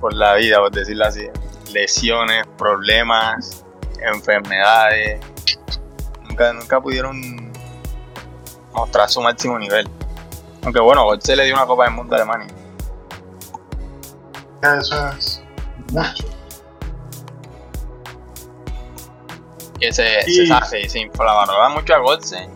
por 0.00 0.12
la 0.12 0.34
vida, 0.34 0.58
por 0.58 0.70
decirlo 0.70 1.06
así. 1.06 1.28
Lesiones, 1.72 2.46
problemas, 2.58 3.64
enfermedades. 4.00 5.20
Nunca, 6.28 6.52
nunca 6.52 6.80
pudieron 6.80 7.52
mostrar 8.72 9.08
su 9.08 9.20
máximo 9.20 9.58
nivel. 9.58 9.88
Aunque 10.62 10.80
bueno, 10.80 11.08
se 11.20 11.36
le 11.36 11.44
dio 11.44 11.54
una 11.54 11.66
Copa 11.66 11.84
del 11.84 11.94
Mundo 11.94 12.14
a 12.14 12.18
Alemania. 12.18 12.48
Eso 14.62 15.08
es 15.08 15.42
mucho. 15.92 16.24
Que 19.78 19.92
se, 19.92 20.22
se, 20.22 20.46
se, 20.46 20.88
se 20.88 21.10
mucho 21.70 21.94
a 21.94 21.98
Götze 21.98 22.48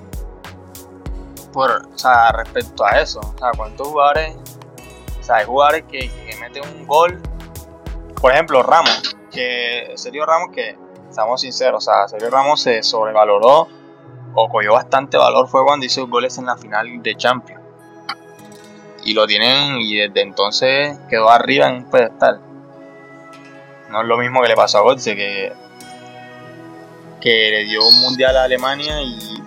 por, 1.52 1.70
o 1.70 1.98
sea, 1.98 2.32
respecto 2.32 2.84
a 2.84 3.00
eso. 3.00 3.20
O 3.20 3.38
sea, 3.38 3.50
cuántos 3.56 3.88
jugadores, 3.88 4.36
o 5.18 5.22
sea, 5.22 5.36
hay 5.36 5.46
jugadores 5.46 5.84
que, 5.90 6.10
que 6.10 6.36
meten 6.40 6.62
un 6.76 6.86
gol. 6.86 7.20
Por 8.20 8.32
ejemplo, 8.32 8.62
Ramos, 8.62 9.16
que 9.30 9.92
Sergio 9.96 10.26
Ramos, 10.26 10.50
que 10.54 10.76
estamos 11.08 11.40
sinceros, 11.40 11.86
o 11.86 11.90
sea, 11.90 12.08
Sergio 12.08 12.30
Ramos 12.30 12.60
se 12.62 12.82
sobrevaloró 12.82 13.68
o 14.34 14.48
cogió 14.48 14.74
bastante 14.74 15.16
valor 15.16 15.48
fue 15.48 15.64
cuando 15.64 15.86
hizo 15.86 16.06
goles 16.06 16.38
en 16.38 16.46
la 16.46 16.56
final 16.56 17.02
de 17.02 17.16
Champions. 17.16 17.62
Y 19.04 19.14
lo 19.14 19.26
tienen 19.26 19.80
y 19.80 19.96
desde 19.96 20.20
entonces 20.22 20.98
quedó 21.08 21.30
arriba 21.30 21.68
en 21.68 21.76
un 21.76 21.90
pedestal. 21.90 22.40
No 23.90 24.02
es 24.02 24.06
lo 24.06 24.18
mismo 24.18 24.42
que 24.42 24.48
le 24.48 24.54
pasó 24.54 24.78
a 24.78 24.82
Götze, 24.82 25.16
que, 25.16 25.52
que 27.20 27.50
le 27.50 27.64
dio 27.64 27.80
un 27.86 28.00
mundial 28.00 28.36
a 28.36 28.44
Alemania 28.44 29.00
y 29.00 29.42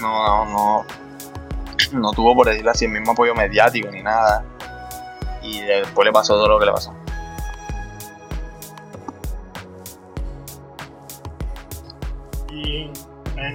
no, 0.00 0.44
no, 0.46 0.86
no 1.92 2.10
tuvo, 2.12 2.34
por 2.34 2.46
decirlo 2.46 2.70
así, 2.70 2.84
el 2.84 2.92
mismo 2.92 3.12
apoyo 3.12 3.34
mediático 3.34 3.90
ni 3.90 4.02
nada. 4.02 4.44
Y 5.42 5.60
después 5.62 6.06
le 6.06 6.12
pasó 6.12 6.34
todo 6.34 6.48
lo 6.48 6.58
que 6.58 6.66
le 6.66 6.72
pasó. 6.72 6.94
Y 12.50 12.90
en. 13.36 13.54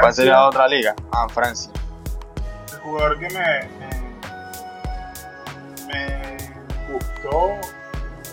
¿Cuál 0.00 0.14
sería 0.14 0.32
la 0.32 0.46
otra 0.46 0.68
liga? 0.68 0.94
Ah, 1.12 1.24
en 1.24 1.30
Francia. 1.30 1.72
El 2.72 2.78
jugador 2.80 3.18
que 3.18 3.28
me, 3.30 3.68
me, 5.86 6.36
gustó. 6.92 7.38
O 7.38 7.60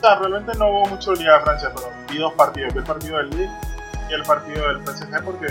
sea, 0.01 0.15
realmente 0.19 0.57
no 0.57 0.69
hubo 0.69 0.85
mucho 0.87 1.13
Liga 1.13 1.39
de 1.39 1.43
Francia, 1.43 1.71
pero 1.73 1.89
vi 2.09 2.17
dos 2.17 2.33
partidos. 2.33 2.73
Vi 2.73 2.79
el 2.79 2.85
partido 2.85 3.17
del 3.17 3.29
Lille 3.31 3.51
y 4.09 4.13
el 4.13 4.23
partido 4.23 4.67
del 4.67 4.85
PSG 4.85 5.23
porque 5.23 5.47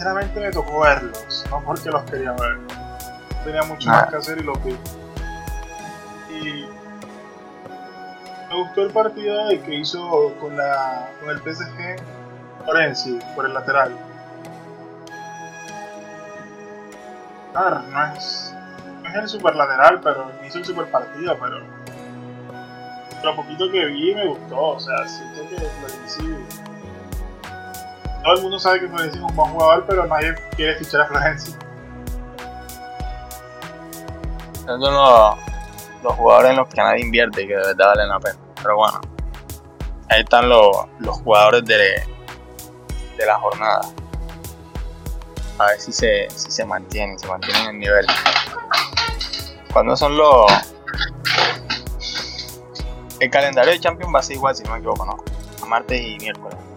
sinceramente 0.00 0.40
me 0.40 0.50
tocó 0.50 0.80
verlos, 0.80 1.44
no 1.50 1.60
porque 1.60 1.90
los 1.90 2.02
quería 2.04 2.32
ver. 2.32 2.58
Tenía 3.44 3.62
mucho 3.64 3.90
más 3.90 4.08
que 4.08 4.16
hacer 4.16 4.38
y 4.38 4.44
los 4.44 4.64
vi. 4.64 4.74
Y 6.30 6.66
me 8.48 8.62
gustó 8.62 8.84
el 8.84 8.90
partido 8.92 9.46
que 9.62 9.74
hizo 9.74 10.34
con, 10.40 10.56
la, 10.56 11.06
con 11.20 11.28
el 11.28 11.36
PSG 11.40 12.02
Orenzi 12.66 13.18
por 13.34 13.44
el 13.44 13.52
lateral. 13.52 13.94
Claro, 17.52 17.82
no 17.82 18.14
es, 18.14 18.54
no 19.02 19.08
es 19.10 19.16
el 19.16 19.28
super 19.28 19.54
lateral, 19.54 20.00
pero 20.02 20.32
hizo 20.46 20.60
el 20.60 20.64
super 20.64 20.86
partido, 20.86 21.38
pero 21.38 21.60
lo 23.22 23.36
poquito 23.36 23.70
que 23.70 23.84
vi 23.84 24.14
me 24.14 24.28
gustó, 24.28 24.68
o 24.68 24.80
sea, 24.80 25.06
siento 25.06 25.46
que 25.50 25.56
Florenzi 25.56 26.69
todo 28.22 28.34
el 28.34 28.42
mundo 28.42 28.58
sabe 28.58 28.80
que 28.80 28.88
Florencio 28.88 29.24
es 29.24 29.30
un 29.30 29.36
buen 29.36 29.50
jugador, 29.50 29.84
pero 29.86 30.06
nadie 30.06 30.34
quiere 30.56 30.76
fichar 30.76 31.02
a 31.02 31.06
Florencio. 31.06 31.54
Son 34.66 34.80
los, 34.80 36.16
jugadores 36.16 36.50
en 36.50 36.56
los 36.56 36.68
que 36.68 36.76
nadie 36.76 37.02
invierte 37.02 37.42
y 37.42 37.48
que 37.48 37.54
de 37.56 37.60
verdad 37.60 37.86
valen 37.88 38.08
la 38.08 38.20
pena. 38.20 38.38
Pero 38.62 38.76
bueno, 38.76 39.00
ahí 40.08 40.20
están 40.20 40.48
los, 40.48 40.70
los 40.98 41.16
jugadores 41.20 41.64
de, 41.64 41.76
de 43.16 43.26
la 43.26 43.38
jornada. 43.38 43.80
A 45.58 45.66
ver 45.66 45.80
si 45.80 45.92
se, 45.92 46.28
si 46.30 46.50
se 46.50 46.64
mantienen, 46.64 47.18
se 47.18 47.26
mantienen 47.26 47.66
el 47.66 47.78
nivel. 47.78 48.06
¿Cuándo 49.72 49.96
son 49.96 50.16
los...? 50.16 50.50
El 53.18 53.30
calendario 53.30 53.72
de 53.72 53.80
Champions 53.80 54.14
va 54.14 54.20
a 54.20 54.22
ser 54.22 54.36
igual, 54.36 54.56
si 54.56 54.62
no 54.62 54.72
me 54.72 54.78
equivoco, 54.78 55.04
¿no? 55.04 55.16
Martes 55.66 56.00
y 56.00 56.16
miércoles 56.18 56.56
a 56.58 56.69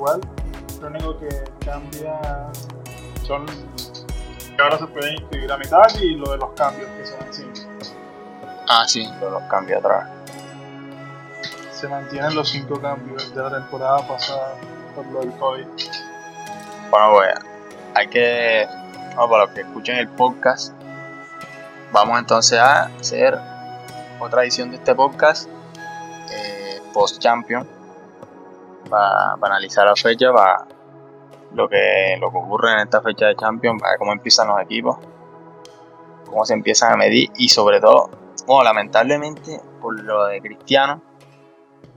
igual. 0.00 0.20
Lo 0.80 0.88
único 0.88 1.18
que 1.18 1.28
cambia 1.64 2.18
son 3.26 3.44
que 3.46 4.62
ahora 4.62 4.78
se 4.78 4.86
pueden 4.86 5.14
inscribir 5.14 5.52
a 5.52 5.58
mitad 5.58 5.86
y 6.00 6.14
lo 6.14 6.30
de 6.32 6.38
los 6.38 6.50
cambios 6.52 6.88
que 6.90 7.06
son 7.06 7.18
cinco. 7.30 7.70
Ah, 8.68 8.84
sí, 8.86 9.06
lo 9.20 9.26
de 9.26 9.32
los 9.32 9.42
cambios 9.44 9.80
atrás. 9.80 10.08
Se 11.72 11.88
mantienen 11.88 12.34
los 12.34 12.48
cinco 12.48 12.80
cambios 12.80 13.34
de 13.34 13.42
la 13.42 13.50
temporada 13.50 14.06
pasada 14.06 14.54
por 14.94 15.06
lo 15.06 15.20
del 15.20 15.32
COVID. 15.32 15.66
Bueno, 16.90 17.12
pues 17.12 17.34
hay 17.94 18.08
que, 18.08 18.66
para 19.14 19.44
los 19.44 19.50
que 19.50 19.60
escuchen 19.60 19.96
el 19.96 20.08
podcast, 20.08 20.72
vamos 21.92 22.18
entonces 22.18 22.58
a 22.58 22.86
hacer 22.86 23.38
otra 24.18 24.42
edición 24.42 24.70
de 24.70 24.76
este 24.76 24.94
podcast 24.94 25.48
eh, 26.30 26.80
para, 28.90 29.32
analizar 29.34 29.86
la 29.86 29.94
fecha, 29.96 30.32
para 30.32 30.66
lo 31.54 31.68
que, 31.68 32.16
lo 32.20 32.30
que 32.30 32.36
ocurre 32.36 32.72
en 32.72 32.80
esta 32.80 33.00
fecha 33.00 33.26
de 33.26 33.36
Champions, 33.36 33.80
ver 33.82 33.98
cómo 33.98 34.12
empiezan 34.12 34.48
los 34.48 34.60
equipos. 34.60 34.98
cómo 36.26 36.44
se 36.44 36.54
empiezan 36.54 36.92
a 36.92 36.96
medir 36.96 37.30
y 37.36 37.48
sobre 37.48 37.80
todo, 37.80 38.10
bueno, 38.46 38.64
lamentablemente 38.64 39.60
por 39.80 39.98
lo 40.00 40.26
de 40.26 40.40
Cristiano, 40.40 41.02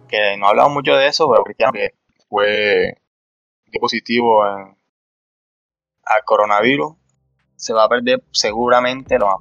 que 0.08 0.38
no 0.38 0.48
hablamos 0.48 0.74
mucho 0.74 0.96
de 0.96 1.08
eso, 1.08 1.30
pero 1.30 1.44
Cristiano 1.44 1.74
que 1.74 1.96
fue 2.30 2.98
positivo 3.80 4.44
al 4.44 4.76
coronavirus, 6.26 6.96
se 7.56 7.74
va 7.74 7.86
a 7.86 7.90
perder 7.90 8.24
seguramente, 8.32 9.18
lo 9.18 9.28
más 9.28 9.38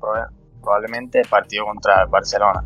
probablemente, 0.61 1.21
el 1.21 1.29
partido 1.29 1.67
contra 1.67 2.03
el 2.03 2.09
Barcelona, 2.09 2.65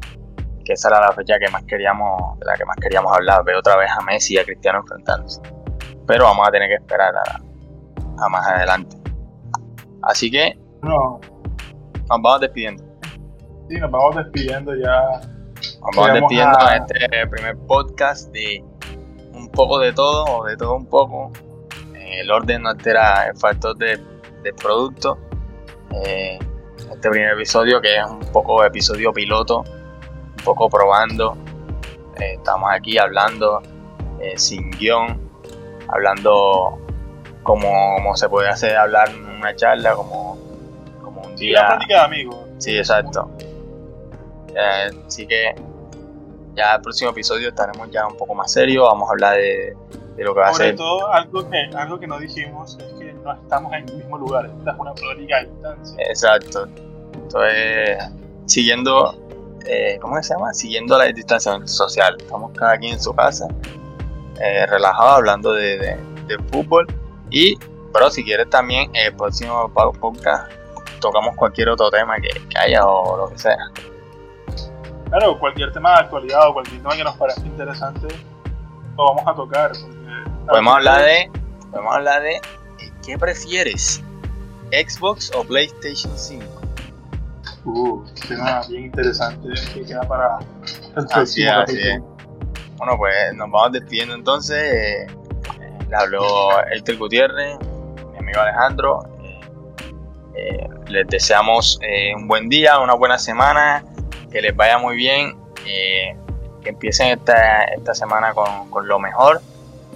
que 0.66 0.72
esa 0.72 0.88
era 0.88 1.01
la 1.01 1.12
fecha 1.12 1.38
que 1.38 1.48
más 1.51 1.62
queríamos, 1.64 2.38
de 2.40 2.44
la 2.44 2.55
que 2.55 2.64
más 2.64 2.76
queríamos 2.76 3.12
hablar, 3.12 3.44
ver 3.44 3.55
otra 3.55 3.76
vez 3.76 3.88
a 3.90 4.02
Messi 4.02 4.34
y 4.34 4.38
a 4.38 4.44
Cristiano 4.44 4.80
enfrentándose. 4.80 5.40
Pero 6.06 6.24
vamos 6.24 6.47
a 6.47 6.51
tener 6.51 6.68
que 6.68 6.74
esperar 6.74 7.14
a, 7.16 8.28
más 8.28 8.47
adelante. 8.48 8.97
Así 10.02 10.30
que 10.30 10.59
no. 10.82 11.20
nos 11.94 12.09
vamos 12.09 12.40
despidiendo. 12.40 12.84
Sí, 13.68 13.76
nos 13.78 13.90
vamos 13.90 14.16
despidiendo 14.16 14.74
ya. 14.74 15.20
Nos 15.80 15.97
vamos 15.97 16.12
despidiendo 16.12 16.59
a... 16.59 16.76
este 16.76 17.26
primer 17.28 17.56
podcast 17.66 18.32
de 18.32 18.64
un 19.32 19.48
poco 19.51 19.78
de 19.78 19.93
todo 19.93 20.24
o 20.24 20.44
de 20.47 20.56
todo 20.56 20.74
un 20.74 20.86
poco. 20.86 21.30
El 21.94 22.30
orden 22.30 22.62
no 22.62 22.70
altera 22.70 23.28
el 23.28 23.36
factor 23.36 23.76
de, 23.76 24.01
producto. 24.60 25.18
Eh, 26.05 26.38
este 26.93 27.10
primer 27.10 27.34
episodio 27.34 27.80
que 27.80 27.98
es 27.98 28.05
un 28.05 28.20
poco 28.32 28.64
episodio 28.64 29.12
piloto, 29.12 29.64
poco 30.47 30.70
probando. 30.70 31.36
Eh, 32.20 32.35
estamos 32.35 32.70
aquí 32.73 32.97
hablando 32.97 33.60
eh, 34.20 34.39
sin 34.39 34.70
guion, 34.70 35.20
hablando 35.89 36.78
como, 37.43 38.16
se 38.16 38.28
puede 38.28 38.48
hacer 38.48 38.77
hablar 38.77 39.10
en 39.10 39.27
una 39.27 39.55
charla, 39.55 39.94
como, 39.94 40.39
como 41.02 41.20
un 41.23 41.36
día. 41.36 41.62
la 41.62 41.68
práctica 41.68 41.94
de 41.94 42.01
amigos. 42.01 42.36
Sí, 42.59 42.78
exacto. 42.78 43.31
así 45.06 45.27
que 45.27 45.55
ya 46.55 46.77
el 46.77 46.81
próximo 46.81 47.10
episodio 47.10 47.48
estaremos 47.48 47.90
ya 47.90 48.06
un 48.06 48.16
poco 48.16 48.35
más 48.35 48.51
serios, 48.51 48.86
vamos 48.89 49.09
a 49.09 49.12
hablar 49.12 49.36
de, 49.36 49.77
lo 50.16 50.32
que 50.32 50.40
va 50.40 50.48
a 50.48 50.55
ser. 50.55 50.66
Sobre 50.68 50.77
todo, 50.77 51.12
algo 51.12 51.51
que, 51.51 51.70
algo 51.77 52.01
que 52.01 52.06
no 52.06 52.18
dijimos 52.18 52.78
es 52.81 52.93
que 52.94 53.12
no 53.12 53.32
estamos 53.35 53.73
en 53.74 53.89
el 53.89 53.97
mismo 53.97 54.16
lugar, 54.16 54.47
esta 54.47 54.70
es 54.70 54.78
una 54.78 54.94
práctica 54.94 55.36
a 55.36 55.44
distancia. 55.44 55.97
Exacto. 56.09 56.66
Entonces, 57.12 57.98
siguiendo, 58.47 59.26
eh, 59.66 59.98
¿cómo 60.01 60.22
se 60.22 60.34
llama? 60.34 60.52
Siguiendo 60.55 60.98
la 60.98 61.06
distancia 61.06 61.59
social. 61.66 62.16
Estamos 62.18 62.52
cada 62.56 62.76
quien 62.78 62.94
en 62.94 63.01
su 63.01 63.14
casa, 63.14 63.47
eh, 64.40 64.66
relajado, 64.66 65.16
hablando 65.16 65.52
de, 65.52 65.98
fútbol. 66.51 66.86
Y, 67.30 67.59
pero 67.93 68.10
si 68.10 68.24
quieres 68.24 68.48
también, 68.51 68.90
el 68.94 69.14
próximo 69.14 69.70
podcast 69.72 70.51
tocamos 71.01 71.36
cualquier 71.36 71.68
otro 71.68 71.90
tema 71.90 72.16
que, 72.16 72.28
que 72.48 72.59
haya 72.59 72.84
o 72.84 73.16
lo 73.16 73.28
que 73.28 73.38
sea. 73.38 73.56
Claro, 75.10 75.38
cualquier 75.38 75.72
tema 75.72 75.93
de 75.93 76.01
actualidad 76.01 76.48
o 76.48 76.55
cualquier 76.55 76.82
tema 76.82 76.97
que 76.97 77.05
nos 77.05 77.16
parezca 77.16 77.43
interesante, 77.43 78.09
lo 78.97 79.05
vamos 79.05 79.22
a 79.26 79.34
tocar. 79.34 79.72
Podemos 80.48 80.76
hablar 80.76 81.02
de, 81.02 81.30
podemos 81.70 81.94
hablar 81.94 82.22
de 82.22 82.40
¿qué 83.05 83.16
prefieres? 83.16 84.02
¿Xbox 84.72 85.32
o 85.34 85.44
PlayStation 85.44 86.12
5? 86.16 86.55
Tema 88.28 88.62
bien 88.68 88.84
interesante 88.84 89.48
que 89.74 89.84
queda 89.84 90.02
para 90.02 90.38
el 90.97 91.06
así 91.10 91.44
así 91.44 91.76
Bueno, 92.76 92.97
pues 92.97 93.34
nos 93.34 93.51
vamos 93.51 93.72
despidiendo 93.72 94.14
entonces. 94.14 94.56
Eh, 94.56 95.06
le 95.88 95.97
habló 95.97 96.64
Elter 96.70 96.97
Gutiérrez, 96.97 97.59
mi 98.12 98.18
amigo 98.18 98.40
Alejandro. 98.40 99.01
Eh, 99.24 99.40
eh, 100.36 100.68
les 100.88 101.09
deseamos 101.09 101.80
un 102.16 102.28
buen 102.28 102.48
día, 102.48 102.78
una 102.78 102.94
buena 102.94 103.18
semana 103.18 103.84
que 104.30 104.40
les 104.40 104.55
vaya 104.55 104.78
muy 104.78 104.94
bien, 104.94 105.36
que 105.64 106.16
empiecen 106.64 107.18
esta, 107.18 107.64
esta 107.64 107.94
semana 107.94 108.32
con, 108.32 108.70
con, 108.70 108.86
lo 108.86 108.98
mejor 108.98 109.40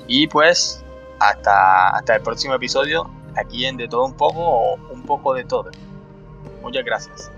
y 0.07 0.27
pues 0.27 0.85
hasta, 1.21 1.91
hasta 1.91 2.17
el 2.17 2.23
próximo 2.23 2.55
episodio 2.55 3.09
aquí 3.37 3.67
en 3.67 3.77
De 3.77 3.87
Todo 3.87 4.05
Un 4.05 4.15
poco 4.15 4.41
o 4.41 4.75
Un 4.93 5.03
poco 5.05 5.35
de 5.35 5.45
Todo. 5.45 5.71
Muchas 6.63 6.85
gracias. 6.85 7.31